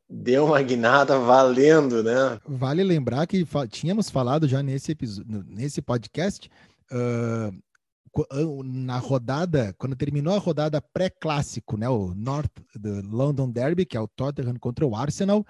Deu 0.10 0.46
uma 0.46 0.62
guinada 0.62 1.18
valendo, 1.18 2.04
né? 2.04 2.40
Vale 2.48 2.84
lembrar 2.84 3.26
que 3.26 3.44
fa 3.46 3.68
tínhamos 3.68 4.10
falado 4.10 4.48
já 4.48 4.62
nesse 4.62 4.92
episódio, 4.92 5.44
nesse 5.48 5.82
podcast, 5.82 6.50
uh, 6.92 8.64
na 8.64 8.98
rodada, 8.98 9.74
quando 9.78 9.96
terminou 9.96 10.36
a 10.36 10.40
rodada 10.40 10.82
pré-clássico, 10.82 11.76
né? 11.76 11.90
O 11.90 12.14
North 12.14 12.52
do 12.76 13.02
London 13.02 13.50
Derby, 13.50 13.86
que 13.86 13.98
é 13.98 14.00
o 14.00 14.08
Tottenham 14.08 14.56
contra 14.60 14.86
o 14.86 14.96
Arsenal 14.96 15.46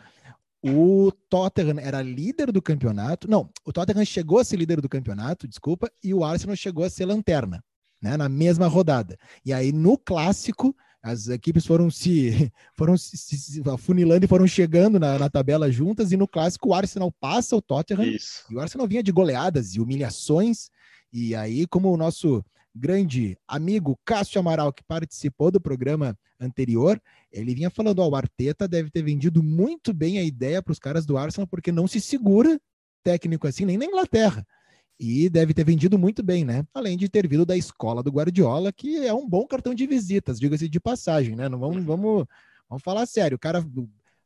o 0.67 1.11
Tottenham 1.29 1.79
era 1.79 2.01
líder 2.01 2.51
do 2.51 2.59
campeonato. 2.59 3.29
Não, 3.29 3.47
o 3.63 3.71
Tottenham 3.71 4.03
chegou 4.03 4.39
a 4.39 4.43
ser 4.43 4.57
líder 4.57 4.81
do 4.81 4.89
campeonato, 4.89 5.47
desculpa, 5.47 5.91
e 6.03 6.11
o 6.11 6.23
Arsenal 6.23 6.55
chegou 6.55 6.83
a 6.83 6.89
ser 6.89 7.05
lanterna, 7.05 7.63
né, 8.01 8.17
na 8.17 8.27
mesma 8.27 8.65
rodada. 8.65 9.15
E 9.45 9.53
aí 9.53 9.71
no 9.71 9.95
clássico, 9.95 10.75
as 11.05 11.27
equipes 11.27 11.67
foram 11.67 11.91
se 11.91 12.51
foram 12.73 12.97
se, 12.97 13.15
se 13.15 13.61
afunilando 13.69 14.25
e 14.25 14.27
foram 14.27 14.47
chegando 14.47 14.99
na, 14.99 15.19
na, 15.19 15.29
tabela 15.29 15.71
juntas 15.71 16.11
e 16.11 16.17
no 16.17 16.27
clássico 16.27 16.69
o 16.69 16.73
Arsenal 16.73 17.11
passa 17.11 17.55
o 17.55 17.61
Tottenham 17.61 18.03
Isso. 18.05 18.43
e 18.49 18.55
o 18.55 18.59
Arsenal 18.59 18.87
vinha 18.87 19.03
de 19.03 19.11
goleadas 19.11 19.75
e 19.75 19.79
humilhações 19.79 20.69
e 21.13 21.35
aí 21.35 21.67
como 21.67 21.93
o 21.93 21.97
nosso 21.97 22.43
grande 22.75 23.37
amigo 23.47 23.97
Cássio 24.03 24.39
Amaral, 24.39 24.73
que 24.73 24.83
participou 24.83 25.49
do 25.49 25.61
programa 25.61 26.17
anterior, 26.39 27.01
ele 27.31 27.55
vinha 27.55 27.69
falando: 27.69 27.99
ó, 27.99 28.09
o 28.09 28.15
Arteta 28.15 28.67
deve 28.67 28.91
ter 28.91 29.01
vendido 29.01 29.41
muito 29.41 29.93
bem 29.93 30.17
a 30.17 30.23
ideia 30.23 30.61
para 30.61 30.73
os 30.73 30.79
caras 30.79 31.05
do 31.05 31.17
Arsenal, 31.17 31.47
porque 31.47 31.71
não 31.71 31.87
se 31.87 32.01
segura 32.01 32.59
técnico 33.01 33.47
assim, 33.47 33.63
nem 33.63 33.77
na 33.77 33.85
Inglaterra. 33.85 34.45
E 34.99 35.29
deve 35.29 35.53
ter 35.53 35.65
vendido 35.65 35.99
muito 35.99 36.23
bem, 36.23 36.45
né? 36.45 36.65
Além 36.73 36.97
de 36.97 37.09
ter 37.09 37.27
vindo 37.27 37.45
da 37.45 37.57
escola 37.57 38.01
do 38.01 38.11
Guardiola, 38.11 38.71
que 38.71 39.05
é 39.05 39.13
um 39.13 39.27
bom 39.27 39.45
cartão 39.45 39.73
de 39.73 39.85
visitas, 39.85 40.39
diga-se 40.39 40.69
de 40.69 40.79
passagem, 40.79 41.35
né? 41.35 41.49
Não 41.49 41.59
vamos, 41.59 41.83
vamos, 41.83 42.25
vamos 42.69 42.83
falar 42.83 43.05
sério. 43.05 43.35
O 43.35 43.39
cara 43.39 43.65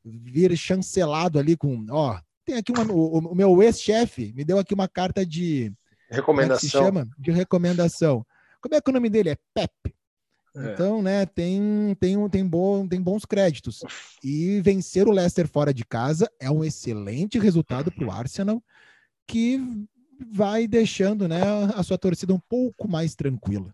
vir 0.05 0.55
chancelado 0.55 1.39
ali 1.39 1.57
com, 1.57 1.85
ó, 1.89 2.19
tem 2.45 2.55
aqui 2.55 2.71
uma, 2.71 2.83
o, 2.91 3.19
o 3.19 3.35
meu 3.35 3.61
ex-chefe 3.63 4.31
me 4.35 4.43
deu 4.43 4.59
aqui 4.59 4.73
uma 4.73 4.87
carta 4.87 5.25
de 5.25 5.71
recomendação. 6.09 6.55
É 6.55 6.59
se 6.59 6.69
chama? 6.69 7.07
De 7.17 7.31
recomendação. 7.31 8.25
Como 8.61 8.75
é 8.75 8.81
que 8.81 8.89
o 8.89 8.93
nome 8.93 9.09
dele 9.09 9.29
é? 9.29 9.37
Pep. 9.53 9.71
É. 10.55 10.73
Então, 10.73 11.01
né, 11.01 11.25
tem, 11.25 11.95
tem, 11.99 12.29
tem, 12.29 12.45
bom, 12.45 12.87
tem 12.87 13.01
bons 13.01 13.25
créditos. 13.25 13.83
E 14.23 14.59
vencer 14.61 15.07
o 15.07 15.11
Leicester 15.11 15.47
fora 15.47 15.73
de 15.73 15.85
casa 15.85 16.29
é 16.39 16.49
um 16.49 16.63
excelente 16.63 17.37
resultado 17.39 17.91
para 17.91 18.05
o 18.05 18.11
Arsenal, 18.11 18.61
que 19.27 19.59
vai 20.19 20.67
deixando 20.67 21.27
né, 21.27 21.41
a 21.75 21.83
sua 21.83 21.97
torcida 21.97 22.33
um 22.33 22.39
pouco 22.39 22.87
mais 22.87 23.15
tranquila. 23.15 23.73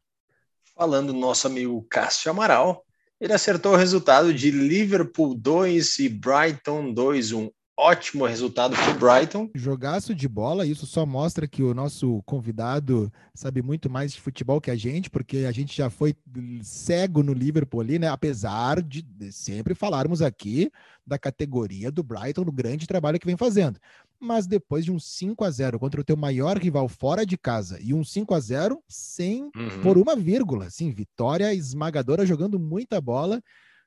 Falando 0.76 1.14
do 1.14 1.20
nosso 1.20 1.48
amigo 1.48 1.86
Cássio 1.90 2.32
Amaral, 2.32 2.84
ele 3.20 3.34
acertou 3.34 3.74
o 3.74 3.78
resultado 3.78 4.34
de 4.34 4.52
Liverpool 4.52 5.34
2 5.34 6.00
e 6.00 6.10
Brighton 6.10 6.94
2, 6.94 7.32
um 7.32 7.50
ótimo 7.78 8.26
resultado 8.26 8.76
para 8.76 8.92
o 8.92 8.98
Brighton. 8.98 9.50
Jogaço 9.54 10.16
de 10.16 10.28
bola, 10.28 10.66
isso 10.66 10.86
só 10.86 11.06
mostra 11.06 11.48
que 11.48 11.62
o 11.62 11.74
nosso 11.74 12.22
convidado 12.26 13.12
sabe 13.34 13.62
muito 13.62 13.90
mais 13.90 14.14
de 14.14 14.22
futebol 14.22 14.62
que 14.62 14.72
a 14.72 14.76
gente, 14.76 15.10
porque 15.10 15.40
a 15.40 15.52
gente 15.52 15.76
já 15.76 15.90
foi 15.90 16.16
cego 16.64 17.22
no 17.22 17.34
Liverpool 17.34 17.82
ali, 17.82 18.00
né? 18.00 18.08
Apesar 18.08 18.82
de 18.82 19.06
sempre 19.32 19.76
falarmos 19.76 20.22
aqui 20.22 20.72
da 21.06 21.20
categoria 21.20 21.92
do 21.92 22.02
Brighton, 22.02 22.44
do 22.44 22.52
grande 22.52 22.88
trabalho 22.88 23.20
que 23.20 23.28
vem 23.28 23.38
fazendo. 23.38 23.80
Mas 24.26 24.48
depois 24.48 24.84
de 24.84 24.92
um 24.92 25.00
5 25.00 25.44
a 25.44 25.52
0 25.52 25.80
contra 25.80 26.02
o 26.02 26.04
teu 26.04 26.18
maior 26.18 26.58
rival 26.58 26.90
fora 26.90 27.26
de 27.26 27.38
casa 27.38 27.80
e 27.80 27.94
um 27.94 28.04
5 28.04 28.34
a 28.34 28.40
0 28.40 28.84
sem 28.88 29.44
uhum. 29.56 29.82
por 29.84 29.98
uma 29.98 30.16
vírgula, 30.16 30.70
sim, 30.70 30.92
vitória 30.92 31.54
esmagadora 31.54 32.26
jogando 32.26 32.60
muita 32.60 33.00
bola, 33.00 33.42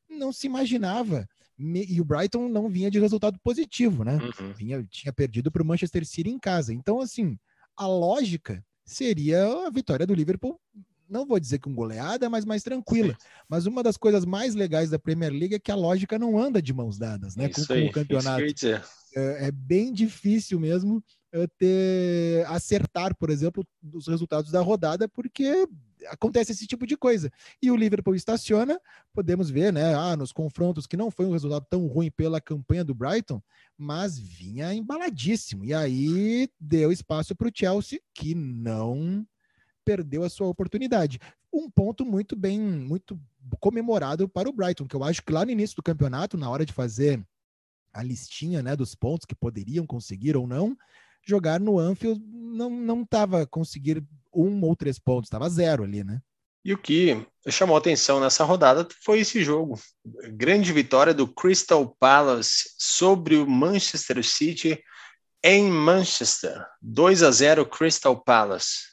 não 0.09 0.33
se 0.33 0.47
imaginava 0.47 1.29
e 1.59 2.01
o 2.01 2.05
Brighton 2.05 2.49
não 2.49 2.69
vinha 2.69 2.89
de 2.89 3.01
resultado 3.01 3.39
positivo, 3.43 4.05
né? 4.05 4.17
Uhum. 4.17 4.53
Vinha, 4.53 4.87
tinha 4.89 5.13
perdido 5.13 5.51
para 5.51 5.63
o 5.63 5.67
Manchester 5.67 6.07
City 6.07 6.31
em 6.31 6.39
casa. 6.39 6.73
Então, 6.73 7.01
assim, 7.01 7.37
a 7.77 7.87
lógica 7.87 8.65
seria 8.85 9.67
a 9.67 9.71
vitória 9.71 10.07
do 10.07 10.15
Liverpool. 10.15 10.61
Não 11.09 11.27
vou 11.27 11.41
dizer 11.41 11.59
com 11.59 11.75
goleada, 11.75 12.29
mas 12.29 12.45
mais 12.45 12.63
tranquila. 12.63 13.17
Mas 13.49 13.67
uma 13.67 13.83
das 13.83 13.97
coisas 13.97 14.25
mais 14.25 14.55
legais 14.55 14.91
da 14.91 14.99
Premier 14.99 15.33
League 15.33 15.55
é 15.55 15.59
que 15.59 15.71
a 15.71 15.77
lógica 15.77 16.19
não 16.19 16.39
anda 16.39 16.61
de 16.61 16.73
mãos 16.73 16.99
dadas, 16.99 17.35
né? 17.35 17.49
com, 17.49 17.65
com 17.65 17.87
o 17.87 17.93
campeonato. 17.93 18.43
É, 19.17 19.47
é, 19.47 19.51
bem 19.51 19.93
difícil 19.93 20.61
mesmo 20.61 21.03
eh, 21.33 21.47
ter 21.59 22.47
acertar, 22.47 23.15
por 23.17 23.31
exemplo, 23.31 23.67
os 23.93 24.07
resultados 24.07 24.51
da 24.51 24.61
rodada, 24.61 25.09
porque 25.09 25.67
acontece 26.07 26.53
esse 26.53 26.67
tipo 26.67 26.87
de 26.87 26.97
coisa. 26.97 27.31
E 27.63 27.71
o 27.71 27.77
Liverpool 27.77 28.15
estaciona, 28.15 28.81
podemos 29.13 29.51
ver, 29.51 29.73
né, 29.73 29.95
ah, 29.95 30.17
nos 30.17 30.33
confrontos 30.33 30.87
que 30.87 30.97
não 30.97 31.11
foi 31.11 31.27
um 31.27 31.33
resultado 31.33 31.67
tão 31.69 31.87
ruim 31.87 32.11
pela 32.11 32.41
campanha 32.41 32.85
do 32.85 32.95
Brighton, 32.95 33.43
mas 33.77 34.19
vinha 34.19 34.73
embaladíssimo. 34.73 35.65
E 35.65 35.75
aí 35.75 36.49
deu 36.59 36.91
espaço 36.91 37.35
para 37.35 37.49
o 37.49 37.53
Chelsea, 37.55 38.01
que 38.15 38.35
não 38.35 39.27
perdeu 39.89 40.23
a 40.23 40.29
sua 40.29 40.47
oportunidade. 40.47 41.19
Um 41.51 41.71
ponto 41.71 42.05
muito 42.05 42.37
bem, 42.37 42.61
muito 42.61 43.19
comemorado 43.59 44.29
para 44.29 44.47
o 44.47 44.53
Brighton, 44.53 44.87
que 44.87 44.95
eu 44.95 45.03
acho 45.03 45.23
que 45.23 45.33
lá 45.33 45.47
no 45.47 45.51
início 45.51 45.77
do 45.77 45.83
campeonato, 45.83 46.37
na 46.37 46.51
hora 46.51 46.67
de 46.67 46.75
fazer 46.75 47.25
a 47.91 48.03
listinha, 48.03 48.63
né, 48.63 48.77
dos 48.77 48.95
pontos 48.95 49.25
que 49.25 49.35
poderiam 49.35 49.87
conseguir 49.87 50.37
ou 50.37 50.47
não, 50.47 50.77
jogar 51.27 51.59
no 51.59 51.79
Anfield 51.79 52.23
não 52.23 52.69
não 52.69 53.01
estava 53.01 53.47
conseguir 53.47 54.05
um 54.31 54.63
ou 54.63 54.77
três 54.77 54.99
pontos, 54.99 55.29
estava 55.29 55.49
zero 55.49 55.85
ali, 55.85 56.05
né? 56.05 56.21
E 56.63 56.75
o 56.75 56.77
que 56.77 57.27
chamou 57.49 57.75
atenção 57.75 58.21
nessa 58.21 58.45
rodada 58.45 58.87
foi 59.03 59.21
esse 59.21 59.43
jogo. 59.43 59.81
Grande 60.35 60.71
vitória 60.71 61.15
do 61.15 61.27
Crystal 61.27 61.97
Palace 61.99 62.75
sobre 62.77 63.37
o 63.37 63.49
Manchester 63.49 64.23
City 64.23 64.79
em 65.43 65.71
Manchester. 65.71 66.63
2 66.83 67.23
a 67.23 67.31
0 67.31 67.65
Crystal 67.65 68.23
Palace. 68.23 68.88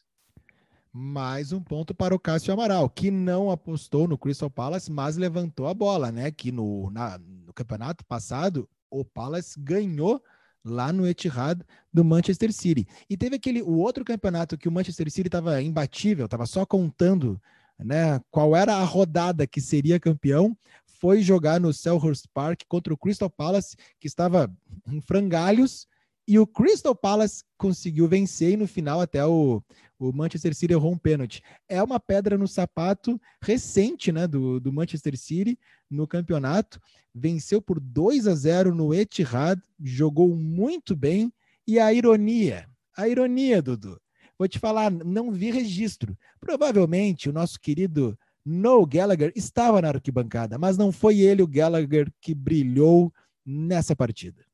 Mais 0.97 1.51
um 1.51 1.59
ponto 1.59 1.93
para 1.93 2.15
o 2.15 2.19
Cássio 2.19 2.53
Amaral, 2.53 2.89
que 2.89 3.11
não 3.11 3.51
apostou 3.51 4.07
no 4.07 4.17
Crystal 4.17 4.49
Palace, 4.49 4.89
mas 4.89 5.17
levantou 5.17 5.67
a 5.67 5.73
bola, 5.73 6.09
né? 6.09 6.31
Que 6.31 6.53
no, 6.53 6.89
na, 6.89 7.17
no 7.17 7.51
campeonato 7.51 8.05
passado, 8.05 8.65
o 8.89 9.03
Palace 9.03 9.59
ganhou 9.59 10.23
lá 10.63 10.93
no 10.93 11.05
Etihad 11.05 11.59
do 11.91 12.05
Manchester 12.05 12.53
City. 12.53 12.87
E 13.09 13.17
teve 13.17 13.35
aquele 13.35 13.61
o 13.61 13.73
outro 13.73 14.05
campeonato 14.05 14.57
que 14.57 14.69
o 14.69 14.71
Manchester 14.71 15.11
City 15.11 15.27
estava 15.27 15.61
imbatível, 15.61 16.27
estava 16.27 16.45
só 16.45 16.65
contando, 16.65 17.41
né, 17.77 18.21
qual 18.31 18.55
era 18.55 18.77
a 18.77 18.83
rodada 18.85 19.45
que 19.45 19.59
seria 19.59 19.99
campeão, 19.99 20.57
foi 20.85 21.21
jogar 21.21 21.59
no 21.59 21.73
Selhurst 21.73 22.23
Park 22.33 22.61
contra 22.69 22.93
o 22.93 22.97
Crystal 22.97 23.29
Palace, 23.29 23.75
que 23.99 24.07
estava 24.07 24.49
em 24.87 25.01
frangalhos, 25.01 25.89
e 26.27 26.39
o 26.39 26.47
Crystal 26.47 26.95
Palace 26.95 27.43
conseguiu 27.57 28.07
vencer 28.07 28.53
e 28.53 28.57
no 28.57 28.67
final 28.67 28.99
até 28.99 29.25
o, 29.25 29.61
o 29.99 30.11
Manchester 30.11 30.55
City 30.55 30.73
errou 30.73 30.91
um 30.91 30.97
pênalti. 30.97 31.41
É 31.69 31.81
uma 31.81 31.99
pedra 31.99 32.37
no 32.37 32.47
sapato 32.47 33.19
recente 33.41 34.11
né, 34.11 34.27
do, 34.27 34.59
do 34.59 34.73
Manchester 34.73 35.17
City 35.17 35.57
no 35.89 36.07
campeonato. 36.07 36.79
Venceu 37.13 37.61
por 37.61 37.79
2 37.79 38.27
a 38.27 38.35
0 38.35 38.73
no 38.73 38.93
Etihad, 38.93 39.61
jogou 39.79 40.35
muito 40.35 40.95
bem. 40.95 41.31
E 41.67 41.79
a 41.79 41.91
ironia, 41.93 42.67
a 42.95 43.07
ironia, 43.07 43.61
Dudu, 43.61 43.99
vou 44.37 44.47
te 44.47 44.59
falar, 44.59 44.91
não 44.91 45.31
vi 45.31 45.49
registro. 45.49 46.17
Provavelmente 46.39 47.29
o 47.29 47.33
nosso 47.33 47.59
querido 47.59 48.17
Noel 48.45 48.85
Gallagher 48.85 49.31
estava 49.35 49.81
na 49.81 49.87
arquibancada, 49.89 50.57
mas 50.59 50.77
não 50.77 50.91
foi 50.91 51.19
ele 51.19 51.41
o 51.41 51.47
Gallagher 51.47 52.11
que 52.21 52.35
brilhou 52.35 53.11
nessa 53.43 53.95
partida. 53.95 54.44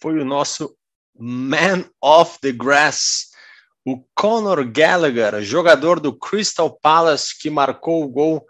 Foi 0.00 0.18
o 0.18 0.24
nosso 0.24 0.76
Man 1.18 1.84
of 2.02 2.38
the 2.40 2.52
Grass, 2.52 3.30
o 3.84 4.04
Conor 4.14 4.64
Gallagher, 4.64 5.42
jogador 5.42 6.00
do 6.00 6.12
Crystal 6.12 6.70
Palace, 6.82 7.38
que 7.40 7.48
marcou 7.48 8.04
o 8.04 8.08
gol 8.08 8.46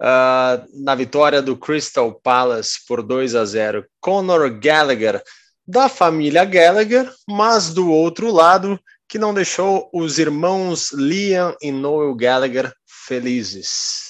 uh, 0.00 0.82
na 0.82 0.94
vitória 0.94 1.40
do 1.40 1.56
Crystal 1.56 2.12
Palace 2.12 2.78
por 2.86 3.02
2 3.02 3.34
a 3.34 3.44
0. 3.44 3.84
Conor 4.00 4.50
Gallagher, 4.58 5.22
da 5.66 5.88
família 5.88 6.44
Gallagher, 6.44 7.10
mas 7.28 7.72
do 7.72 7.90
outro 7.90 8.32
lado, 8.32 8.80
que 9.08 9.18
não 9.18 9.34
deixou 9.34 9.88
os 9.92 10.18
irmãos 10.18 10.92
Liam 10.92 11.54
e 11.60 11.70
Noel 11.70 12.14
Gallagher 12.14 12.72
felizes. 12.86 14.09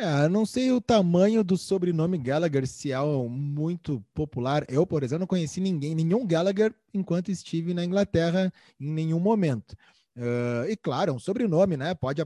É, 0.00 0.28
não 0.30 0.46
sei 0.46 0.72
o 0.72 0.80
tamanho 0.80 1.44
do 1.44 1.58
sobrenome 1.58 2.16
Gallagher, 2.16 2.66
se 2.66 2.90
é 2.90 2.98
muito 3.28 4.02
popular. 4.14 4.64
Eu, 4.66 4.86
por 4.86 5.02
exemplo, 5.02 5.20
não 5.20 5.26
conheci 5.26 5.60
ninguém, 5.60 5.94
nenhum 5.94 6.26
Gallagher 6.26 6.74
enquanto 6.94 7.30
estive 7.30 7.74
na 7.74 7.84
Inglaterra 7.84 8.50
em 8.80 8.90
nenhum 8.90 9.20
momento. 9.20 9.76
Uh, 10.16 10.64
e 10.70 10.74
claro, 10.74 11.10
é 11.10 11.14
um 11.14 11.18
sobrenome, 11.18 11.76
né? 11.76 11.94
Pode, 11.94 12.24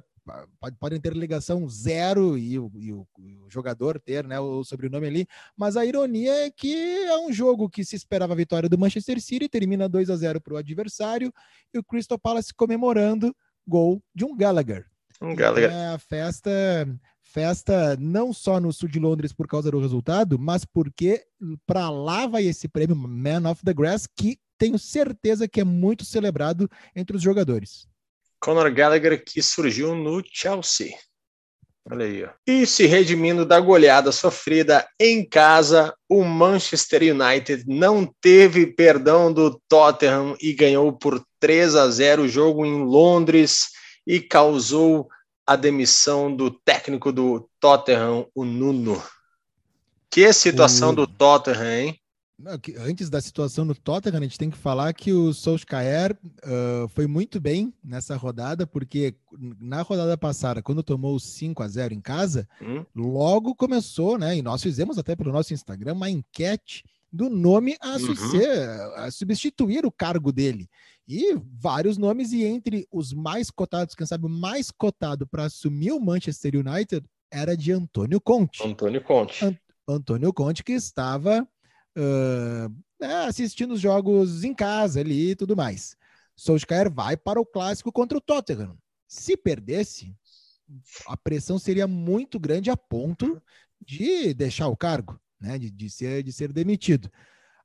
pode, 0.61 0.77
podem 0.77 1.01
ter 1.01 1.15
ligação 1.15 1.69
zero 1.69 2.39
e 2.39 2.57
o, 2.61 2.71
e, 2.77 2.93
o, 2.93 3.05
o, 3.19 3.51
jogador 3.51 3.99
ter 3.99 4.25
né, 4.25 4.39
o 4.39 4.63
sobrenome 4.63 5.09
ali, 5.09 5.27
mas 5.57 5.77
a 5.77 5.85
ironia 5.85 6.47
é 6.47 6.51
que 6.53 7.05
é 7.07 7.19
um 7.19 7.33
jogo 7.33 7.69
que 7.69 7.85
se 7.85 7.97
esperava 7.97 8.35
a 8.35 8.37
vitória 8.37 8.69
do 8.69 8.79
Manchester 8.79 9.21
City, 9.21 9.49
termina 9.49 9.89
2 9.89 10.11
a 10.11 10.17
0 10.17 10.41
para 10.41 10.55
o 10.55 10.59
adversário 10.59 11.35
e 11.75 11.79
o 11.79 11.83
Crystal 11.83 12.21
Palace 12.21 12.55
comemorando 12.55 13.35
gol 13.67 14.01
de 14.15 14.25
um 14.25 14.37
Gallagher. 14.37 14.87
Um 15.21 15.35
Gallagher. 15.35 15.71
É 15.71 15.89
a 15.89 15.99
festa, 15.99 16.51
festa 17.35 17.97
não 17.99 18.33
só 18.33 18.61
no 18.61 18.73
sul 18.73 18.89
de 18.89 19.01
Londres 19.01 19.33
por 19.33 19.49
causa 19.49 19.69
do 19.69 19.81
resultado, 19.81 20.39
mas 20.39 20.65
porque 20.65 21.27
para 21.67 21.91
lá 21.91 22.29
vai 22.29 22.45
esse 22.45 22.69
prêmio 22.69 22.95
Man 22.95 23.51
of 23.51 23.61
the 23.65 23.75
Grass 23.75 24.07
que 24.07 24.39
tenho 24.57 24.79
certeza 24.79 25.49
que 25.49 25.61
é 25.61 25.65
muito 25.65 26.05
celebrado 26.05 26.71
entre 26.95 27.17
os 27.17 27.23
jogadores. 27.23 27.89
Conor 28.39 28.71
Gallagher 28.71 29.25
que 29.25 29.43
surgiu 29.43 29.97
no 29.97 30.23
Chelsea. 30.25 30.95
Olha 31.91 32.07
aí. 32.07 32.25
Ó. 32.25 32.29
E 32.47 32.65
se 32.67 32.87
redimindo 32.87 33.45
da 33.45 33.59
goleada 33.59 34.13
sofrida 34.13 34.87
em 34.99 35.29
casa, 35.29 35.93
o 36.09 36.23
Manchester 36.23 37.03
United 37.03 37.65
não 37.67 38.09
teve 38.21 38.67
perdão 38.69 39.33
do 39.33 39.61
Tottenham 39.69 40.37
e 40.41 40.53
ganhou 40.53 40.93
por 40.93 41.23
3 41.41 41.75
a 41.75 41.91
0 41.91 42.23
o 42.23 42.29
jogo 42.29 42.65
em 42.65 42.85
Londres 42.85 43.71
e 44.07 44.21
causou 44.21 45.09
a 45.47 45.57
demissão 45.57 46.35
do 46.35 46.51
técnico 46.51 47.13
do 47.13 47.49
Tottenham, 47.61 48.27
o 48.35 48.45
Nuno. 48.45 49.03
Que 50.11 50.33
situação 50.33 50.91
o... 50.91 50.95
do 50.95 51.07
Tottenham, 51.07 51.65
hein? 51.65 52.01
Antes 52.79 53.09
da 53.09 53.21
situação 53.21 53.65
no 53.65 53.75
Tottenham, 53.75 54.19
a 54.19 54.23
gente 54.23 54.39
tem 54.39 54.51
que 54.51 54.59
falar 54.59 54.93
que 54.93 55.13
o 55.13 55.33
Solskjaer 55.33 56.19
uh, 56.45 56.89
foi 56.89 57.07
muito 57.07 57.41
bem 57.41 57.73
nessa 57.83 58.17
rodada, 58.17 58.67
porque 58.67 59.15
na 59.61 59.83
rodada 59.83 60.19
passada, 60.19 60.61
quando 60.61 60.83
tomou 60.83 61.19
5 61.19 61.63
a 61.63 61.69
0 61.69 61.95
em 61.95 62.01
casa, 62.01 62.49
hum? 62.61 62.85
logo 62.95 63.55
começou, 63.55 64.19
né? 64.19 64.37
E 64.37 64.43
nós 64.43 64.63
fizemos 64.63 64.99
até 64.99 65.15
pelo 65.15 65.33
nosso 65.33 65.55
Instagram 65.55 65.95
uma 65.95 66.11
enquete 66.11 66.85
do 67.13 67.31
nome 67.31 67.77
a, 67.81 67.97
uhum. 67.97 68.95
a 68.97 69.11
substituir 69.13 69.87
o 69.87 69.93
cargo 69.93 70.33
dele. 70.33 70.69
E 71.07 71.35
vários 71.61 71.99
nomes, 71.99 72.33
e 72.33 72.45
entre 72.45 72.87
os 72.91 73.13
mais 73.13 73.51
cotados, 73.51 73.95
quem 73.95 74.07
sabe 74.07 74.27
o 74.27 74.29
mais 74.29 74.71
cotado 74.71 75.27
para 75.27 75.45
assumir 75.45 75.93
o 75.93 76.01
Manchester 76.01 76.55
United 76.57 77.05
era 77.31 77.57
de 77.57 77.73
Antônio 77.73 78.21
Conte. 78.21 78.67
Antônio 78.67 79.03
Conte. 79.03 79.45
Ant 79.45 79.59
Antônio 79.87 80.33
Conte, 80.33 80.65
que 80.65 80.73
estava 80.73 81.43
uh, 81.43 83.07
assistindo 83.27 83.75
os 83.75 83.81
jogos 83.81 84.43
em 84.43 84.55
casa 84.55 85.01
ali 85.01 85.31
e 85.31 85.37
tudo 85.37 85.55
mais. 85.55 85.97
Solskjaer 86.35 86.91
vai 86.91 87.17
para 87.17 87.41
o 87.41 87.45
clássico 87.45 87.93
contra 87.93 88.17
o 88.17 88.21
Tottenham. 88.21 88.77
Se 89.07 89.37
perdesse, 89.37 90.17
a 91.07 91.17
pressão 91.17 91.59
seria 91.59 91.87
muito 91.87 92.41
grande 92.41 92.71
a 92.71 92.77
ponto 92.77 93.41
de 93.85 94.33
deixar 94.33 94.69
o 94.69 94.77
cargo, 94.77 95.21
né? 95.39 95.59
de, 95.59 95.71
de, 95.71 95.91
ser, 95.91 96.23
de 96.23 96.33
ser 96.33 96.53
demitido. 96.53 97.11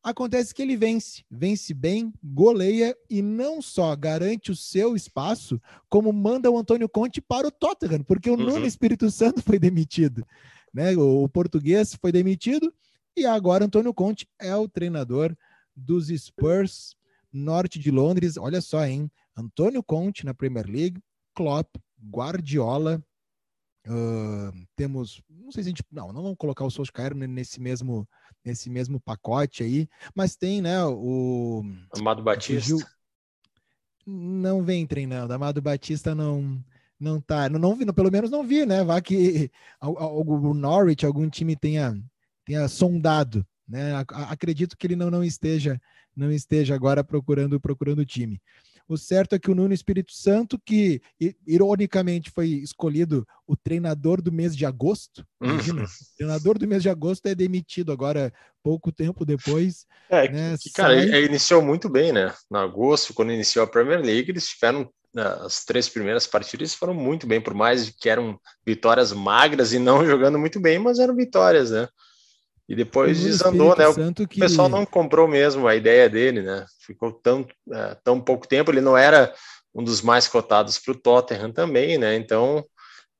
Acontece 0.02 0.54
que 0.54 0.62
ele 0.62 0.78
vence, 0.78 1.26
vence 1.30 1.74
bem, 1.74 2.14
goleia 2.24 2.96
e 3.10 3.22
não 3.22 3.62
só 3.62 3.94
garante 3.96 4.50
o 4.50 4.56
seu 4.56 4.96
espaço, 4.96 5.62
como 5.90 6.14
manda 6.14 6.50
o 6.50 6.58
Antônio 6.58 6.88
Conte 6.88 7.20
para 7.20 7.48
o 7.48 7.52
Tottenham, 7.52 8.04
porque 8.04 8.30
o 8.30 8.38
uhum. 8.38 8.46
Nuno 8.46 8.66
Espírito 8.66 9.12
Santo 9.12 9.42
foi 9.44 9.60
demitido. 9.60 10.26
Né? 10.74 10.96
O, 10.96 11.28
português 11.28 11.96
foi 11.96 12.12
demitido 12.12 12.74
e 13.16 13.26
agora 13.26 13.66
Antônio 13.66 13.94
Conte 13.94 14.26
é 14.40 14.56
o 14.56 14.70
treinador 14.70 15.36
dos 15.76 16.08
Spurs 16.08 16.96
norte 17.32 17.78
de 17.78 17.92
Londres. 17.92 18.38
Olha 18.38 18.62
só, 18.62 18.86
hein? 18.86 19.12
Antônio 19.36 19.84
Conte 19.84 20.26
na 20.26 20.34
Premier 20.34 20.66
League, 20.66 21.02
Klopp, 21.34 21.76
Guardiola. 22.10 23.04
Uh, 23.88 24.52
temos, 24.76 25.22
não 25.30 25.52
sei 25.52 25.64
se 25.64 25.70
a 25.70 25.72
gente, 25.72 25.84
não, 25.92 26.14
não 26.14 26.22
vamos 26.22 26.38
colocar 26.38 26.66
o 26.66 26.70
Solskjaer 26.70 27.16
nesse 27.16 27.60
mesmo, 27.60 28.08
nesse 28.50 28.70
mesmo 28.70 29.00
pacote 29.00 29.64
aí, 29.64 29.88
mas 30.16 30.36
tem, 30.36 30.62
né, 30.62 30.84
o 30.86 31.64
Amado 31.98 32.24
Batista. 32.24 32.76
não 34.06 34.64
vem 34.64 34.88
treinando, 34.88 35.34
Amado 35.34 35.62
Batista 35.62 36.16
não 36.16 36.64
não 37.00 37.22
tá, 37.22 37.48
não, 37.48 37.58
não 37.60 37.76
vi, 37.76 37.86
pelo 37.94 38.12
menos 38.12 38.30
não 38.30 38.44
vi, 38.44 38.66
né? 38.66 38.84
Vá 38.84 39.00
que 39.00 39.50
o 39.82 40.54
Norwich, 40.54 41.06
algum 41.06 41.30
time 41.30 41.56
tenha 41.56 41.98
tenha 42.44 42.68
sondado, 42.68 43.46
né? 43.68 43.94
Acredito 44.30 44.76
que 44.76 44.88
ele 44.88 44.96
não, 44.96 45.10
não 45.10 45.24
esteja 45.24 45.80
não 46.16 46.32
esteja 46.32 46.76
agora 46.76 47.04
procurando 47.04 47.60
procurando 47.60 48.00
o 48.00 48.06
time. 48.06 48.42
O 48.90 48.98
certo 48.98 49.36
é 49.36 49.40
que 49.40 49.52
o 49.52 49.56
Nuno 49.56 49.72
Espírito 49.72 50.12
Santo, 50.12 50.60
que 50.66 51.00
ironicamente 51.46 52.32
foi 52.32 52.48
escolhido 52.48 53.26
o 53.46 53.56
treinador 53.56 54.20
do 54.20 54.32
mês 54.32 54.58
de 54.58 54.66
agosto, 54.66 55.24
imagina, 55.40 55.82
uhum. 55.82 55.86
o 55.86 56.18
treinador 56.18 56.58
do 56.58 56.68
mês 56.68 56.82
de 56.82 56.90
agosto 56.90 57.28
é 57.28 57.36
demitido 57.36 57.92
agora, 57.92 58.34
pouco 58.64 58.92
tempo 58.92 59.24
depois. 59.24 59.86
É, 60.10 60.28
né, 60.28 60.56
que, 60.60 60.72
cara, 60.72 60.96
sai... 60.96 61.04
ele 61.04 61.28
iniciou 61.28 61.62
muito 61.62 61.88
bem, 61.88 62.12
né? 62.12 62.34
No 62.50 62.58
agosto, 62.58 63.14
quando 63.14 63.32
iniciou 63.32 63.64
a 63.64 63.68
Premier 63.70 64.02
League, 64.02 64.32
eles 64.32 64.48
tiveram 64.48 64.92
né, 65.14 65.24
as 65.42 65.64
três 65.64 65.88
primeiras 65.88 66.26
partidas 66.26 66.74
foram 66.74 66.94
muito 66.96 67.28
bem, 67.28 67.40
por 67.40 67.54
mais 67.54 67.92
que 67.92 68.10
eram 68.10 68.40
vitórias 68.66 69.12
magras 69.14 69.72
e 69.72 69.78
não 69.78 70.04
jogando 70.06 70.40
muito 70.40 70.60
bem, 70.60 70.80
mas 70.80 70.98
eram 70.98 71.16
vitórias, 71.16 71.70
né? 71.72 71.88
E 72.70 72.76
depois 72.76 73.20
desandou, 73.20 73.76
né? 73.76 73.88
O 73.88 74.28
que... 74.28 74.40
pessoal 74.40 74.70
não 74.70 74.86
comprou 74.86 75.28
mesmo 75.28 75.68
a 75.68 75.76
ideia 75.76 76.08
dele, 76.08 76.44
né? 76.44 76.68
Ficou 76.86 77.12
tão, 77.12 77.44
é, 77.74 77.98
tão 78.04 78.22
pouco 78.22 78.48
tempo, 78.48 78.70
ele 78.70 78.80
não 78.80 78.96
era 78.96 79.34
um 79.74 79.84
dos 79.84 80.04
mais 80.04 80.28
cotados 80.28 80.78
para 80.78 80.92
o 80.92 80.96
Tottenham 80.96 81.52
também, 81.52 81.98
né? 81.98 82.16
Então 82.16 82.64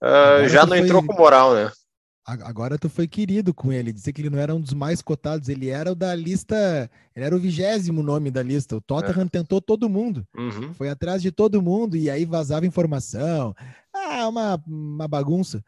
uh, 0.04 0.48
já 0.48 0.62
não 0.62 0.78
foi... 0.78 0.80
entrou 0.80 1.04
com 1.04 1.16
moral, 1.16 1.56
né? 1.56 1.72
Agora 2.24 2.78
tu 2.78 2.90
foi 2.92 3.08
querido 3.08 3.56
com 3.56 3.74
ele, 3.74 3.92
dizer 3.92 4.14
que 4.14 4.22
ele 4.22 4.30
não 4.30 4.38
era 4.38 4.54
um 4.54 4.62
dos 4.62 4.74
mais 4.74 5.02
cotados, 5.02 5.50
ele 5.50 5.70
era 5.70 5.92
o 5.92 5.96
da 5.96 6.14
lista, 6.14 6.88
ele 7.16 7.26
era 7.26 7.36
o 7.36 7.40
vigésimo 7.40 8.04
nome 8.04 8.30
da 8.30 8.44
lista. 8.44 8.76
O 8.76 8.82
Tottenham 8.82 9.26
é. 9.26 9.30
tentou 9.30 9.60
todo 9.60 9.90
mundo, 9.90 10.24
uhum. 10.38 10.72
foi 10.76 10.90
atrás 10.90 11.24
de 11.24 11.32
todo 11.32 11.60
mundo 11.60 11.98
e 11.98 12.08
aí 12.08 12.26
vazava 12.26 12.68
informação. 12.68 13.56
Ah, 13.92 14.28
uma, 14.28 14.62
uma 14.68 15.08
bagunça. 15.08 15.64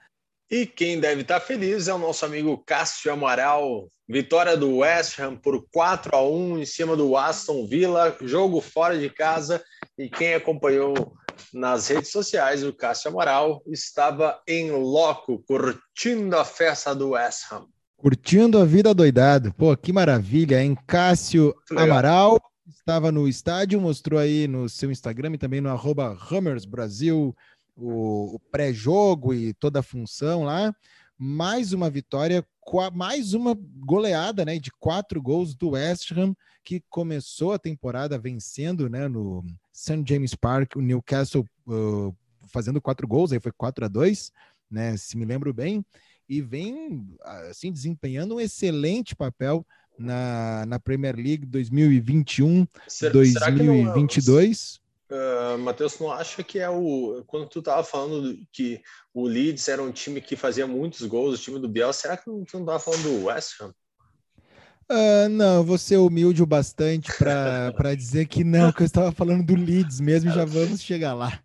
E 0.51 0.65
quem 0.65 0.99
deve 0.99 1.21
estar 1.21 1.39
feliz 1.39 1.87
é 1.87 1.93
o 1.93 1.97
nosso 1.97 2.25
amigo 2.25 2.61
Cássio 2.65 3.13
Amaral. 3.13 3.87
Vitória 4.05 4.57
do 4.57 4.79
West 4.79 5.17
Ham 5.17 5.37
por 5.37 5.65
4 5.71 6.13
a 6.13 6.21
1 6.21 6.59
em 6.59 6.65
cima 6.65 6.93
do 6.93 7.15
Aston 7.15 7.65
Villa, 7.65 8.17
jogo 8.19 8.59
fora 8.59 8.99
de 8.99 9.09
casa. 9.09 9.63
E 9.97 10.09
quem 10.09 10.33
acompanhou 10.33 11.13
nas 11.53 11.87
redes 11.87 12.11
sociais, 12.11 12.65
o 12.65 12.73
Cássio 12.73 13.11
Amaral 13.11 13.63
estava 13.65 14.41
em 14.45 14.71
loco, 14.71 15.41
curtindo 15.47 16.35
a 16.35 16.43
festa 16.43 16.93
do 16.93 17.11
West 17.11 17.49
Ham. 17.49 17.67
Curtindo 17.95 18.59
a 18.59 18.65
vida 18.65 18.93
doidado. 18.93 19.53
Pô, 19.53 19.77
que 19.77 19.93
maravilha, 19.93 20.61
hein? 20.61 20.77
Cássio 20.85 21.55
Amaral 21.73 22.37
estava 22.67 23.09
no 23.09 23.25
estádio, 23.25 23.79
mostrou 23.79 24.19
aí 24.19 24.49
no 24.49 24.67
seu 24.67 24.91
Instagram 24.91 25.31
e 25.35 25.37
também 25.37 25.61
no 25.61 25.69
arroba 25.69 26.17
Brasil 26.67 27.33
o, 27.75 28.35
o 28.35 28.39
pré-jogo 28.51 29.33
e 29.33 29.53
toda 29.53 29.79
a 29.79 29.83
função 29.83 30.43
lá. 30.43 30.73
Mais 31.17 31.71
uma 31.71 31.89
vitória, 31.89 32.43
mais 32.93 33.33
uma 33.33 33.55
goleada 33.55 34.43
né, 34.43 34.57
de 34.57 34.71
quatro 34.79 35.21
gols 35.21 35.53
do 35.53 35.71
West 35.71 36.11
Ham, 36.11 36.35
que 36.63 36.83
começou 36.89 37.53
a 37.53 37.59
temporada 37.59 38.17
vencendo 38.17 38.89
né, 38.89 39.07
no 39.07 39.45
St. 39.71 40.03
James 40.07 40.33
Park, 40.33 40.75
o 40.75 40.81
Newcastle 40.81 41.45
uh, 41.67 42.15
fazendo 42.47 42.81
quatro 42.81 43.07
gols, 43.07 43.31
aí 43.31 43.39
foi 43.39 43.51
4 43.51 43.85
a 43.85 43.87
2 43.87 44.31
né, 44.71 44.95
se 44.95 45.17
me 45.17 45.25
lembro 45.25 45.53
bem, 45.53 45.85
e 46.29 46.41
vem 46.41 47.05
assim 47.49 47.71
desempenhando 47.71 48.35
um 48.35 48.39
excelente 48.39 49.13
papel 49.13 49.67
na, 49.99 50.65
na 50.65 50.79
Premier 50.79 51.15
League 51.15 51.45
2021, 51.45 52.65
será, 52.87 53.11
2022. 53.11 54.80
Uh, 55.11 55.57
Matheus, 55.57 55.99
não 55.99 56.09
acha 56.09 56.41
que 56.41 56.57
é 56.57 56.69
o. 56.69 57.21
Quando 57.27 57.45
tu 57.49 57.59
estava 57.59 57.83
falando 57.83 58.33
que 58.53 58.81
o 59.13 59.27
Leeds 59.27 59.67
era 59.67 59.83
um 59.83 59.91
time 59.91 60.21
que 60.21 60.37
fazia 60.37 60.65
muitos 60.65 61.05
gols, 61.05 61.37
o 61.37 61.43
time 61.43 61.59
do 61.59 61.67
Biel, 61.67 61.91
será 61.91 62.15
que 62.15 62.23
tu 62.23 62.31
não 62.31 62.61
estava 62.61 62.79
falando 62.79 63.03
do 63.03 63.25
West 63.25 63.59
Ham? 63.59 63.73
Uh, 64.89 65.29
não, 65.29 65.63
vou 65.63 65.77
ser 65.77 65.97
humilde 65.97 66.43
o 66.43 66.45
bastante 66.45 67.09
para 67.17 67.71
dizer 67.95 68.25
que 68.25 68.43
não, 68.43 68.71
que 68.73 68.81
eu 68.81 68.85
estava 68.85 69.11
falando 69.11 69.45
do 69.45 69.55
Leeds 69.55 70.01
mesmo, 70.01 70.31
já 70.31 70.43
vamos 70.43 70.81
chegar 70.81 71.13
lá. 71.13 71.41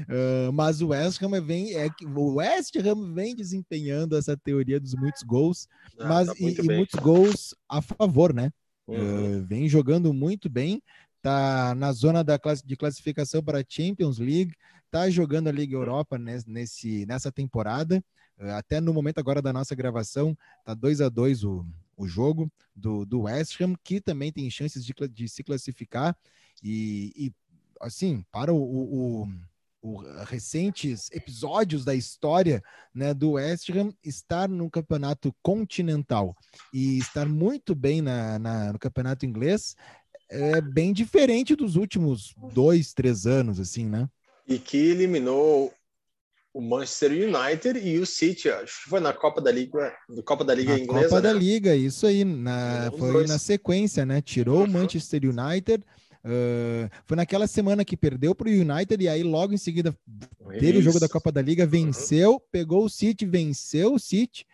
Uh, 0.00 0.50
mas 0.52 0.80
o 0.80 0.88
West 0.88 1.22
Ham 1.22 1.40
vem, 1.42 1.74
é, 1.74 1.88
o 2.14 2.34
West 2.36 2.74
Ham 2.76 3.14
vem 3.14 3.34
desempenhando 3.34 4.16
essa 4.16 4.34
teoria 4.34 4.80
dos 4.80 4.94
muitos 4.94 5.22
gols, 5.22 5.68
ah, 5.98 6.06
mas 6.06 6.28
tá 6.28 6.34
e, 6.38 6.54
e, 6.54 6.62
muitos 6.62 6.98
gols 7.00 7.54
a 7.68 7.82
favor, 7.82 8.32
né? 8.32 8.50
Uhum. 8.86 9.40
Uh, 9.40 9.44
vem 9.44 9.68
jogando 9.68 10.14
muito 10.14 10.48
bem, 10.48 10.80
tá 11.26 11.74
na 11.74 11.92
zona 11.92 12.22
da 12.22 12.38
classe, 12.38 12.64
de 12.64 12.76
classificação 12.76 13.42
para 13.42 13.60
a 13.60 13.64
Champions 13.66 14.18
League, 14.18 14.54
tá 14.90 15.10
jogando 15.10 15.48
a 15.48 15.52
Liga 15.52 15.74
Europa 15.74 16.18
nesse, 16.18 17.04
nessa 17.06 17.32
temporada. 17.32 18.02
até 18.56 18.80
no 18.80 18.92
momento 18.92 19.18
agora 19.18 19.42
da 19.42 19.52
nossa 19.52 19.74
gravação, 19.74 20.36
tá 20.64 20.74
2 20.74 21.00
a 21.00 21.08
2 21.08 21.44
o 21.44 21.66
o 21.96 22.06
jogo 22.06 22.52
do, 22.74 23.04
do 23.06 23.22
West 23.22 23.60
Ham, 23.60 23.74
que 23.82 24.00
também 24.00 24.30
tem 24.30 24.50
chances 24.50 24.84
de, 24.84 24.94
de 25.10 25.28
se 25.28 25.42
classificar. 25.42 26.16
E, 26.62 27.12
e 27.16 27.32
assim, 27.80 28.24
para 28.30 28.52
o, 28.52 28.58
o, 28.58 29.28
o, 29.80 30.00
recentes 30.24 31.10
episódios 31.10 31.84
da 31.84 31.94
história 31.94 32.62
né, 32.94 33.14
do 33.14 33.32
West 33.32 33.70
Ham, 33.70 33.92
estar 34.04 34.48
no 34.48 34.70
campeonato 34.70 35.34
continental 35.42 36.36
e 36.72 36.98
estar 36.98 37.26
muito 37.26 37.74
bem 37.74 38.02
na, 38.02 38.38
na, 38.38 38.72
no 38.72 38.78
campeonato 38.78 39.24
inglês 39.24 39.74
é 40.28 40.60
bem 40.60 40.92
diferente 40.92 41.54
dos 41.54 41.76
últimos 41.76 42.34
dois, 42.52 42.92
três 42.92 43.26
anos, 43.26 43.60
assim, 43.60 43.86
né? 43.86 44.08
E 44.46 44.58
que 44.58 44.76
eliminou 44.76 45.72
o 46.52 46.60
Manchester 46.60 47.12
United 47.12 47.78
e 47.78 47.98
o 47.98 48.06
City, 48.06 48.48
acho 48.48 48.84
que 48.84 48.88
foi 48.88 48.98
na 48.98 49.12
Copa 49.12 49.42
da 49.42 49.52
Liga, 49.52 49.92
Copa 50.24 50.42
da 50.42 50.54
Liga 50.54 50.72
na 50.72 50.78
inglesa. 50.78 51.08
Copa 51.08 51.20
né? 51.20 51.28
da 51.28 51.32
Liga, 51.32 51.76
isso 51.76 52.06
aí, 52.06 52.24
na, 52.24 52.90
foi 52.98 53.12
dois. 53.12 53.28
na 53.28 53.38
sequência, 53.38 54.06
né? 54.06 54.22
Tirou 54.22 54.64
o 54.64 54.68
Manchester 54.68 55.20
United. 55.24 55.84
Uh, 56.24 56.90
foi 57.04 57.16
naquela 57.16 57.46
semana 57.46 57.84
que 57.84 57.96
perdeu 57.96 58.34
para 58.34 58.48
o 58.48 58.50
United 58.50 59.04
e 59.04 59.08
aí 59.08 59.22
logo 59.22 59.52
em 59.52 59.58
seguida 59.58 59.96
teve 60.58 60.78
o 60.78 60.82
jogo 60.82 60.98
da 60.98 61.08
Copa 61.08 61.30
da 61.30 61.40
Liga, 61.40 61.64
venceu, 61.64 62.32
uhum. 62.32 62.40
pegou 62.50 62.84
o 62.84 62.90
City, 62.90 63.24
venceu 63.24 63.94
o 63.94 63.98
City 63.98 64.44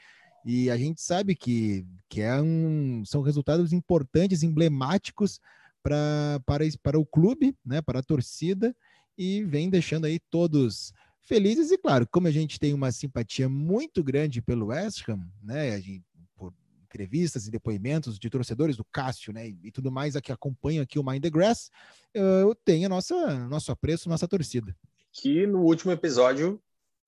e 0.44 0.68
a 0.68 0.76
gente 0.76 1.00
sabe 1.00 1.34
que, 1.34 1.86
que 2.08 2.20
é 2.20 2.38
um, 2.42 3.04
são 3.06 3.22
resultados 3.22 3.72
importantes, 3.72 4.42
emblemáticos 4.42 5.40
pra, 5.82 6.40
para, 6.46 6.64
para 6.82 6.98
o 6.98 7.06
clube, 7.06 7.56
né, 7.64 7.82
para 7.82 8.00
a 8.00 8.02
torcida 8.02 8.74
e 9.16 9.44
vem 9.44 9.68
deixando 9.68 10.06
aí 10.06 10.18
todos 10.30 10.92
felizes 11.22 11.70
e 11.70 11.78
claro, 11.78 12.06
como 12.10 12.26
a 12.26 12.30
gente 12.30 12.58
tem 12.58 12.74
uma 12.74 12.90
simpatia 12.90 13.48
muito 13.48 14.02
grande 14.02 14.42
pelo 14.42 14.66
West 14.66 15.08
Ham, 15.08 15.20
né, 15.42 15.74
a 15.74 15.80
gente, 15.80 16.04
por 16.34 16.52
entrevistas 16.84 17.46
e 17.46 17.50
depoimentos 17.50 18.18
de 18.18 18.28
torcedores 18.28 18.76
do 18.76 18.84
Cássio, 18.84 19.32
né, 19.32 19.48
e 19.48 19.70
tudo 19.70 19.90
mais 19.90 20.14
que 20.20 20.32
acompanham 20.32 20.82
aqui 20.82 20.98
o 20.98 21.04
Mind 21.04 21.22
the 21.22 21.30
Grass, 21.30 21.70
eu 22.12 22.54
tenho 22.54 22.86
a 22.86 22.88
nossa 22.88 23.48
nosso 23.48 23.72
apreço, 23.72 24.08
nossa 24.08 24.28
torcida. 24.28 24.76
Que 25.12 25.46
no 25.46 25.60
último 25.60 25.92
episódio 25.92 26.60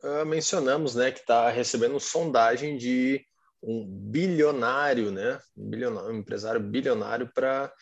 uh, 0.02 0.26
mencionamos, 0.26 0.94
né, 0.94 1.10
que 1.10 1.20
está 1.20 1.50
recebendo 1.50 1.98
sondagem 1.98 2.76
de 2.76 3.24
um 3.62 3.84
bilionário, 3.86 5.10
né, 5.10 5.40
um, 5.56 5.68
bilionário, 5.68 6.10
um 6.10 6.18
empresário 6.18 6.60
bilionário 6.60 7.30
para 7.34 7.72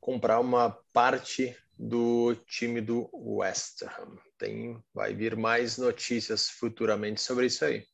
comprar 0.00 0.40
uma 0.40 0.70
parte 0.92 1.56
do 1.78 2.34
time 2.46 2.80
do 2.80 3.08
West 3.12 3.82
Ham. 3.82 4.16
Tem, 4.38 4.82
vai 4.94 5.14
vir 5.14 5.36
mais 5.36 5.78
notícias 5.78 6.48
futuramente 6.48 7.20
sobre 7.20 7.46
isso 7.46 7.64
aí. 7.64 7.84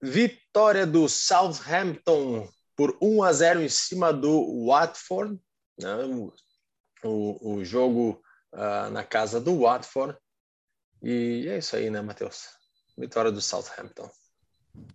Vitória 0.00 0.86
do 0.86 1.08
Southampton 1.08 2.48
por 2.76 2.96
1 3.00 3.22
a 3.22 3.32
0 3.32 3.62
em 3.62 3.68
cima 3.68 4.12
do 4.12 4.66
Watford, 4.66 5.38
né? 5.78 5.94
o, 6.04 6.32
o, 7.04 7.54
o 7.54 7.64
jogo 7.64 8.22
uh, 8.52 8.90
na 8.90 9.04
casa 9.04 9.40
do 9.40 9.60
Watford. 9.60 10.16
E 11.02 11.46
é 11.48 11.58
isso 11.58 11.76
aí, 11.76 11.90
né, 11.90 12.00
Matheus? 12.00 12.48
Vitória 12.96 13.30
do 13.30 13.40
Southampton. 13.40 14.10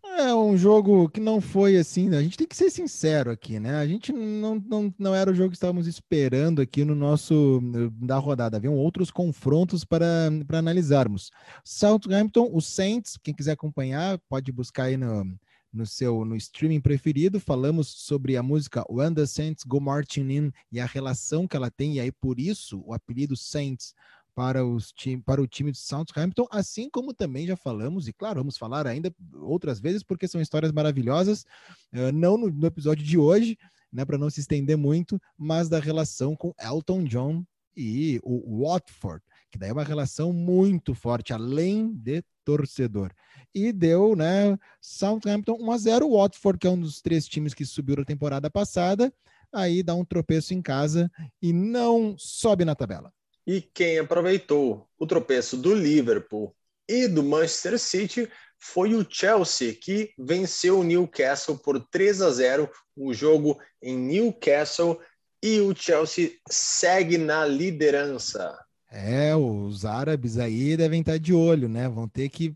É 0.03 0.33
um 0.33 0.57
jogo 0.57 1.07
que 1.09 1.19
não 1.19 1.39
foi 1.39 1.77
assim, 1.77 2.09
né? 2.09 2.17
a 2.17 2.23
gente 2.23 2.37
tem 2.37 2.47
que 2.47 2.55
ser 2.55 2.71
sincero 2.71 3.29
aqui, 3.29 3.59
né? 3.59 3.75
A 3.75 3.85
gente 3.85 4.11
não, 4.11 4.55
não, 4.55 4.93
não 4.97 5.13
era 5.13 5.29
o 5.29 5.33
jogo 5.33 5.49
que 5.49 5.55
estávamos 5.55 5.85
esperando 5.85 6.61
aqui 6.61 6.83
no 6.83 6.95
nosso 6.95 7.61
da 8.01 8.17
rodada. 8.17 8.57
Haviam 8.57 8.73
outros 8.73 9.11
confrontos 9.11 9.85
para, 9.85 10.07
para 10.47 10.57
analisarmos. 10.57 11.29
Southampton, 11.63 12.49
o 12.51 12.59
Saints, 12.61 13.17
quem 13.21 13.33
quiser 13.33 13.51
acompanhar, 13.51 14.17
pode 14.27 14.51
buscar 14.51 14.85
aí 14.85 14.97
no, 14.97 15.23
no 15.71 15.85
seu 15.85 16.25
no 16.25 16.35
streaming 16.35 16.81
preferido. 16.81 17.39
Falamos 17.39 17.87
sobre 17.87 18.35
a 18.35 18.43
música 18.43 18.83
When 18.89 19.13
the 19.13 19.25
Saints 19.27 19.63
Go 19.63 19.79
Marching 19.79 20.31
In 20.31 20.51
e 20.71 20.79
a 20.79 20.85
relação 20.85 21.47
que 21.47 21.55
ela 21.55 21.69
tem, 21.69 21.95
e 21.95 21.99
aí 21.99 22.11
por 22.11 22.39
isso 22.39 22.81
o 22.85 22.93
apelido 22.93 23.37
Saints 23.37 23.93
para, 24.37 24.63
os 24.63 24.91
time, 24.91 25.19
para 25.19 25.41
o 25.41 25.47
time 25.47 25.71
de 25.71 25.79
Southampton, 25.79 26.45
assim 26.51 26.91
como 26.91 27.11
também 27.11 27.47
já 27.47 27.55
falamos, 27.55 28.07
e 28.07 28.13
claro, 28.13 28.41
vamos 28.41 28.55
falar 28.55 28.85
ainda 28.85 29.11
outras 29.33 29.79
vezes, 29.79 30.03
porque 30.03 30.27
são 30.27 30.39
histórias 30.39 30.71
maravilhosas, 30.71 31.43
uh, 31.91 32.11
não 32.13 32.37
no, 32.37 32.47
no, 32.47 32.67
episódio 32.67 33.03
de 33.03 33.17
hoje, 33.17 33.57
né, 33.91 34.05
para 34.05 34.15
não 34.15 34.29
se 34.29 34.39
estender 34.39 34.77
muito, 34.77 35.19
mas 35.35 35.69
da 35.69 35.79
relação 35.79 36.35
com 36.35 36.53
Elton 36.61 37.03
John 37.05 37.43
e 37.75 38.19
o 38.21 38.63
Watford, 38.63 39.23
que 39.49 39.57
daí 39.57 39.71
é 39.71 39.73
uma 39.73 39.83
relação 39.83 40.31
muito 40.31 40.93
forte, 40.93 41.33
além 41.33 41.91
de 41.95 42.23
torcedor. 42.45 43.11
E 43.55 43.73
deu, 43.73 44.15
né, 44.15 44.55
Southampton 44.79 45.57
1 45.59 45.71
a 45.71 45.77
0 45.79 46.11
Watford, 46.11 46.59
que 46.59 46.67
é 46.67 46.69
um 46.69 46.79
dos 46.79 47.01
três 47.01 47.27
times 47.27 47.55
que 47.55 47.65
subiu 47.65 47.95
na 47.95 48.05
temporada 48.05 48.51
passada, 48.51 49.11
aí 49.51 49.81
dá 49.81 49.95
um 49.95 50.05
tropeço 50.05 50.53
em 50.53 50.61
casa 50.61 51.11
e 51.41 51.51
não 51.51 52.15
sobe 52.19 52.63
na 52.63 52.75
tabela. 52.75 53.11
E 53.47 53.61
quem 53.61 53.97
aproveitou 53.97 54.89
o 54.99 55.07
tropeço 55.07 55.55
do 55.55 55.73
Liverpool 55.73 56.53
e 56.85 57.07
do 57.07 57.23
Manchester 57.23 57.79
City 57.79 58.29
foi 58.59 58.93
o 58.93 59.05
Chelsea, 59.09 59.73
que 59.73 60.11
venceu 60.19 60.79
o 60.79 60.83
Newcastle 60.83 61.57
por 61.57 61.79
3 61.79 62.21
a 62.23 62.29
0, 62.29 62.69
o 62.93 63.13
jogo 63.13 63.57
em 63.81 63.97
Newcastle, 63.97 64.99
e 65.41 65.61
o 65.61 65.73
Chelsea 65.73 66.31
segue 66.49 67.17
na 67.17 67.45
liderança. 67.45 68.53
É, 68.91 69.33
os 69.33 69.85
árabes 69.85 70.37
aí 70.37 70.75
devem 70.75 70.99
estar 70.99 71.17
de 71.17 71.33
olho, 71.33 71.69
né? 71.69 71.87
Vão 71.87 72.07
ter 72.07 72.27
que. 72.27 72.53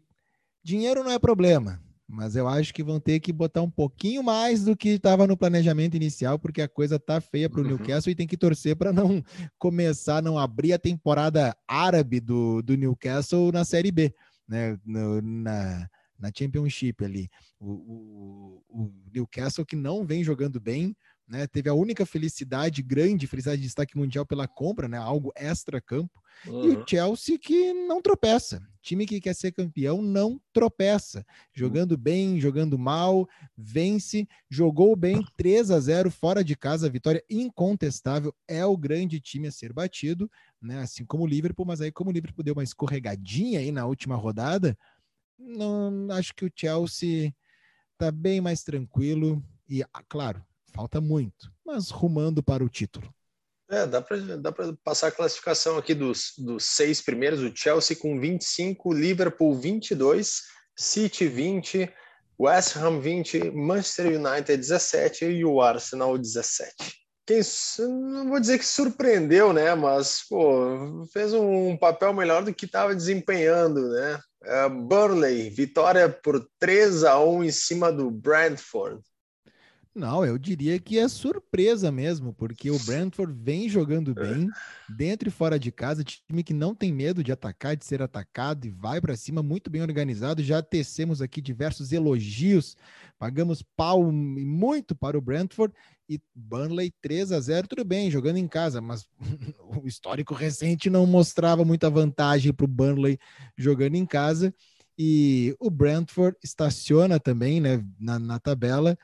Dinheiro 0.62 1.04
não 1.04 1.12
é 1.12 1.19
problema 1.19 1.82
mas 2.12 2.36
eu 2.36 2.47
acho 2.47 2.74
que 2.74 2.84
vão 2.84 3.00
ter 3.00 3.19
que 3.19 3.32
botar 3.32 3.62
um 3.62 3.69
pouquinho 3.69 4.21
mais 4.21 4.65
do 4.65 4.76
que 4.76 4.89
estava 4.89 5.26
no 5.26 5.38
planejamento 5.38 5.95
inicial, 5.95 6.38
porque 6.38 6.62
a 6.62 6.67
coisa 6.67 7.00
tá 7.00 7.21
feia 7.21 7.50
para 7.50 7.62
o 7.62 7.63
uhum. 7.63 7.69
Newcastle 7.69 8.12
e 8.12 8.15
tem 8.15 8.28
que 8.28 8.38
torcer 8.38 8.76
para 8.76 8.91
não 8.91 9.24
começar, 9.58 10.21
não 10.21 10.38
abrir 10.38 10.74
a 10.74 10.80
temporada 10.80 11.56
árabe 11.65 12.19
do, 12.19 12.62
do 12.62 12.76
Newcastle 12.76 13.52
na 13.52 13.63
Série 13.63 13.91
B, 13.91 14.13
né? 14.47 14.78
No, 14.86 15.21
na, 15.21 15.88
na 16.19 16.32
Championship 16.38 17.04
ali. 17.04 17.30
O, 17.60 17.71
o, 17.71 18.63
o 18.69 18.93
Newcastle 19.13 19.65
que 19.65 19.78
não 19.78 20.06
vem 20.06 20.21
jogando 20.21 20.60
bem, 20.60 20.95
né? 21.26 21.47
Teve 21.47 21.69
a 21.69 21.74
única 21.74 22.06
felicidade, 22.06 22.84
grande 22.84 23.26
felicidade 23.26 23.62
de 23.62 23.67
destaque 23.67 23.97
mundial 23.97 24.26
pela 24.26 24.50
compra, 24.50 24.89
né? 24.89 24.97
Algo 24.97 25.32
extra-campo. 25.34 26.21
Uhum. 26.45 26.65
E 26.65 26.69
o 26.69 26.80
uhum. 26.80 26.84
Chelsea 26.86 27.39
que 27.39 27.74
não 27.74 28.02
tropeça. 28.02 28.62
Time 28.81 29.05
que 29.05 29.21
quer 29.21 29.35
ser 29.35 29.51
campeão 29.51 30.01
não 30.01 30.41
tropeça. 30.51 31.25
Jogando 31.53 31.97
bem, 31.97 32.39
jogando 32.39 32.77
mal, 32.77 33.27
vence. 33.55 34.27
Jogou 34.49 34.95
bem 34.95 35.23
3 35.37 35.71
a 35.71 35.79
0 35.79 36.09
fora 36.09 36.43
de 36.43 36.55
casa. 36.55 36.89
Vitória 36.89 37.23
incontestável. 37.29 38.33
É 38.47 38.65
o 38.65 38.75
grande 38.75 39.19
time 39.19 39.47
a 39.47 39.51
ser 39.51 39.71
batido, 39.71 40.29
né? 40.61 40.79
Assim 40.79 41.05
como 41.05 41.23
o 41.23 41.27
Liverpool, 41.27 41.65
mas 41.65 41.81
aí, 41.81 41.91
como 41.91 42.09
o 42.09 42.13
Liverpool 42.13 42.43
deu 42.43 42.53
uma 42.53 42.63
escorregadinha 42.63 43.59
aí 43.59 43.71
na 43.71 43.85
última 43.85 44.15
rodada, 44.15 44.77
não 45.37 46.07
acho 46.11 46.33
que 46.33 46.45
o 46.45 46.51
Chelsea 46.53 47.33
tá 47.97 48.11
bem 48.11 48.41
mais 48.41 48.63
tranquilo. 48.63 49.43
E, 49.69 49.83
ah, 49.83 50.03
claro, 50.09 50.43
Falta 50.73 51.01
muito, 51.01 51.53
mas 51.65 51.89
rumando 51.89 52.41
para 52.41 52.63
o 52.63 52.69
título. 52.69 53.13
É, 53.72 53.88
dá 53.88 54.01
para 54.01 54.17
dá 54.38 54.53
passar 54.84 55.07
a 55.07 55.11
classificação 55.11 55.78
aqui 55.78 55.93
dos, 55.93 56.34
dos 56.38 56.65
seis 56.65 57.01
primeiros: 57.01 57.39
o 57.39 57.55
Chelsea 57.55 57.95
com 57.95 58.19
25, 58.19 58.93
Liverpool 58.93 59.55
22, 59.55 60.41
City 60.78 61.26
20, 61.26 61.89
West 62.38 62.76
Ham 62.76 62.99
20, 62.99 63.51
Manchester 63.51 64.07
United 64.07 64.57
17 64.57 65.26
e 65.26 65.45
o 65.45 65.61
Arsenal 65.61 66.17
17. 66.17 67.01
Quem, 67.26 67.39
não 67.80 68.28
vou 68.28 68.41
dizer 68.41 68.57
que 68.57 68.65
surpreendeu, 68.65 69.53
né? 69.53 69.74
Mas 69.74 70.26
pô, 70.28 71.05
fez 71.13 71.34
um 71.34 71.78
papel 71.78 72.13
melhor 72.13 72.43
do 72.43 72.53
que 72.53 72.65
estava 72.65 72.93
desempenhando, 72.93 73.89
né? 73.89 74.19
Uh, 74.43 74.69
Burnley, 74.69 75.49
vitória 75.49 76.09
por 76.09 76.45
3 76.59 77.05
a 77.05 77.19
1 77.19 77.45
em 77.45 77.51
cima 77.51 77.89
do 77.89 78.11
Brentford. 78.11 79.01
Não, 79.93 80.23
eu 80.23 80.37
diria 80.37 80.79
que 80.79 80.97
é 80.97 81.07
surpresa 81.09 81.91
mesmo, 81.91 82.33
porque 82.33 82.71
o 82.71 82.79
Brentford 82.79 83.33
vem 83.37 83.67
jogando 83.67 84.11
É. 84.17 84.23
bem, 84.23 84.49
dentro 84.87 85.27
e 85.27 85.31
fora 85.31 85.59
de 85.59 85.69
casa, 85.69 86.01
time 86.01 86.43
que 86.43 86.53
não 86.53 86.73
tem 86.73 86.93
medo 86.93 87.21
de 87.21 87.31
atacar, 87.31 87.75
de 87.75 87.83
ser 87.85 88.01
atacado 88.01 88.65
e 88.65 88.69
vai 88.69 89.01
para 89.01 89.17
cima, 89.17 89.43
muito 89.43 89.69
bem 89.69 89.81
organizado. 89.81 90.41
Já 90.41 90.61
tecemos 90.61 91.21
aqui 91.21 91.41
diversos 91.41 91.91
elogios, 91.91 92.77
pagamos 93.19 93.61
pau 93.75 94.09
e 94.09 94.45
muito 94.45 94.95
para 94.95 95.17
o 95.17 95.21
Brentford 95.21 95.75
e 96.07 96.21
Burnley 96.33 96.93
3 97.01 97.33
a 97.33 97.39
0, 97.41 97.67
tudo 97.67 97.83
bem, 97.83 98.09
jogando 98.09 98.37
em 98.37 98.47
casa, 98.47 98.79
mas 98.79 99.05
o 99.83 99.85
histórico 99.85 100.33
recente 100.33 100.89
não 100.89 101.05
mostrava 101.05 101.65
muita 101.65 101.89
vantagem 101.89 102.53
para 102.53 102.63
o 102.65 102.67
Burnley 102.67 103.19
jogando 103.57 103.95
em 103.95 104.05
casa. 104.05 104.53
E 104.97 105.55
o 105.59 105.69
Brentford 105.69 106.37
estaciona 106.43 107.19
também 107.19 107.59
né, 107.59 107.83
na, 107.99 108.19
na 108.19 108.39
tabela 108.39 108.97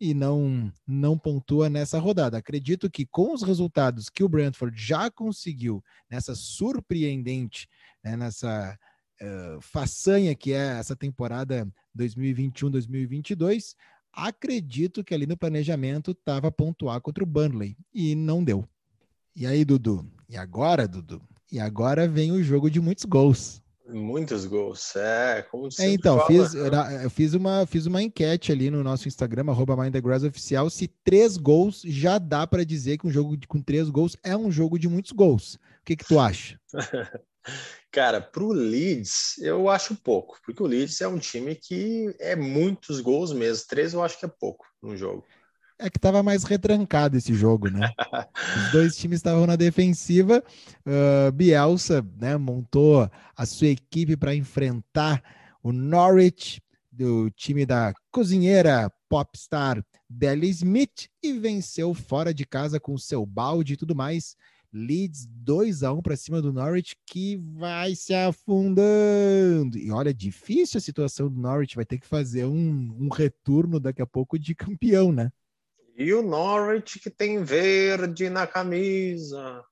e 0.00 0.14
não 0.14 0.72
não 0.86 1.18
pontua 1.18 1.68
nessa 1.68 1.98
rodada. 1.98 2.38
Acredito 2.38 2.90
que 2.90 3.04
com 3.04 3.34
os 3.34 3.42
resultados 3.42 4.08
que 4.08 4.24
o 4.24 4.28
Brentford 4.28 4.80
já 4.80 5.10
conseguiu 5.10 5.84
nessa 6.10 6.34
surpreendente, 6.34 7.68
né, 8.02 8.16
nessa 8.16 8.78
uh, 9.20 9.60
façanha 9.60 10.34
que 10.34 10.52
é 10.52 10.78
essa 10.78 10.96
temporada 10.96 11.70
2021-2022, 11.96 13.74
acredito 14.12 15.04
que 15.04 15.14
ali 15.14 15.26
no 15.26 15.36
planejamento 15.36 16.12
estava 16.12 16.50
pontuar 16.50 17.00
contra 17.00 17.22
o 17.22 17.26
Burnley 17.26 17.76
e 17.92 18.14
não 18.14 18.42
deu. 18.42 18.66
E 19.36 19.46
aí, 19.46 19.64
Dudu? 19.64 20.10
E 20.28 20.36
agora, 20.36 20.88
Dudu? 20.88 21.22
E 21.52 21.60
agora 21.60 22.08
vem 22.08 22.32
o 22.32 22.42
jogo 22.42 22.70
de 22.70 22.80
muitos 22.80 23.04
gols. 23.04 23.62
Muitos 23.92 24.46
gols, 24.46 24.94
é, 24.96 25.42
como 25.50 25.68
é, 25.78 25.88
então, 25.88 26.18
fala, 26.18 26.26
fiz, 26.26 26.54
né? 26.54 27.04
eu 27.04 27.10
fiz 27.10 27.34
uma, 27.34 27.66
fiz 27.66 27.86
uma 27.86 28.02
enquete 28.02 28.52
ali 28.52 28.70
no 28.70 28.82
nosso 28.82 29.08
Instagram, 29.08 29.50
arroba 29.50 29.74
oficial, 30.26 30.70
se 30.70 30.88
três 31.04 31.36
gols 31.36 31.82
já 31.84 32.18
dá 32.18 32.46
para 32.46 32.64
dizer 32.64 32.98
que 32.98 33.06
um 33.06 33.10
jogo 33.10 33.36
de, 33.36 33.46
com 33.46 33.60
três 33.60 33.88
gols 33.88 34.16
é 34.22 34.36
um 34.36 34.50
jogo 34.50 34.78
de 34.78 34.88
muitos 34.88 35.12
gols. 35.12 35.54
O 35.54 35.84
que, 35.84 35.96
que 35.96 36.04
tu 36.04 36.18
acha? 36.18 36.58
Cara, 37.90 38.20
para 38.20 38.44
o 38.44 38.52
Leeds, 38.52 39.38
eu 39.38 39.68
acho 39.68 39.96
pouco, 39.96 40.38
porque 40.44 40.62
o 40.62 40.66
Leeds 40.66 41.00
é 41.00 41.08
um 41.08 41.18
time 41.18 41.54
que 41.54 42.14
é 42.20 42.36
muitos 42.36 43.00
gols 43.00 43.32
mesmo. 43.32 43.66
Três 43.68 43.92
eu 43.92 44.02
acho 44.02 44.18
que 44.18 44.24
é 44.24 44.28
pouco 44.28 44.64
no 44.80 44.96
jogo. 44.96 45.24
É 45.82 45.88
que 45.88 45.96
estava 45.96 46.22
mais 46.22 46.44
retrancado 46.44 47.16
esse 47.16 47.32
jogo, 47.32 47.70
né? 47.70 47.90
Os 48.66 48.72
dois 48.72 48.96
times 48.96 49.16
estavam 49.16 49.46
na 49.46 49.56
defensiva. 49.56 50.44
Uh, 50.86 51.32
Bielsa 51.32 52.06
né, 52.18 52.36
montou 52.36 53.10
a 53.34 53.46
sua 53.46 53.68
equipe 53.68 54.14
para 54.14 54.34
enfrentar 54.34 55.22
o 55.62 55.72
Norwich, 55.72 56.60
do 56.92 57.30
time 57.30 57.64
da 57.64 57.94
cozinheira 58.10 58.92
popstar 59.08 59.82
Deli 60.06 60.50
Smith, 60.50 61.08
e 61.22 61.32
venceu 61.32 61.94
fora 61.94 62.34
de 62.34 62.44
casa 62.44 62.78
com 62.78 62.98
seu 62.98 63.24
balde 63.24 63.72
e 63.72 63.76
tudo 63.76 63.94
mais. 63.94 64.36
Leeds 64.72 65.26
2 65.26 65.82
a 65.82 65.92
1 65.94 66.02
para 66.02 66.16
cima 66.16 66.42
do 66.42 66.52
Norwich, 66.52 66.94
que 67.06 67.36
vai 67.36 67.94
se 67.94 68.12
afundando. 68.12 69.78
E 69.78 69.90
olha, 69.90 70.12
difícil 70.12 70.76
a 70.76 70.80
situação 70.80 71.30
do 71.30 71.40
Norwich, 71.40 71.74
vai 71.74 71.86
ter 71.86 71.98
que 71.98 72.06
fazer 72.06 72.44
um, 72.44 72.96
um 73.00 73.08
retorno 73.08 73.80
daqui 73.80 74.02
a 74.02 74.06
pouco 74.06 74.38
de 74.38 74.54
campeão, 74.54 75.10
né? 75.10 75.32
E 76.00 76.14
o 76.14 76.22
Norwich 76.22 76.98
que 76.98 77.10
tem 77.10 77.44
verde 77.44 78.30
na 78.30 78.46
camisa. 78.46 79.62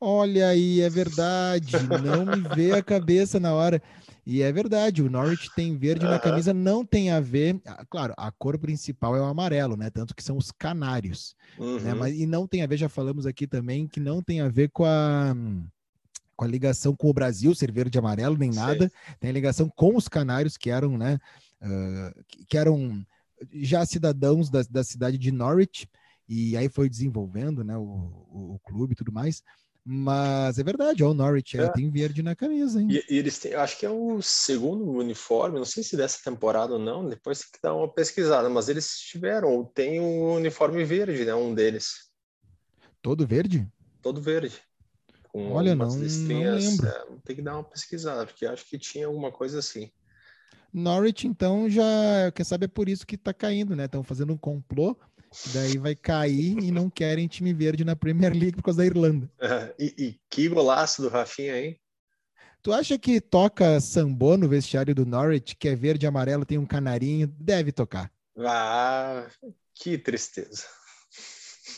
Olha 0.00 0.48
aí, 0.48 0.80
é 0.80 0.88
verdade. 0.88 1.76
Não 2.02 2.24
me 2.24 2.48
vê 2.56 2.72
a 2.72 2.82
cabeça 2.82 3.38
na 3.38 3.52
hora. 3.52 3.82
E 4.24 4.40
é 4.40 4.50
verdade, 4.50 5.02
o 5.02 5.10
Norwich 5.10 5.50
tem 5.54 5.76
verde 5.76 6.06
na 6.06 6.18
camisa, 6.18 6.54
não 6.54 6.86
tem 6.86 7.10
a 7.10 7.20
ver. 7.20 7.60
Claro, 7.90 8.14
a 8.16 8.32
cor 8.32 8.58
principal 8.58 9.14
é 9.14 9.20
o 9.20 9.26
amarelo, 9.26 9.76
né? 9.76 9.90
Tanto 9.90 10.14
que 10.14 10.22
são 10.22 10.38
os 10.38 10.50
canários. 10.50 11.36
Uhum. 11.58 11.80
Né? 11.80 11.92
Mas, 11.92 12.14
e 12.16 12.24
não 12.24 12.46
tem 12.46 12.62
a 12.62 12.66
ver, 12.66 12.78
já 12.78 12.88
falamos 12.88 13.26
aqui 13.26 13.46
também, 13.46 13.86
que 13.86 14.00
não 14.00 14.22
tem 14.22 14.40
a 14.40 14.48
ver 14.48 14.70
com 14.70 14.86
a, 14.86 15.36
com 16.34 16.46
a 16.46 16.48
ligação 16.48 16.96
com 16.96 17.10
o 17.10 17.14
Brasil, 17.14 17.54
ser 17.54 17.70
verde 17.70 17.98
e 17.98 18.00
amarelo, 18.00 18.38
nem 18.38 18.50
nada. 18.50 18.84
Sim. 18.84 19.14
Tem 19.20 19.32
ligação 19.32 19.70
com 19.76 19.94
os 19.94 20.08
canários, 20.08 20.56
que 20.56 20.70
eram, 20.70 20.96
né? 20.96 21.18
Uh, 21.60 22.24
que 22.48 22.56
eram 22.56 23.04
já 23.52 23.84
cidadãos 23.84 24.50
da, 24.50 24.62
da 24.62 24.84
cidade 24.84 25.18
de 25.18 25.30
Norwich, 25.30 25.88
e 26.28 26.56
aí 26.56 26.68
foi 26.68 26.88
desenvolvendo 26.88 27.64
né, 27.64 27.76
o, 27.76 27.82
o, 27.82 28.54
o 28.54 28.58
clube 28.64 28.92
e 28.92 28.96
tudo 28.96 29.12
mais. 29.12 29.42
Mas 29.90 30.58
é 30.58 30.62
verdade, 30.62 31.02
ó, 31.02 31.12
o 31.12 31.14
Norwich 31.14 31.58
é. 31.58 31.66
tem 31.70 31.90
verde 31.90 32.22
na 32.22 32.36
camisa, 32.36 32.78
hein? 32.78 32.88
E, 32.90 33.14
e 33.14 33.16
eles 33.16 33.38
têm, 33.38 33.54
acho 33.54 33.78
que 33.78 33.86
é 33.86 33.90
o 33.90 34.20
segundo 34.20 34.84
uniforme, 34.84 35.56
não 35.58 35.64
sei 35.64 35.82
se 35.82 35.96
dessa 35.96 36.18
temporada 36.22 36.74
ou 36.74 36.78
não, 36.78 37.08
depois 37.08 37.38
tem 37.38 37.48
que 37.52 37.62
dar 37.62 37.74
uma 37.74 37.90
pesquisada, 37.90 38.50
mas 38.50 38.68
eles 38.68 38.98
tiveram, 38.98 39.64
tem 39.64 39.98
um 39.98 40.34
uniforme 40.34 40.84
verde, 40.84 41.24
né? 41.24 41.34
Um 41.34 41.54
deles. 41.54 42.10
Todo 43.00 43.26
verde? 43.26 43.66
Todo 44.02 44.20
verde. 44.20 44.60
Com 45.28 45.52
Olha, 45.52 45.74
não, 45.74 45.88
não 45.88 45.96
lembro. 45.96 46.86
É, 46.86 47.06
tem 47.24 47.36
que 47.36 47.42
dar 47.42 47.54
uma 47.54 47.64
pesquisada, 47.64 48.26
porque 48.26 48.44
acho 48.44 48.68
que 48.68 48.78
tinha 48.78 49.06
alguma 49.06 49.32
coisa 49.32 49.58
assim. 49.58 49.90
Norwich, 50.72 51.26
então, 51.26 51.68
já, 51.68 52.30
quem 52.34 52.44
sabe 52.44 52.66
é 52.66 52.68
por 52.68 52.88
isso 52.88 53.06
que 53.06 53.16
tá 53.16 53.32
caindo, 53.32 53.74
né? 53.74 53.86
Estão 53.86 54.02
fazendo 54.02 54.32
um 54.32 54.36
complô, 54.36 54.96
daí 55.52 55.78
vai 55.78 55.94
cair 55.94 56.58
e 56.58 56.70
não 56.70 56.90
querem 56.90 57.26
time 57.26 57.52
verde 57.52 57.84
na 57.84 57.96
Premier 57.96 58.32
League 58.32 58.56
por 58.56 58.62
causa 58.62 58.78
da 58.78 58.86
Irlanda. 58.86 59.30
É, 59.40 59.74
e, 59.78 59.94
e, 59.98 60.20
que 60.30 60.48
golaço 60.48 61.02
do 61.02 61.08
Rafinha, 61.08 61.60
hein? 61.60 61.80
Tu 62.62 62.72
acha 62.72 62.98
que 62.98 63.20
toca 63.20 63.80
sambô 63.80 64.36
no 64.36 64.48
vestiário 64.48 64.94
do 64.94 65.06
Norwich, 65.06 65.56
que 65.56 65.68
é 65.68 65.76
verde 65.76 66.04
e 66.04 66.08
amarelo, 66.08 66.44
tem 66.44 66.58
um 66.58 66.66
canarinho? 66.66 67.26
Deve 67.26 67.72
tocar. 67.72 68.10
Ah, 68.36 69.26
que 69.74 69.96
tristeza. 69.96 70.64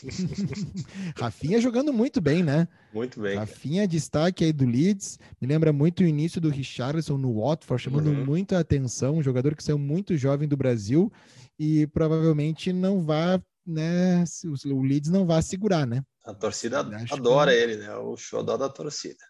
Rafinha 1.17 1.61
jogando 1.61 1.93
muito 1.93 2.19
bem, 2.19 2.43
né? 2.43 2.67
Muito 2.93 3.19
bem. 3.19 3.37
Rafinha, 3.37 3.87
destaque 3.87 4.43
aí 4.43 4.53
do 4.53 4.65
Leeds. 4.65 5.19
Me 5.39 5.47
lembra 5.47 5.71
muito 5.71 6.03
o 6.03 6.07
início 6.07 6.41
do 6.41 6.49
Richarlison 6.49 7.17
no 7.17 7.41
Watford, 7.41 7.83
chamando 7.83 8.07
uhum. 8.07 8.25
muita 8.25 8.59
atenção. 8.59 9.17
Um 9.17 9.23
jogador 9.23 9.55
que 9.55 9.63
saiu 9.63 9.77
muito 9.77 10.17
jovem 10.17 10.47
do 10.47 10.57
Brasil 10.57 11.11
e 11.57 11.87
provavelmente 11.87 12.73
não 12.73 13.03
vai, 13.03 13.41
né? 13.65 14.23
O 14.65 14.81
Leeds 14.81 15.09
não 15.09 15.25
vai 15.25 15.41
segurar, 15.41 15.85
né? 15.85 16.03
A 16.23 16.33
torcida 16.33 16.79
adora 17.09 17.51
que... 17.51 17.57
ele, 17.57 17.77
né? 17.77 17.95
O 17.95 18.15
xodó 18.15 18.57
da 18.57 18.69
torcida. 18.69 19.23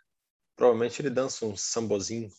Provavelmente 0.55 1.01
ele 1.01 1.09
dança 1.09 1.45
um 1.45 1.55
sambozinho. 1.55 2.29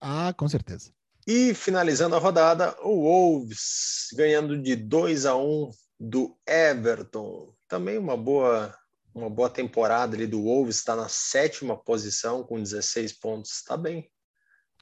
Ah, 0.00 0.32
com 0.36 0.48
certeza. 0.48 0.92
E 1.26 1.54
finalizando 1.54 2.16
a 2.16 2.18
rodada, 2.18 2.76
o 2.82 3.02
Wolves 3.02 4.08
ganhando 4.14 4.60
de 4.60 4.74
2 4.74 5.26
a 5.26 5.36
1 5.36 5.70
do 6.02 6.36
Everton. 6.44 7.54
Também 7.68 7.96
uma 7.96 8.16
boa 8.16 8.76
uma 9.14 9.28
boa 9.28 9.50
temporada 9.50 10.16
ali 10.16 10.26
do 10.26 10.42
Wolves, 10.42 10.76
está 10.76 10.96
na 10.96 11.06
sétima 11.06 11.76
posição 11.76 12.42
com 12.42 12.60
16 12.60 13.12
pontos, 13.12 13.52
está 13.52 13.76
bem. 13.76 14.10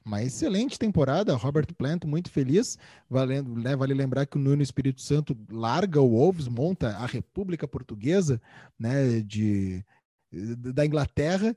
Uma 0.05 0.23
excelente 0.23 0.79
temporada, 0.79 1.35
Robert 1.35 1.67
Plant 1.77 2.05
muito 2.05 2.31
feliz, 2.31 2.77
valendo, 3.09 3.53
né, 3.53 3.75
vale 3.75 3.93
lembrar 3.93 4.25
que 4.25 4.37
o 4.37 4.39
Nuno 4.39 4.63
Espírito 4.63 5.01
Santo 5.01 5.37
larga 5.51 5.99
o 5.99 6.11
Wolves, 6.11 6.47
monta 6.47 6.95
a 6.95 7.05
República 7.05 7.67
Portuguesa, 7.67 8.41
né, 8.79 9.19
de 9.19 9.85
da 10.31 10.85
Inglaterra, 10.85 11.53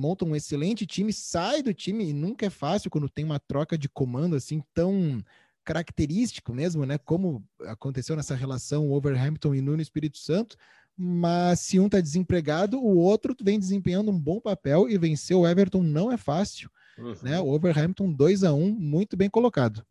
monta 0.00 0.24
um 0.24 0.34
excelente 0.34 0.84
time, 0.84 1.12
sai 1.12 1.62
do 1.62 1.72
time 1.72 2.08
e 2.08 2.12
nunca 2.12 2.46
é 2.46 2.50
fácil 2.50 2.90
quando 2.90 3.08
tem 3.08 3.24
uma 3.24 3.38
troca 3.38 3.78
de 3.78 3.88
comando 3.88 4.34
assim 4.34 4.60
tão 4.74 5.22
característico 5.66 6.54
mesmo, 6.54 6.86
né? 6.86 6.96
Como 6.96 7.44
aconteceu 7.62 8.16
nessa 8.16 8.34
relação 8.34 8.90
Overhampton 8.90 9.54
e 9.54 9.60
Nuno 9.60 9.82
Espírito 9.82 10.16
Santo. 10.16 10.56
Mas 10.96 11.60
se 11.60 11.78
um 11.78 11.86
está 11.86 12.00
desempregado, 12.00 12.78
o 12.78 12.96
outro 12.96 13.36
vem 13.42 13.58
desempenhando 13.58 14.10
um 14.10 14.18
bom 14.18 14.40
papel 14.40 14.88
e 14.88 14.96
vencer 14.96 15.36
o 15.36 15.46
Everton 15.46 15.82
não 15.82 16.10
é 16.10 16.16
fácil. 16.16 16.70
Uhum. 16.96 17.14
Né? 17.22 17.38
O 17.38 17.48
Overhampton 17.48 18.10
2 18.10 18.44
a 18.44 18.54
1 18.54 18.70
muito 18.72 19.16
bem 19.16 19.28
colocado. 19.28 19.84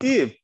E 0.00 0.36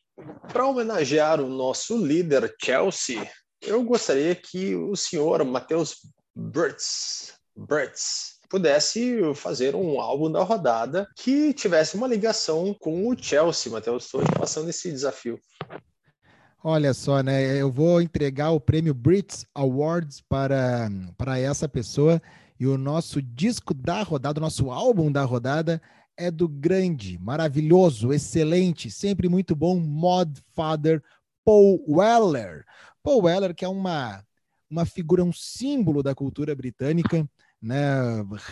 para 0.49 0.67
homenagear 0.67 1.41
o 1.41 1.49
nosso 1.49 1.97
líder 1.97 2.53
Chelsea, 2.61 3.31
eu 3.63 3.85
gostaria 3.85 4.35
que 4.35 4.75
o 4.75 4.97
senhor 4.97 5.45
Matheus 5.45 5.97
Burtz, 6.35 7.35
Burtz 7.55 8.30
pudesse 8.51 9.23
fazer 9.37 9.77
um 9.77 10.01
álbum 10.01 10.31
da 10.31 10.43
rodada 10.43 11.09
que 11.17 11.55
tivesse 11.55 11.95
uma 11.97 12.09
ligação 12.09 12.75
com 12.79 13.09
o 13.09 13.17
Chelsea. 13.17 13.73
Matheus, 13.73 14.05
estou 14.05 14.23
passando 14.37 14.69
esse 14.69 14.91
desafio. 14.91 15.39
Olha 16.63 16.93
só, 16.93 17.23
né? 17.23 17.57
Eu 17.59 17.71
vou 17.71 18.03
entregar 18.03 18.51
o 18.51 18.61
prêmio 18.61 18.93
Brits 18.93 19.47
Awards 19.55 20.21
para, 20.29 20.91
para 21.17 21.39
essa 21.39 21.69
pessoa 21.69 22.21
e 22.59 22.67
o 22.67 22.77
nosso 22.77 23.23
disco 23.23 23.73
da 23.73 24.03
rodada, 24.03 24.39
o 24.39 24.43
nosso 24.43 24.71
álbum 24.71 25.11
da 25.11 25.25
rodada 25.25 25.81
é 26.15 26.31
do 26.31 26.47
grande, 26.47 27.19
maravilhoso, 27.19 28.13
excelente, 28.13 28.91
sempre 28.91 29.27
muito 29.27 29.57
bom 29.57 29.81
Mod 29.81 30.39
Father 30.55 31.03
Paul 31.43 31.83
Weller. 31.89 32.67
Paul 33.03 33.23
Weller, 33.23 33.55
que 33.55 33.65
é 33.65 33.69
uma, 33.69 34.23
uma 34.69 34.85
figura, 34.85 35.25
um 35.25 35.33
símbolo 35.33 36.03
da 36.03 36.15
cultura 36.15 36.55
britânica, 36.55 37.27
né? 37.61 37.77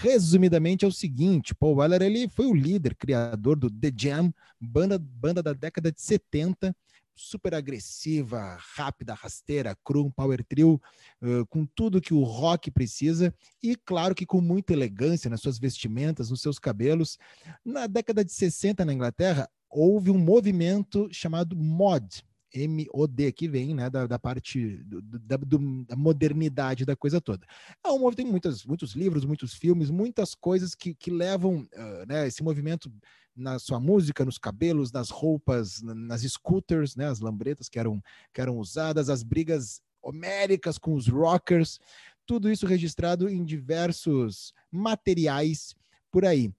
Resumidamente 0.00 0.84
é 0.84 0.88
o 0.88 0.92
seguinte, 0.92 1.54
Paul 1.54 1.76
Weller 1.76 2.02
ele 2.02 2.28
foi 2.28 2.46
o 2.46 2.54
líder, 2.54 2.94
criador 2.94 3.56
do 3.56 3.70
The 3.70 3.92
Jam, 3.96 4.32
banda, 4.60 4.98
banda 4.98 5.42
da 5.42 5.52
década 5.52 5.90
de 5.90 6.00
70, 6.00 6.74
super 7.14 7.54
agressiva, 7.54 8.56
rápida, 8.76 9.12
rasteira, 9.12 9.76
cru, 9.84 10.06
um 10.06 10.10
power 10.10 10.44
trio, 10.44 10.80
uh, 11.20 11.44
com 11.46 11.66
tudo 11.66 12.00
que 12.00 12.14
o 12.14 12.22
rock 12.22 12.70
precisa 12.70 13.34
e, 13.62 13.74
claro, 13.74 14.14
que 14.14 14.24
com 14.24 14.40
muita 14.40 14.72
elegância 14.72 15.28
nas 15.28 15.40
suas 15.40 15.58
vestimentas, 15.58 16.30
nos 16.30 16.40
seus 16.40 16.58
cabelos. 16.58 17.18
Na 17.64 17.86
década 17.86 18.24
de 18.24 18.32
60 18.32 18.84
na 18.84 18.92
Inglaterra, 18.92 19.48
houve 19.68 20.10
um 20.10 20.18
movimento 20.18 21.08
chamado 21.10 21.56
mod, 21.56 22.24
M-O-D, 22.52 23.32
que 23.32 23.48
vem 23.48 23.74
né, 23.74 23.90
da, 23.90 24.06
da 24.06 24.18
parte 24.18 24.78
do, 24.84 25.02
da, 25.02 25.36
do, 25.36 25.84
da, 25.84 25.96
modernidade 25.96 26.84
da 26.84 26.96
coisa 26.96 27.20
toda. 27.20 27.46
É 27.84 27.90
um 27.90 28.12
tem 28.12 28.26
muitos, 28.26 28.64
muitos 28.64 28.94
livros, 28.94 29.24
muitos 29.24 29.54
filmes, 29.54 29.90
muitas 29.90 30.34
coisas 30.34 30.74
que, 30.74 30.94
que 30.94 31.10
levam 31.10 31.68
uh, 31.74 32.06
né, 32.06 32.26
esse 32.26 32.42
movimento 32.42 32.92
na 33.36 33.58
sua 33.58 33.78
música, 33.78 34.24
nos 34.24 34.38
cabelos, 34.38 34.90
nas 34.90 35.10
roupas, 35.10 35.80
nas 35.82 36.22
scooters, 36.22 36.96
né, 36.96 37.06
as 37.06 37.20
lambretas 37.20 37.68
que 37.68 37.78
eram, 37.78 38.02
que 38.32 38.40
eram 38.40 38.58
usadas, 38.58 39.08
as 39.08 39.22
brigas 39.22 39.80
homéricas 40.02 40.78
com 40.78 40.94
os 40.94 41.06
rockers, 41.06 41.78
tudo 42.26 42.50
isso 42.50 42.66
registrado 42.66 43.28
em 43.28 43.44
diversos 43.44 44.52
materiais 44.70 45.74
por 46.10 46.24
aí. 46.24 46.52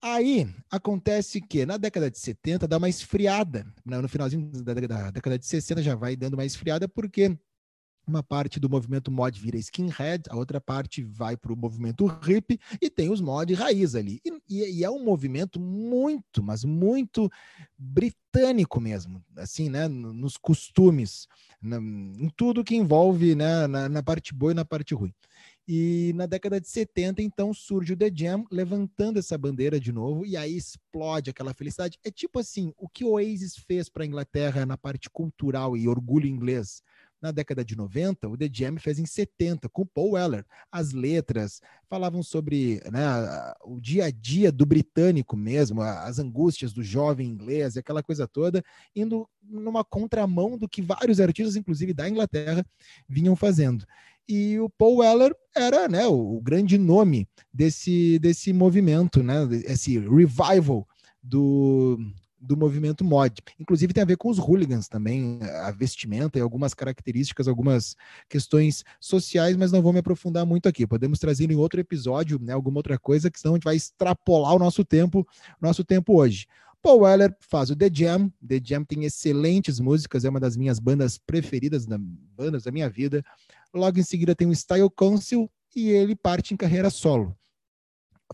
Aí 0.00 0.48
acontece 0.70 1.40
que 1.40 1.66
na 1.66 1.76
década 1.76 2.10
de 2.10 2.18
70 2.18 2.68
dá 2.68 2.78
uma 2.78 2.88
esfriada, 2.88 3.66
né? 3.84 4.00
no 4.00 4.08
finalzinho 4.08 4.50
da, 4.62 4.74
da 4.74 5.10
década 5.10 5.38
de 5.38 5.44
60 5.44 5.82
já 5.82 5.96
vai 5.96 6.14
dando 6.14 6.34
uma 6.34 6.44
esfriada, 6.44 6.88
porque 6.88 7.36
uma 8.08 8.22
parte 8.22 8.58
do 8.58 8.70
movimento 8.70 9.10
mod 9.10 9.38
vira 9.38 9.58
skinhead, 9.58 10.24
a 10.30 10.36
outra 10.36 10.60
parte 10.60 11.02
vai 11.02 11.36
para 11.36 11.52
o 11.52 11.56
movimento 11.56 12.06
hip 12.26 12.58
e 12.80 12.88
tem 12.88 13.10
os 13.10 13.20
mod 13.20 13.52
raiz 13.54 13.94
ali. 13.94 14.20
E, 14.48 14.78
e, 14.78 14.84
é 14.84 14.90
um 14.90 15.04
movimento 15.04 15.60
muito, 15.60 16.42
mas 16.42 16.64
muito 16.64 17.30
britânico 17.76 18.80
mesmo, 18.80 19.22
assim, 19.36 19.68
né? 19.68 19.86
Nos 19.88 20.36
costumes, 20.36 21.26
na, 21.60 21.76
em 21.76 22.30
tudo 22.34 22.64
que 22.64 22.74
envolve 22.74 23.34
né? 23.34 23.66
na, 23.66 23.88
na 23.88 24.02
parte 24.02 24.32
boa 24.32 24.52
e 24.52 24.54
na 24.54 24.64
parte 24.64 24.94
ruim. 24.94 25.12
E 25.70 26.14
na 26.14 26.24
década 26.24 26.58
de 26.58 26.66
70, 26.66 27.20
então, 27.20 27.52
surge 27.52 27.92
o 27.92 27.96
The 27.96 28.10
Jam 28.10 28.42
levantando 28.50 29.18
essa 29.18 29.36
bandeira 29.36 29.78
de 29.78 29.92
novo, 29.92 30.24
e 30.24 30.34
aí 30.34 30.56
explode 30.56 31.28
aquela 31.28 31.52
felicidade. 31.52 31.98
É 32.02 32.10
tipo 32.10 32.38
assim, 32.38 32.72
o 32.78 32.88
que 32.88 33.04
o 33.04 33.10
Oasis 33.10 33.54
fez 33.54 33.90
para 33.90 34.02
a 34.02 34.06
Inglaterra 34.06 34.64
na 34.64 34.78
parte 34.78 35.10
cultural 35.10 35.76
e 35.76 35.86
orgulho 35.86 36.26
inglês 36.26 36.82
na 37.20 37.32
década 37.32 37.64
de 37.64 37.76
90, 37.76 38.28
o 38.28 38.36
The 38.36 38.48
Jam 38.50 38.78
fez 38.78 38.98
em 38.98 39.04
70, 39.04 39.68
com 39.68 39.84
Paul 39.84 40.12
Weller. 40.12 40.46
As 40.70 40.92
letras 40.92 41.60
falavam 41.88 42.22
sobre 42.22 42.80
né, 42.90 43.00
o 43.64 43.80
dia 43.80 44.04
a 44.04 44.10
dia 44.10 44.52
do 44.52 44.64
britânico 44.64 45.36
mesmo, 45.36 45.82
as 45.82 46.18
angústias 46.18 46.72
do 46.72 46.82
jovem 46.82 47.28
inglês 47.28 47.76
aquela 47.76 48.02
coisa 48.02 48.26
toda, 48.26 48.62
indo 48.94 49.28
numa 49.42 49.84
contramão 49.84 50.56
do 50.56 50.68
que 50.68 50.80
vários 50.80 51.20
artistas, 51.20 51.56
inclusive 51.56 51.92
da 51.92 52.08
Inglaterra, 52.08 52.64
vinham 53.08 53.34
fazendo 53.34 53.84
e 54.28 54.58
o 54.60 54.68
Paul 54.68 54.98
Weller 54.98 55.34
era 55.56 55.88
né, 55.88 56.06
o, 56.06 56.40
grande 56.40 56.76
nome 56.76 57.26
desse, 57.52 58.18
desse 58.18 58.52
movimento, 58.52 59.22
né, 59.22 59.36
esse 59.64 59.98
revival 59.98 60.86
do, 61.22 61.98
do 62.38 62.56
movimento 62.56 63.02
mod. 63.02 63.42
Inclusive 63.58 63.92
tem 63.92 64.02
a 64.02 64.06
ver 64.06 64.16
com 64.16 64.28
os 64.28 64.38
hooligans 64.38 64.86
também, 64.86 65.40
a 65.42 65.70
vestimenta 65.70 66.38
e 66.38 66.42
algumas 66.42 66.74
características, 66.74 67.48
algumas 67.48 67.96
questões 68.28 68.84
sociais, 69.00 69.56
mas 69.56 69.72
não 69.72 69.80
vou 69.80 69.92
me 69.92 70.00
aprofundar 70.00 70.44
muito 70.44 70.68
aqui. 70.68 70.86
Podemos 70.86 71.18
trazer 71.18 71.50
em 71.50 71.56
outro 71.56 71.80
episódio, 71.80 72.38
né, 72.38 72.52
alguma 72.52 72.78
outra 72.78 72.98
coisa, 72.98 73.30
que 73.30 73.40
senão 73.40 73.54
a 73.54 73.56
gente 73.56 73.64
vai 73.64 73.76
extrapolar 73.76 74.54
o 74.54 74.58
nosso 74.58 74.84
tempo, 74.84 75.26
nosso 75.60 75.82
tempo 75.82 76.18
hoje. 76.18 76.46
Paul 76.80 77.00
Weller 77.00 77.34
faz 77.40 77.70
o 77.70 77.76
The 77.76 77.90
Jam. 77.92 78.32
The 78.46 78.60
Jam 78.62 78.84
tem 78.84 79.04
excelentes 79.04 79.80
músicas, 79.80 80.24
é 80.24 80.28
uma 80.28 80.38
das 80.38 80.56
minhas 80.56 80.78
bandas 80.78 81.18
preferidas, 81.18 81.86
da, 81.86 81.98
bandas 81.98 82.64
da 82.64 82.70
minha 82.70 82.88
vida. 82.88 83.24
Logo 83.74 83.98
em 83.98 84.02
seguida 84.02 84.34
tem 84.34 84.48
o 84.48 84.54
Style 84.54 84.90
Council 84.90 85.50
e 85.74 85.90
ele 85.90 86.16
parte 86.16 86.54
em 86.54 86.56
carreira 86.56 86.90
solo. 86.90 87.36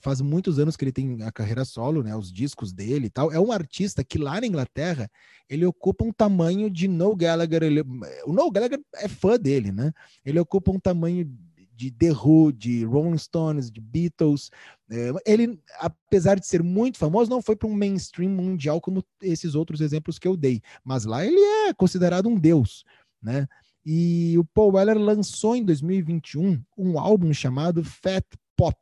Faz 0.00 0.20
muitos 0.20 0.58
anos 0.58 0.76
que 0.76 0.84
ele 0.84 0.92
tem 0.92 1.22
a 1.22 1.30
carreira 1.30 1.64
solo, 1.64 2.02
né? 2.02 2.16
Os 2.16 2.32
discos 2.32 2.72
dele 2.72 3.06
e 3.06 3.10
tal. 3.10 3.30
É 3.30 3.38
um 3.38 3.52
artista 3.52 4.02
que 4.02 4.18
lá 4.18 4.40
na 4.40 4.46
Inglaterra 4.46 5.08
ele 5.48 5.64
ocupa 5.64 6.04
um 6.04 6.12
tamanho 6.12 6.68
de 6.68 6.88
Noel 6.88 7.14
Gallagher. 7.14 7.62
Ele, 7.62 7.80
o 8.26 8.32
Noel 8.32 8.50
Gallagher 8.50 8.80
é 8.94 9.08
fã 9.08 9.38
dele, 9.38 9.70
né? 9.70 9.92
Ele 10.24 10.38
ocupa 10.40 10.72
um 10.72 10.80
tamanho 10.80 11.24
de 11.76 11.90
The 11.90 12.12
Who, 12.12 12.52
de 12.52 12.84
Rolling 12.84 13.18
Stones, 13.18 13.70
de 13.70 13.80
Beatles. 13.80 14.50
É, 14.90 15.12
ele, 15.26 15.60
apesar 15.78 16.38
de 16.38 16.46
ser 16.46 16.62
muito 16.62 16.98
famoso, 16.98 17.30
não 17.30 17.42
foi 17.42 17.56
para 17.56 17.68
um 17.68 17.74
mainstream 17.74 18.30
mundial 18.30 18.80
como 18.80 19.04
esses 19.22 19.54
outros 19.54 19.80
exemplos 19.80 20.18
que 20.18 20.26
eu 20.26 20.36
dei. 20.36 20.60
Mas 20.84 21.04
lá 21.04 21.24
ele 21.24 21.40
é 21.68 21.74
considerado 21.74 22.28
um 22.28 22.38
deus, 22.38 22.84
né? 23.22 23.46
E 23.84 24.36
o 24.38 24.44
Paul 24.44 24.74
Weller 24.74 24.98
lançou 24.98 25.54
em 25.54 25.64
2021 25.64 26.62
um 26.76 26.98
álbum 26.98 27.32
chamado 27.32 27.84
Fat 27.84 28.24
Pop. 28.56 28.76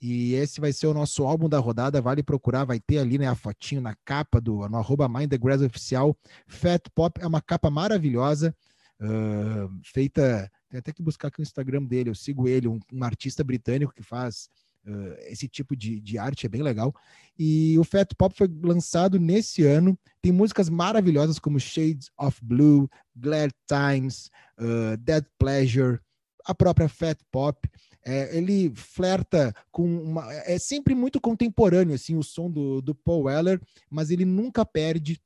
E 0.00 0.34
esse 0.34 0.60
vai 0.60 0.72
ser 0.72 0.86
o 0.86 0.94
nosso 0.94 1.24
álbum 1.24 1.48
da 1.48 1.58
rodada. 1.58 2.00
Vale 2.00 2.22
procurar, 2.22 2.64
vai 2.64 2.80
ter 2.80 2.98
ali 2.98 3.18
né, 3.18 3.26
a 3.26 3.34
fotinho 3.34 3.80
na 3.80 3.94
capa 4.04 4.40
do 4.40 4.68
no 4.68 4.78
arroba 4.78 5.08
Mind 5.08 5.30
the 5.30 5.36
Grass 5.36 5.60
oficial. 5.60 6.16
Fat 6.46 6.82
Pop 6.94 7.20
é 7.20 7.26
uma 7.26 7.42
capa 7.42 7.70
maravilhosa, 7.70 8.54
uh, 9.00 9.70
feita 9.84 10.50
tem 10.70 10.78
até 10.78 10.92
que 10.92 11.02
buscar 11.02 11.28
aqui 11.28 11.40
o 11.40 11.42
Instagram 11.42 11.82
dele, 11.82 12.10
eu 12.10 12.14
sigo 12.14 12.46
ele, 12.46 12.68
um, 12.68 12.78
um 12.92 13.02
artista 13.02 13.42
britânico 13.42 13.92
que 13.92 14.04
faz 14.04 14.48
uh, 14.86 15.14
esse 15.28 15.48
tipo 15.48 15.76
de, 15.76 16.00
de 16.00 16.18
arte, 16.18 16.46
é 16.46 16.48
bem 16.48 16.62
legal. 16.62 16.94
E 17.38 17.78
o 17.78 17.84
Fat 17.84 18.12
Pop 18.16 18.34
foi 18.36 18.48
lançado 18.62 19.18
nesse 19.18 19.64
ano, 19.64 19.98
tem 20.20 20.32
músicas 20.32 20.68
maravilhosas 20.68 21.38
como 21.38 21.58
Shades 21.58 22.10
of 22.18 22.38
Blue, 22.42 22.88
Glad 23.16 23.50
Times, 23.66 24.30
uh, 24.58 24.96
Dead 24.98 25.24
Pleasure, 25.38 25.98
a 26.44 26.54
própria 26.54 26.88
Fat 26.88 27.18
Pop. 27.30 27.68
É, 28.02 28.34
ele 28.34 28.72
flerta 28.74 29.54
com 29.70 29.84
uma. 29.84 30.32
É 30.44 30.58
sempre 30.58 30.94
muito 30.94 31.20
contemporâneo 31.20 31.94
assim 31.94 32.16
o 32.16 32.22
som 32.22 32.50
do, 32.50 32.80
do 32.80 32.94
Paul 32.94 33.24
Weller, 33.24 33.60
mas 33.90 34.10
ele 34.10 34.24
nunca 34.24 34.64
perde 34.64 35.20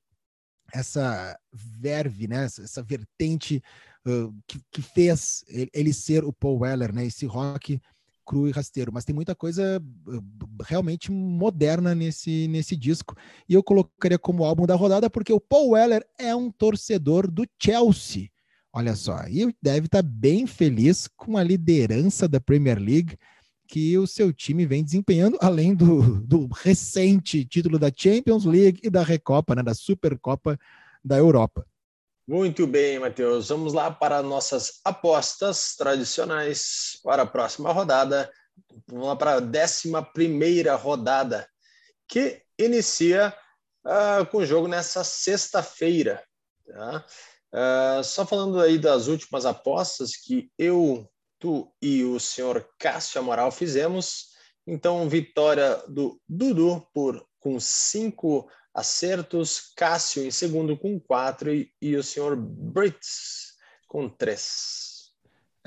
essa 0.73 1.39
verve, 1.53 2.27
né? 2.27 2.45
essa, 2.45 2.63
essa 2.63 2.83
vertente 2.83 3.63
que, 4.47 4.61
que, 4.71 4.83
fez 4.83 5.45
ele 5.73 5.93
ser 5.93 6.25
o 6.25 6.33
Paul 6.33 6.61
Weller, 6.61 6.93
né? 6.93 7.07
Esse 7.07 7.25
rock 7.25 7.81
cru 8.25 8.49
e 8.49 8.51
rasteiro, 8.51 8.93
mas 8.93 9.05
tem 9.05 9.15
muita 9.15 9.35
coisa 9.35 9.83
realmente 10.65 11.11
moderna 11.11 11.95
nesse, 11.95 12.49
nesse 12.49 12.77
disco. 12.77 13.15
E 13.49 13.55
eu 13.55 13.63
colocaria 13.63 14.19
como 14.19 14.45
álbum 14.45 14.67
da 14.67 14.75
rodada 14.75 15.11
porque 15.11 15.33
o 15.33 15.41
Paul 15.41 15.71
Weller 15.71 16.05
é 16.19 16.35
um 16.35 16.51
torcedor 16.51 17.31
do 17.31 17.47
Chelsea. 17.61 18.29
Olha 18.73 18.97
só, 18.97 19.25
e 19.29 19.55
deve 19.63 19.87
estar 19.87 20.03
tá 20.03 20.09
bem 20.09 20.47
feliz 20.47 21.09
com 21.17 21.37
a 21.37 21.45
liderança 21.45 22.27
da 22.27 22.41
Premier 22.41 22.79
League 22.79 23.17
que 23.69 23.97
o 23.97 24.07
seu 24.07 24.33
time 24.33 24.67
vem 24.67 24.85
desempenhando, 24.85 25.39
além 25.41 25.75
do, 25.75 26.21
do 26.27 26.47
recente 26.47 27.45
título 27.45 27.79
da 27.79 27.91
Champions 27.95 28.45
League 28.45 28.81
e 28.83 28.91
da 28.91 29.03
Recopa, 29.03 29.55
né, 29.55 29.63
da 29.63 29.75
Supercopa 29.75 30.59
da 31.05 31.17
Europa. 31.17 31.67
Muito 32.27 32.67
bem, 32.67 32.99
Matheus. 32.99 33.51
Vamos 33.51 33.75
lá 33.75 33.91
para 33.91 34.23
nossas 34.23 34.81
apostas 34.83 35.77
tradicionais 35.77 36.99
para 37.05 37.25
a 37.25 37.27
próxima 37.27 37.71
rodada. 37.71 38.33
Vamos 38.87 39.09
lá 39.09 39.15
para 39.17 39.35
a 39.35 39.41
décima 39.41 40.03
primeira 40.03 40.75
rodada, 40.75 41.47
que 42.09 42.43
inicia 42.59 43.37
uh, 43.85 44.25
com 44.31 44.39
o 44.39 44.47
jogo 44.47 44.67
nessa 44.67 45.05
sexta-feira. 45.05 46.25
Tá? 46.67 47.05
Uh, 47.53 48.03
só 48.03 48.25
falando 48.25 48.59
aí 48.59 48.79
das 48.79 49.07
últimas 49.07 49.45
apostas 49.45 50.17
que 50.17 50.51
eu, 50.59 51.07
tu 51.39 51.71
e 51.83 52.05
o 52.05 52.19
senhor 52.19 52.67
Cássio 52.79 53.21
Amaral 53.21 53.53
fizemos. 53.53 54.29
Então, 54.67 55.11
vitória 55.11 55.77
do 55.89 56.19
Dudu 56.27 56.89
por 56.95 57.23
com 57.39 57.61
cinco 57.61 58.49
acertos, 58.75 59.73
Cássio 59.77 60.25
em 60.25 60.31
segundo 60.31 60.77
com 60.77 60.99
quatro 60.99 61.55
e, 61.55 61.71
e 61.81 61.97
o 61.97 62.03
senhor 62.03 62.37
Brits 62.37 63.55
com 63.87 64.09
três. 64.09 64.95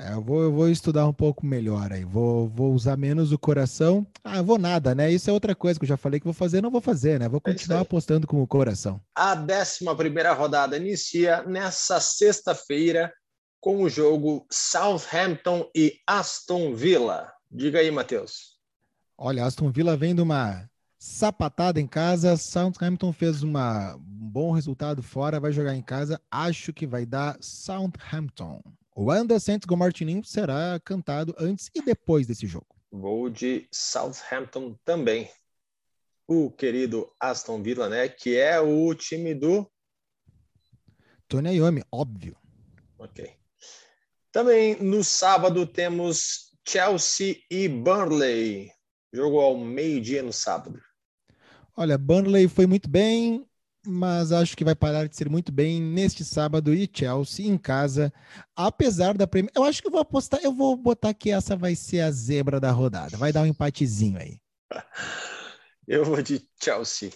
É, 0.00 0.12
eu, 0.12 0.22
vou, 0.22 0.42
eu 0.42 0.52
vou 0.52 0.68
estudar 0.68 1.08
um 1.08 1.12
pouco 1.12 1.44
melhor 1.44 1.92
aí, 1.92 2.04
vou, 2.04 2.48
vou 2.48 2.72
usar 2.72 2.96
menos 2.96 3.32
o 3.32 3.38
coração. 3.38 4.06
Ah, 4.22 4.40
vou 4.40 4.56
nada, 4.56 4.94
né? 4.94 5.10
Isso 5.10 5.28
é 5.28 5.32
outra 5.32 5.56
coisa 5.56 5.78
que 5.78 5.84
eu 5.84 5.88
já 5.88 5.96
falei 5.96 6.20
que 6.20 6.24
vou 6.24 6.32
fazer, 6.32 6.62
não 6.62 6.70
vou 6.70 6.80
fazer, 6.80 7.18
né? 7.18 7.28
Vou 7.28 7.42
é 7.44 7.50
continuar 7.50 7.80
é 7.80 7.82
apostando 7.82 8.24
com 8.24 8.40
o 8.40 8.46
coração. 8.46 9.00
A 9.12 9.34
décima 9.34 9.96
primeira 9.96 10.32
rodada 10.32 10.76
inicia 10.76 11.42
nessa 11.42 11.98
sexta-feira 11.98 13.12
com 13.60 13.82
o 13.82 13.88
jogo 13.88 14.46
Southampton 14.52 15.68
e 15.74 15.98
Aston 16.06 16.76
Villa. 16.76 17.32
Diga 17.50 17.80
aí, 17.80 17.90
Matheus. 17.90 18.56
Olha, 19.16 19.44
Aston 19.44 19.72
Villa 19.72 19.96
vem 19.96 20.14
de 20.14 20.22
uma 20.22 20.68
sapatada 20.98 21.80
em 21.80 21.86
casa. 21.86 22.36
Southampton 22.36 23.12
fez 23.12 23.42
uma, 23.42 23.94
um 23.96 24.30
bom 24.30 24.50
resultado 24.50 25.02
fora, 25.02 25.40
vai 25.40 25.52
jogar 25.52 25.74
em 25.74 25.82
casa. 25.82 26.20
Acho 26.30 26.72
que 26.72 26.86
vai 26.86 27.06
dar 27.06 27.38
Southampton. 27.40 28.60
O 28.94 29.12
Under 29.12 29.38
Santos 29.38 29.68
Martininho 29.76 30.24
será 30.24 30.80
cantado 30.84 31.34
antes 31.38 31.70
e 31.74 31.80
depois 31.80 32.26
desse 32.26 32.46
jogo. 32.46 32.66
Vou 32.90 33.30
de 33.30 33.68
Southampton 33.70 34.76
também. 34.84 35.30
O 36.26 36.50
querido 36.50 37.10
Aston 37.20 37.62
Villa, 37.62 37.88
né? 37.88 38.08
Que 38.08 38.36
é 38.36 38.60
o 38.60 38.92
time 38.94 39.34
do. 39.34 39.70
Tony 41.28 41.56
Iommi, 41.56 41.82
óbvio. 41.92 42.36
Ok. 42.98 43.32
Também 44.32 44.76
no 44.82 45.04
sábado 45.04 45.66
temos 45.66 46.52
Chelsea 46.66 47.36
e 47.50 47.68
Burnley. 47.68 48.70
Jogo 49.12 49.40
ao 49.40 49.56
meio-dia 49.56 50.22
no 50.22 50.32
sábado. 50.32 50.82
Olha, 51.80 51.96
Burnley 51.96 52.48
foi 52.48 52.66
muito 52.66 52.90
bem, 52.90 53.46
mas 53.86 54.32
acho 54.32 54.56
que 54.56 54.64
vai 54.64 54.74
parar 54.74 55.06
de 55.06 55.16
ser 55.16 55.30
muito 55.30 55.52
bem 55.52 55.80
neste 55.80 56.24
sábado 56.24 56.74
e 56.74 56.90
Chelsea 56.92 57.46
em 57.46 57.56
casa, 57.56 58.12
apesar 58.56 59.16
da 59.16 59.28
Premier. 59.28 59.52
Eu 59.54 59.62
acho 59.62 59.80
que 59.80 59.86
eu 59.86 59.92
vou 59.92 60.00
apostar, 60.00 60.40
eu 60.42 60.52
vou 60.52 60.76
botar 60.76 61.14
que 61.14 61.30
essa 61.30 61.56
vai 61.56 61.76
ser 61.76 62.00
a 62.00 62.10
zebra 62.10 62.58
da 62.58 62.72
rodada. 62.72 63.16
Vai 63.16 63.32
dar 63.32 63.42
um 63.42 63.46
empatezinho 63.46 64.18
aí. 64.18 64.40
Eu 65.86 66.04
vou 66.04 66.20
de 66.20 66.46
Chelsea. 66.60 67.10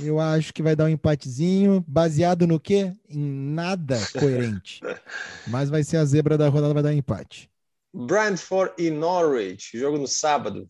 Eu 0.00 0.18
acho 0.18 0.54
que 0.54 0.62
vai 0.62 0.74
dar 0.74 0.84
um 0.84 0.88
empatezinho, 0.88 1.84
baseado 1.86 2.46
no 2.46 2.58
quê? 2.58 2.94
Em 3.06 3.20
nada 3.20 3.98
coerente. 4.18 4.80
Mas 5.48 5.68
vai 5.68 5.82
ser 5.82 5.98
a 5.98 6.04
zebra 6.06 6.38
da 6.38 6.48
rodada, 6.48 6.72
vai 6.72 6.82
dar 6.84 6.88
um 6.88 6.92
empate. 6.92 7.50
Brentford 7.92 8.72
e 8.78 8.90
Norwich, 8.90 9.76
jogo 9.76 9.98
no 9.98 10.06
sábado. 10.06 10.66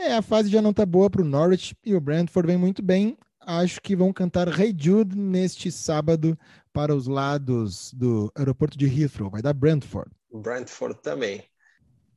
É, 0.00 0.14
a 0.14 0.22
fase 0.22 0.48
já 0.48 0.62
não 0.62 0.72
tá 0.72 0.86
boa 0.86 1.10
para 1.10 1.20
o 1.20 1.24
Norwich 1.26 1.76
e 1.84 1.94
o 1.94 2.00
Brentford 2.00 2.46
vem 2.46 2.56
muito 2.56 2.82
bem. 2.82 3.18
Acho 3.38 3.82
que 3.82 3.94
vão 3.94 4.14
cantar 4.14 4.48
Hey 4.58 4.74
Jude 4.76 5.14
neste 5.14 5.70
sábado 5.70 6.38
para 6.72 6.94
os 6.94 7.06
lados 7.06 7.92
do 7.92 8.32
aeroporto 8.34 8.78
de 8.78 8.86
Heathrow. 8.86 9.28
Vai 9.28 9.42
dar 9.42 9.52
Brentford. 9.52 10.10
Brentford 10.32 11.02
também. 11.02 11.44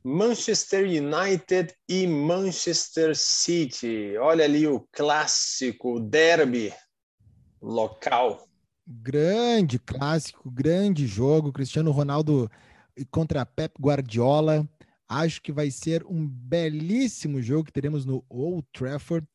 Manchester 0.02 0.86
United 0.86 1.74
e 1.90 2.08
Manchester 2.08 3.14
City. 3.18 4.16
Olha 4.18 4.46
ali 4.46 4.66
o 4.66 4.88
clássico, 4.90 5.96
o 5.96 6.00
derby 6.00 6.74
local. 7.62 8.48
Grande 8.88 9.78
clássico, 9.78 10.50
grande 10.50 11.06
jogo. 11.06 11.52
Cristiano 11.52 11.92
Ronaldo 11.92 12.50
contra 13.12 13.46
Pep 13.46 13.74
Guardiola. 13.78 14.66
Acho 15.14 15.42
que 15.42 15.52
vai 15.52 15.70
ser 15.70 16.04
um 16.06 16.28
belíssimo 16.28 17.42
jogo 17.42 17.66
que 17.66 17.72
teremos 17.72 18.06
no 18.06 18.26
Old 18.28 18.68
Trafford. 18.74 19.28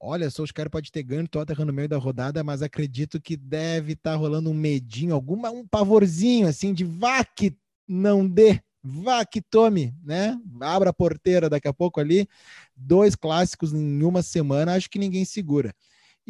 Olha 0.00 0.30
só, 0.30 0.42
os 0.42 0.52
caras 0.52 0.70
podem 0.70 0.90
ter 0.90 1.02
ganho 1.02 1.28
Tottenham 1.28 1.66
no 1.66 1.72
meio 1.72 1.88
da 1.88 1.98
rodada, 1.98 2.42
mas 2.42 2.62
acredito 2.62 3.20
que 3.20 3.36
deve 3.36 3.92
estar 3.92 4.12
tá 4.12 4.16
rolando 4.16 4.48
um 4.48 4.54
medinho, 4.54 5.14
alguma 5.14 5.50
um 5.50 5.66
pavorzinho 5.66 6.46
assim 6.46 6.72
de 6.72 6.84
vá 6.84 7.24
que 7.24 7.56
não 7.86 8.26
dê 8.26 8.62
vá 8.82 9.24
que 9.24 9.42
tome, 9.42 9.94
né? 10.02 10.38
Abra 10.60 10.90
a 10.90 10.94
porteira 10.94 11.50
daqui 11.50 11.68
a 11.68 11.74
pouco 11.74 12.00
ali. 12.00 12.26
Dois 12.74 13.14
clássicos 13.14 13.74
em 13.74 14.02
uma 14.02 14.22
semana, 14.22 14.74
acho 14.74 14.88
que 14.88 14.98
ninguém 14.98 15.24
segura. 15.24 15.74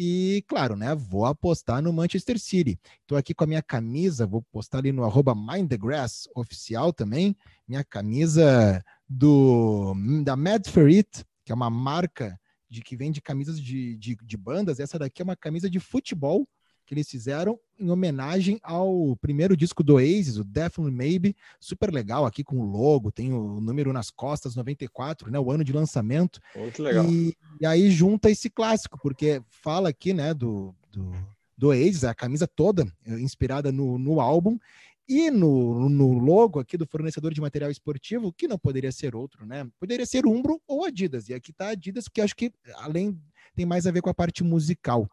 E, 0.01 0.45
claro, 0.47 0.77
né? 0.77 0.95
Vou 0.95 1.27
apostar 1.27 1.83
no 1.83 1.93
Manchester 1.93 2.39
City. 2.39 2.79
Estou 3.01 3.19
aqui 3.19 3.35
com 3.35 3.43
a 3.43 3.47
minha 3.49 3.63
camisa, 3.63 4.29
vou 4.29 4.43
postar 4.53 4.79
ali 4.79 4.93
no 4.93 5.03
arroba 5.03 5.35
Grass 5.77 6.29
oficial 6.37 6.93
também. 6.93 7.37
Minha 7.67 7.83
camisa 7.83 8.81
do 9.09 9.93
da 10.23 10.37
Mad 10.37 10.69
Ferrit, 10.69 11.25
que 11.45 11.51
é 11.51 11.55
uma 11.55 11.69
marca 11.69 12.39
de 12.71 12.81
que 12.81 12.97
vende 12.97 13.21
camisas 13.21 13.61
de, 13.61 13.97
de, 13.97 14.17
de 14.23 14.37
bandas. 14.37 14.79
Essa 14.79 15.01
daqui 15.01 15.21
é 15.21 15.25
uma 15.25 15.35
camisa 15.35 15.69
de 15.69 15.81
futebol 15.81 16.49
que 16.89 16.95
eles 16.95 17.11
fizeram 17.11 17.61
em 17.79 17.91
homenagem 17.91 18.59
ao 18.63 19.15
primeiro 19.21 19.55
disco 19.55 19.85
do 19.85 19.97
Oasis, 19.97 20.39
o 20.39 20.45
Definitely 20.45 20.97
Maybe, 20.97 21.37
super 21.61 21.93
legal 21.93 22.25
aqui 22.25 22.43
com 22.43 22.59
o 22.59 22.65
logo, 22.65 23.13
tem 23.13 23.31
o 23.31 23.61
número 23.61 23.93
nas 23.93 24.11
costas, 24.11 24.57
94, 24.57 25.31
né, 25.31 25.39
o 25.39 25.51
ano 25.51 25.63
de 25.63 25.73
lançamento. 25.73 26.41
Muito 26.57 26.83
legal. 26.83 27.05
E, 27.05 27.37
e 27.61 27.67
aí 27.67 27.91
junta 27.91 28.31
esse 28.31 28.49
clássico, 28.49 28.99
porque 29.03 29.43
fala 29.51 29.91
aqui, 29.91 30.15
né, 30.15 30.33
do, 30.33 30.75
do, 30.91 31.13
do 31.57 31.69
Oasis, 31.69 32.05
a 32.05 32.15
camisa 32.15 32.47
toda 32.47 32.91
eh, 33.05 33.21
inspirada 33.21 33.71
no, 33.71 33.99
no 33.99 34.19
álbum, 34.19 34.59
e 35.07 35.31
no, 35.31 35.91
no 35.91 36.19
logo 36.19 36.59
aqui 36.59 36.79
do 36.79 36.87
fornecedor 36.87 37.35
de 37.35 37.41
material 37.41 37.71
esportivo, 37.71 38.33
que 38.33 38.49
não 38.49 38.59
poderia 38.59 38.93
ser 38.93 39.15
outro, 39.15 39.47
né? 39.47 39.67
Poderia 39.81 40.05
ser 40.05 40.27
Umbro 40.27 40.61
ou 40.67 40.85
Adidas. 40.85 41.31
E 41.31 41.35
aqui 41.35 41.51
tá 41.51 41.69
Adidas, 41.69 42.09
que 42.09 42.21
acho 42.21 42.37
que 42.37 42.53
além 42.75 43.19
tem 43.55 43.65
mais 43.65 43.87
a 43.87 43.91
ver 43.91 44.03
com 44.03 44.11
a 44.11 44.15
parte 44.15 44.45
musical. 44.45 45.11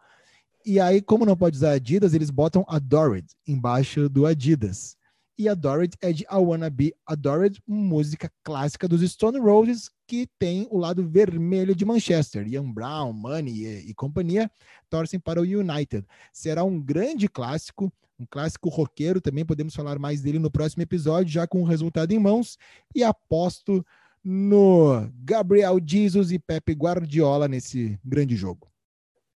E 0.66 0.80
aí, 0.80 1.00
como 1.00 1.28
não 1.28 1.38
pode 1.38 1.58
usar 1.58 1.74
Adidas, 1.74 2.16
eles 2.16 2.32
botam 2.32 2.66
Adored 2.68 3.28
embaixo 3.48 4.10
do 4.10 4.26
Adidas. 4.26 4.98
E 5.38 5.48
Adored 5.48 5.96
é 6.02 6.12
de 6.12 6.24
I 6.24 6.38
Wanna 6.38 6.72
Be 6.72 6.92
Adored, 7.06 7.62
música 7.68 8.32
clássica 8.44 8.88
dos 8.88 9.02
Stone 9.12 9.38
Roses, 9.38 9.92
que 10.08 10.28
tem 10.40 10.68
o 10.72 10.80
lado 10.80 11.08
vermelho 11.08 11.76
de 11.76 11.86
Manchester. 11.86 12.48
Ian 12.48 12.72
Brown, 12.72 13.14
Money 13.14 13.66
e, 13.66 13.90
e 13.92 13.94
companhia 13.94 14.50
torcem 14.90 15.20
para 15.20 15.40
o 15.40 15.44
United. 15.44 16.04
Será 16.34 16.64
um 16.64 16.82
grande 16.82 17.28
clássico, 17.28 17.94
um 18.20 18.26
clássico 18.26 18.68
roqueiro 18.68 19.22
também, 19.22 19.46
podemos 19.46 19.76
falar 19.76 20.00
mais 20.00 20.22
dele 20.22 20.40
no 20.40 20.50
próximo 20.50 20.82
episódio, 20.82 21.32
já 21.32 21.46
com 21.46 21.62
o 21.62 21.66
resultado 21.66 22.12
em 22.12 22.18
mãos. 22.18 22.58
E 22.96 23.04
aposto 23.04 23.86
no 24.24 25.08
Gabriel 25.24 25.78
Jesus 25.86 26.32
e 26.32 26.40
Pepe 26.40 26.74
Guardiola 26.74 27.48
nesse 27.48 28.00
grande 28.04 28.36
jogo. 28.36 28.75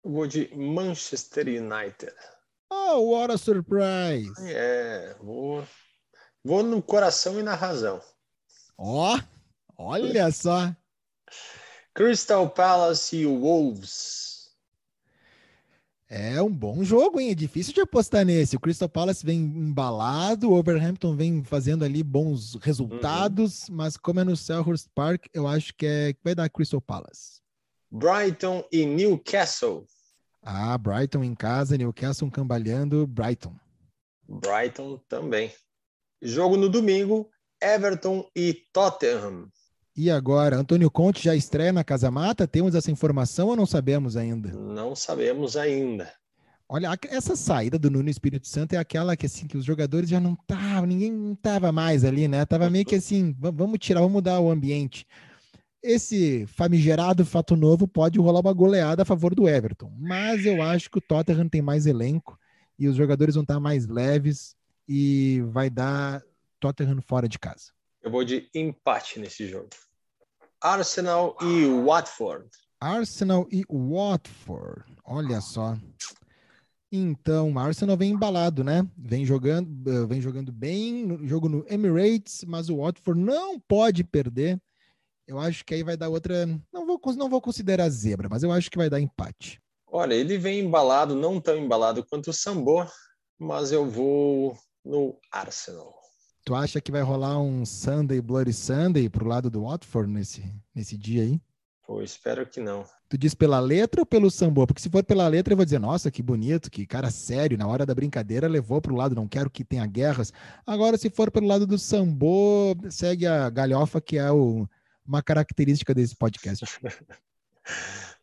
Vou 0.03 0.27
de 0.27 0.49
Manchester 0.55 1.47
United. 1.47 2.13
Oh, 2.71 3.11
what 3.11 3.33
a 3.33 3.37
surprise! 3.37 4.31
É, 4.45 5.15
vou, 5.21 5.63
vou 6.43 6.63
no 6.63 6.81
coração 6.81 7.39
e 7.39 7.43
na 7.43 7.55
razão. 7.55 8.01
Ó, 8.77 9.17
oh, 9.17 9.21
olha 9.77 10.31
só. 10.31 10.73
Crystal 11.93 12.49
Palace 12.49 13.17
e 13.17 13.25
Wolves. 13.25 14.29
É 16.07 16.41
um 16.41 16.51
bom 16.51 16.83
jogo, 16.83 17.19
hein? 17.19 17.29
É 17.29 17.35
difícil 17.35 17.73
de 17.73 17.81
apostar 17.81 18.25
nesse. 18.25 18.55
O 18.55 18.59
Crystal 18.59 18.89
Palace 18.89 19.23
vem 19.23 19.39
embalado, 19.39 20.49
o 20.49 20.57
Overhampton 20.57 21.15
vem 21.15 21.43
fazendo 21.43 21.85
ali 21.85 22.01
bons 22.01 22.55
resultados, 22.55 23.67
uhum. 23.67 23.75
mas 23.75 23.95
como 23.95 24.19
é 24.19 24.23
no 24.23 24.35
Selhurst 24.35 24.87
Park, 24.95 25.27
eu 25.31 25.47
acho 25.47 25.71
que 25.75 25.85
é 25.85 26.15
vai 26.23 26.33
dar 26.33 26.49
Crystal 26.49 26.81
Palace. 26.81 27.41
Brighton 27.91 28.63
e 28.71 28.85
Newcastle. 28.85 29.85
Ah, 30.43 30.77
Brighton 30.77 31.23
em 31.23 31.33
casa, 31.33 31.75
Newcastle 31.75 32.29
cambaleando, 32.29 33.07
Brighton. 33.07 33.55
Brighton 34.27 34.99
também. 35.09 35.51
Jogo 36.21 36.55
no 36.55 36.69
domingo, 36.69 37.29
Everton 37.61 38.29
e 38.35 38.53
Tottenham. 38.71 39.49
E 39.97 40.11
agora, 40.11 40.57
Antônio 40.57 40.89
Conte 40.91 41.23
já 41.23 41.35
estreia 41.35 41.73
na 41.73 41.83
Casa 41.83 42.11
Mata? 42.11 42.47
Temos 42.47 42.75
essa 42.75 42.91
informação 42.91 43.47
ou 43.47 43.55
não 43.55 43.65
sabemos 43.65 44.15
ainda? 44.15 44.49
Não 44.49 44.95
sabemos 44.95 45.57
ainda. 45.57 46.13
Olha, 46.69 46.95
essa 47.09 47.35
saída 47.35 47.79
do 47.79 47.89
Nuno 47.89 48.09
Espírito 48.09 48.47
Santo 48.47 48.73
é 48.73 48.77
aquela 48.77 49.17
que 49.17 49.25
assim 49.25 49.47
que 49.47 49.57
os 49.57 49.65
jogadores 49.65 50.07
já 50.07 50.19
não 50.19 50.33
estavam, 50.33 50.85
ninguém 50.85 51.11
não 51.11 51.33
estava 51.33 51.71
mais 51.71 52.05
ali, 52.05 52.27
né? 52.27 52.45
Tava 52.45 52.69
meio 52.69 52.85
que 52.85 52.95
assim, 52.95 53.35
vamos 53.39 53.79
tirar, 53.79 54.01
vamos 54.01 54.13
mudar 54.13 54.39
o 54.39 54.51
ambiente 54.51 55.07
esse 55.81 56.45
famigerado 56.47 57.25
fato 57.25 57.55
novo 57.55 57.87
pode 57.87 58.19
rolar 58.19 58.41
uma 58.41 58.53
goleada 58.53 59.03
a 59.03 59.05
favor 59.05 59.33
do 59.33 59.47
Everton. 59.47 59.91
Mas 59.97 60.45
eu 60.45 60.61
acho 60.61 60.89
que 60.89 60.97
o 60.97 61.01
Tottenham 61.01 61.47
tem 61.47 61.61
mais 61.61 61.85
elenco 61.85 62.37
e 62.77 62.87
os 62.87 62.95
jogadores 62.95 63.35
vão 63.35 63.43
estar 63.43 63.59
mais 63.59 63.87
leves 63.87 64.55
e 64.87 65.41
vai 65.49 65.69
dar 65.69 66.21
Tottenham 66.59 67.01
fora 67.01 67.27
de 67.27 67.39
casa. 67.39 67.71
Eu 68.01 68.11
vou 68.11 68.23
de 68.23 68.49
empate 68.53 69.19
nesse 69.19 69.47
jogo. 69.47 69.69
Arsenal 70.61 71.37
e 71.41 71.65
Watford. 71.85 72.49
Arsenal 72.79 73.47
e 73.51 73.63
Watford. 73.69 74.83
Olha 75.05 75.41
só. 75.41 75.77
Então, 76.91 77.57
Arsenal 77.59 77.95
vem 77.95 78.11
embalado, 78.11 78.63
né? 78.63 78.87
Vem 78.97 79.23
jogando, 79.23 79.69
eh, 79.89 80.05
vem 80.07 80.19
jogando 80.19 80.51
bem, 80.51 81.19
jogo 81.27 81.47
no 81.47 81.63
Emirates, 81.69 82.43
mas 82.45 82.69
o 82.69 82.77
Watford 82.77 83.21
não 83.21 83.59
pode 83.59 84.03
perder. 84.03 84.59
Eu 85.29 85.37
acho 85.37 85.63
que 85.63 85.75
aí 85.75 85.83
vai 85.83 85.95
dar 85.95 86.09
outra. 86.09 86.47
Não 86.73 86.87
vou, 86.87 86.99
não 87.15 87.29
vou 87.29 87.39
considerar 87.39 87.87
zebra, 87.89 88.27
mas 88.27 88.41
eu 88.41 88.51
acho 88.51 88.71
que 88.71 88.79
vai 88.79 88.89
dar 88.89 88.99
empate. 88.99 89.61
Olha, 89.85 90.15
ele 90.15 90.39
vem 90.39 90.61
embalado, 90.61 91.13
não 91.13 91.39
tão 91.39 91.55
embalado 91.55 92.03
quanto 92.03 92.31
o 92.31 92.33
Sambô, 92.33 92.83
mas 93.37 93.71
eu 93.71 93.87
vou 93.87 94.57
no 94.83 95.15
Arsenal. 95.31 95.93
Tu 96.43 96.55
acha 96.55 96.81
que 96.81 96.91
vai 96.91 97.03
rolar 97.03 97.39
um 97.39 97.63
Sunday, 97.63 98.19
Bloody 98.19 98.53
Sunday 98.53 99.07
pro 99.07 99.27
lado 99.27 99.51
do 99.51 99.65
Watford 99.65 100.11
nesse, 100.11 100.43
nesse 100.73 100.97
dia 100.97 101.21
aí? 101.21 101.39
Pô, 101.85 102.01
espero 102.01 102.43
que 102.47 102.59
não. 102.59 102.83
Tu 103.07 103.15
diz 103.15 103.35
pela 103.35 103.59
letra 103.59 104.01
ou 104.01 104.07
pelo 104.07 104.31
Sambô? 104.31 104.65
Porque 104.65 104.81
se 104.81 104.89
for 104.89 105.03
pela 105.03 105.27
letra, 105.27 105.53
eu 105.53 105.57
vou 105.57 105.65
dizer, 105.65 105.79
nossa, 105.79 106.09
que 106.09 106.23
bonito, 106.23 106.71
que 106.71 106.87
cara 106.87 107.11
sério, 107.11 107.55
na 107.55 107.67
hora 107.67 107.85
da 107.85 107.93
brincadeira 107.93 108.47
levou 108.47 108.81
pro 108.81 108.95
lado, 108.95 109.13
não 109.13 109.27
quero 109.27 109.49
que 109.49 109.63
tenha 109.63 109.85
guerras. 109.85 110.33
Agora, 110.65 110.97
se 110.97 111.07
for 111.11 111.29
pelo 111.29 111.45
lado 111.45 111.67
do 111.67 111.77
Sambô, 111.77 112.75
segue 112.89 113.27
a 113.27 113.47
galhofa, 113.51 114.01
que 114.01 114.17
é 114.17 114.31
o 114.31 114.67
uma 115.09 115.23
característica 115.23 115.93
desse 115.93 116.15
podcast. 116.15 116.65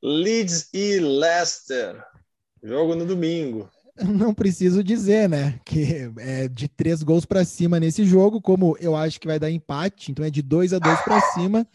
Leeds 0.02 0.68
e 0.72 1.00
Leicester. 1.00 2.02
Jogo 2.62 2.94
no 2.94 3.04
domingo. 3.04 3.68
não 3.98 4.32
preciso 4.32 4.84
dizer, 4.84 5.28
né? 5.28 5.58
Que 5.64 6.10
é 6.18 6.48
de 6.48 6.68
três 6.68 7.02
gols 7.02 7.24
para 7.24 7.44
cima 7.44 7.80
nesse 7.80 8.04
jogo, 8.04 8.40
como 8.40 8.76
eu 8.78 8.94
acho 8.94 9.18
que 9.18 9.26
vai 9.26 9.38
dar 9.38 9.50
empate, 9.50 10.12
então 10.12 10.24
é 10.24 10.30
de 10.30 10.42
dois 10.42 10.72
a 10.72 10.78
dois 10.78 11.00
para 11.00 11.20
cima, 11.32 11.66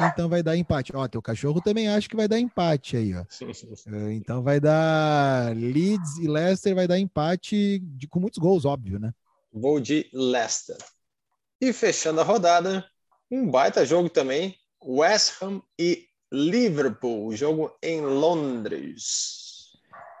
então 0.00 0.28
vai 0.28 0.42
dar 0.42 0.56
empate. 0.56 0.92
Ó, 0.94 1.06
teu 1.08 1.20
cachorro 1.20 1.60
também 1.60 1.88
acha 1.88 2.08
que 2.08 2.16
vai 2.16 2.28
dar 2.28 2.38
empate 2.38 2.96
aí, 2.96 3.14
ó. 3.14 3.24
É, 3.86 4.12
então 4.12 4.42
vai 4.42 4.60
dar 4.60 5.54
Leeds 5.54 6.18
e 6.18 6.26
Leicester 6.26 6.74
vai 6.74 6.88
dar 6.88 6.98
empate 6.98 7.80
de, 7.80 8.06
com 8.06 8.18
muitos 8.20 8.38
gols, 8.38 8.64
óbvio, 8.64 8.98
né? 8.98 9.12
Vou 9.52 9.78
de 9.78 10.08
Leicester. 10.12 10.76
E 11.60 11.72
fechando 11.72 12.20
a 12.20 12.24
rodada, 12.24 12.84
um 13.34 13.50
baita 13.50 13.84
jogo 13.84 14.08
também, 14.08 14.56
West 14.82 15.42
Ham 15.42 15.60
e 15.78 16.06
Liverpool, 16.32 17.34
jogo 17.34 17.72
em 17.82 18.00
Londres. 18.00 19.72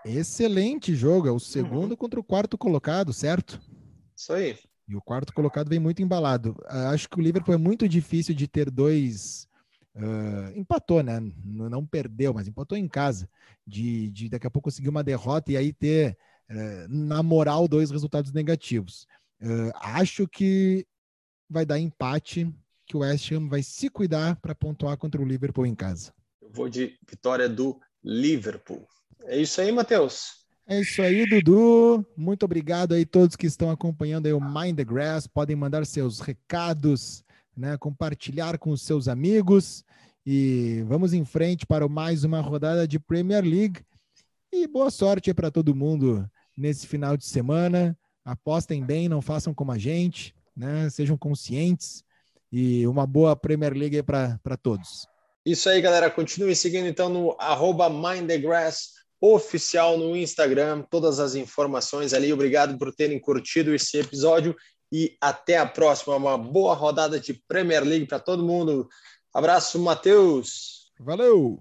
Excelente 0.04 0.94
jogo, 0.94 1.28
é 1.28 1.32
o 1.32 1.38
segundo 1.38 1.92
uhum. 1.92 1.96
contra 1.96 2.20
o 2.20 2.24
quarto 2.24 2.58
colocado, 2.58 3.12
certo? 3.12 3.60
Isso 4.16 4.32
aí. 4.32 4.58
E 4.86 4.94
o 4.94 5.00
quarto 5.00 5.32
colocado 5.32 5.68
vem 5.68 5.78
muito 5.78 6.02
embalado. 6.02 6.56
Ah, 6.66 6.90
acho 6.90 7.08
que 7.08 7.18
o 7.18 7.22
Liverpool 7.22 7.54
é 7.54 7.58
muito 7.58 7.88
difícil 7.88 8.34
de 8.34 8.46
ter 8.46 8.70
dois. 8.70 9.48
Uh, 9.94 10.58
empatou, 10.58 11.02
né? 11.02 11.20
Não 11.44 11.86
perdeu, 11.86 12.34
mas 12.34 12.48
empatou 12.48 12.76
em 12.76 12.88
casa. 12.88 13.28
De, 13.66 14.10
de 14.10 14.28
daqui 14.28 14.46
a 14.46 14.50
pouco 14.50 14.68
conseguir 14.68 14.88
uma 14.88 15.04
derrota 15.04 15.52
e 15.52 15.56
aí 15.56 15.72
ter, 15.72 16.18
uh, 16.50 16.88
na 16.88 17.22
moral, 17.22 17.66
dois 17.66 17.90
resultados 17.90 18.32
negativos. 18.32 19.06
Uh, 19.40 19.72
acho 19.76 20.28
que 20.28 20.86
vai 21.48 21.64
dar 21.64 21.78
empate, 21.78 22.52
que 22.86 22.96
o 22.96 23.00
West 23.00 23.30
Ham 23.32 23.48
vai 23.48 23.62
se 23.62 23.88
cuidar 23.88 24.36
para 24.36 24.54
pontuar 24.54 24.96
contra 24.96 25.20
o 25.20 25.24
Liverpool 25.24 25.66
em 25.66 25.74
casa. 25.74 26.12
Eu 26.40 26.50
vou 26.50 26.68
de 26.68 26.98
vitória 27.08 27.48
do 27.48 27.80
Liverpool. 28.02 28.86
É 29.24 29.38
isso 29.38 29.60
aí, 29.60 29.72
Matheus. 29.72 30.44
É 30.66 30.80
isso 30.80 31.02
aí, 31.02 31.26
Dudu. 31.26 32.06
Muito 32.16 32.44
obrigado 32.44 32.94
aí 32.94 33.04
todos 33.04 33.36
que 33.36 33.46
estão 33.46 33.70
acompanhando 33.70 34.26
aí 34.26 34.32
o 34.32 34.40
Mind 34.40 34.76
the 34.76 34.84
Grass. 34.84 35.26
Podem 35.26 35.54
mandar 35.54 35.84
seus 35.84 36.20
recados, 36.20 37.22
né? 37.56 37.76
Compartilhar 37.76 38.58
com 38.58 38.70
os 38.70 38.82
seus 38.82 39.08
amigos. 39.08 39.84
E 40.26 40.82
vamos 40.86 41.12
em 41.12 41.24
frente 41.24 41.66
para 41.66 41.86
mais 41.86 42.24
uma 42.24 42.40
rodada 42.40 42.88
de 42.88 42.98
Premier 42.98 43.44
League. 43.44 43.80
E 44.50 44.66
boa 44.66 44.90
sorte 44.90 45.34
para 45.34 45.50
todo 45.50 45.74
mundo 45.74 46.26
nesse 46.56 46.86
final 46.86 47.16
de 47.16 47.26
semana. 47.26 47.96
Apostem 48.24 48.82
bem, 48.82 49.06
não 49.06 49.20
façam 49.20 49.52
como 49.52 49.70
a 49.70 49.76
gente, 49.76 50.34
né? 50.56 50.88
Sejam 50.88 51.18
conscientes. 51.18 52.02
E 52.56 52.86
uma 52.86 53.04
boa 53.04 53.34
Premier 53.34 53.72
League 53.72 54.00
para 54.04 54.56
todos. 54.62 55.08
Isso 55.44 55.68
aí, 55.68 55.80
galera. 55.80 56.08
Continue 56.08 56.54
seguindo 56.54 56.86
então 56.86 57.08
no 57.08 57.36
arroba 57.36 57.90
Mind 57.90 58.28
the 58.28 58.38
Grass 58.38 58.94
oficial 59.20 59.98
no 59.98 60.14
Instagram, 60.14 60.82
todas 60.90 61.18
as 61.18 61.34
informações 61.34 62.12
ali. 62.12 62.32
Obrigado 62.32 62.78
por 62.78 62.94
terem 62.94 63.18
curtido 63.18 63.74
esse 63.74 63.98
episódio 63.98 64.54
e 64.92 65.16
até 65.20 65.58
a 65.58 65.66
próxima. 65.66 66.14
Uma 66.14 66.38
boa 66.38 66.74
rodada 66.74 67.18
de 67.18 67.42
Premier 67.48 67.82
League 67.82 68.06
para 68.06 68.20
todo 68.20 68.44
mundo. 68.44 68.88
Abraço, 69.32 69.78
Matheus. 69.80 70.92
Valeu! 71.00 71.60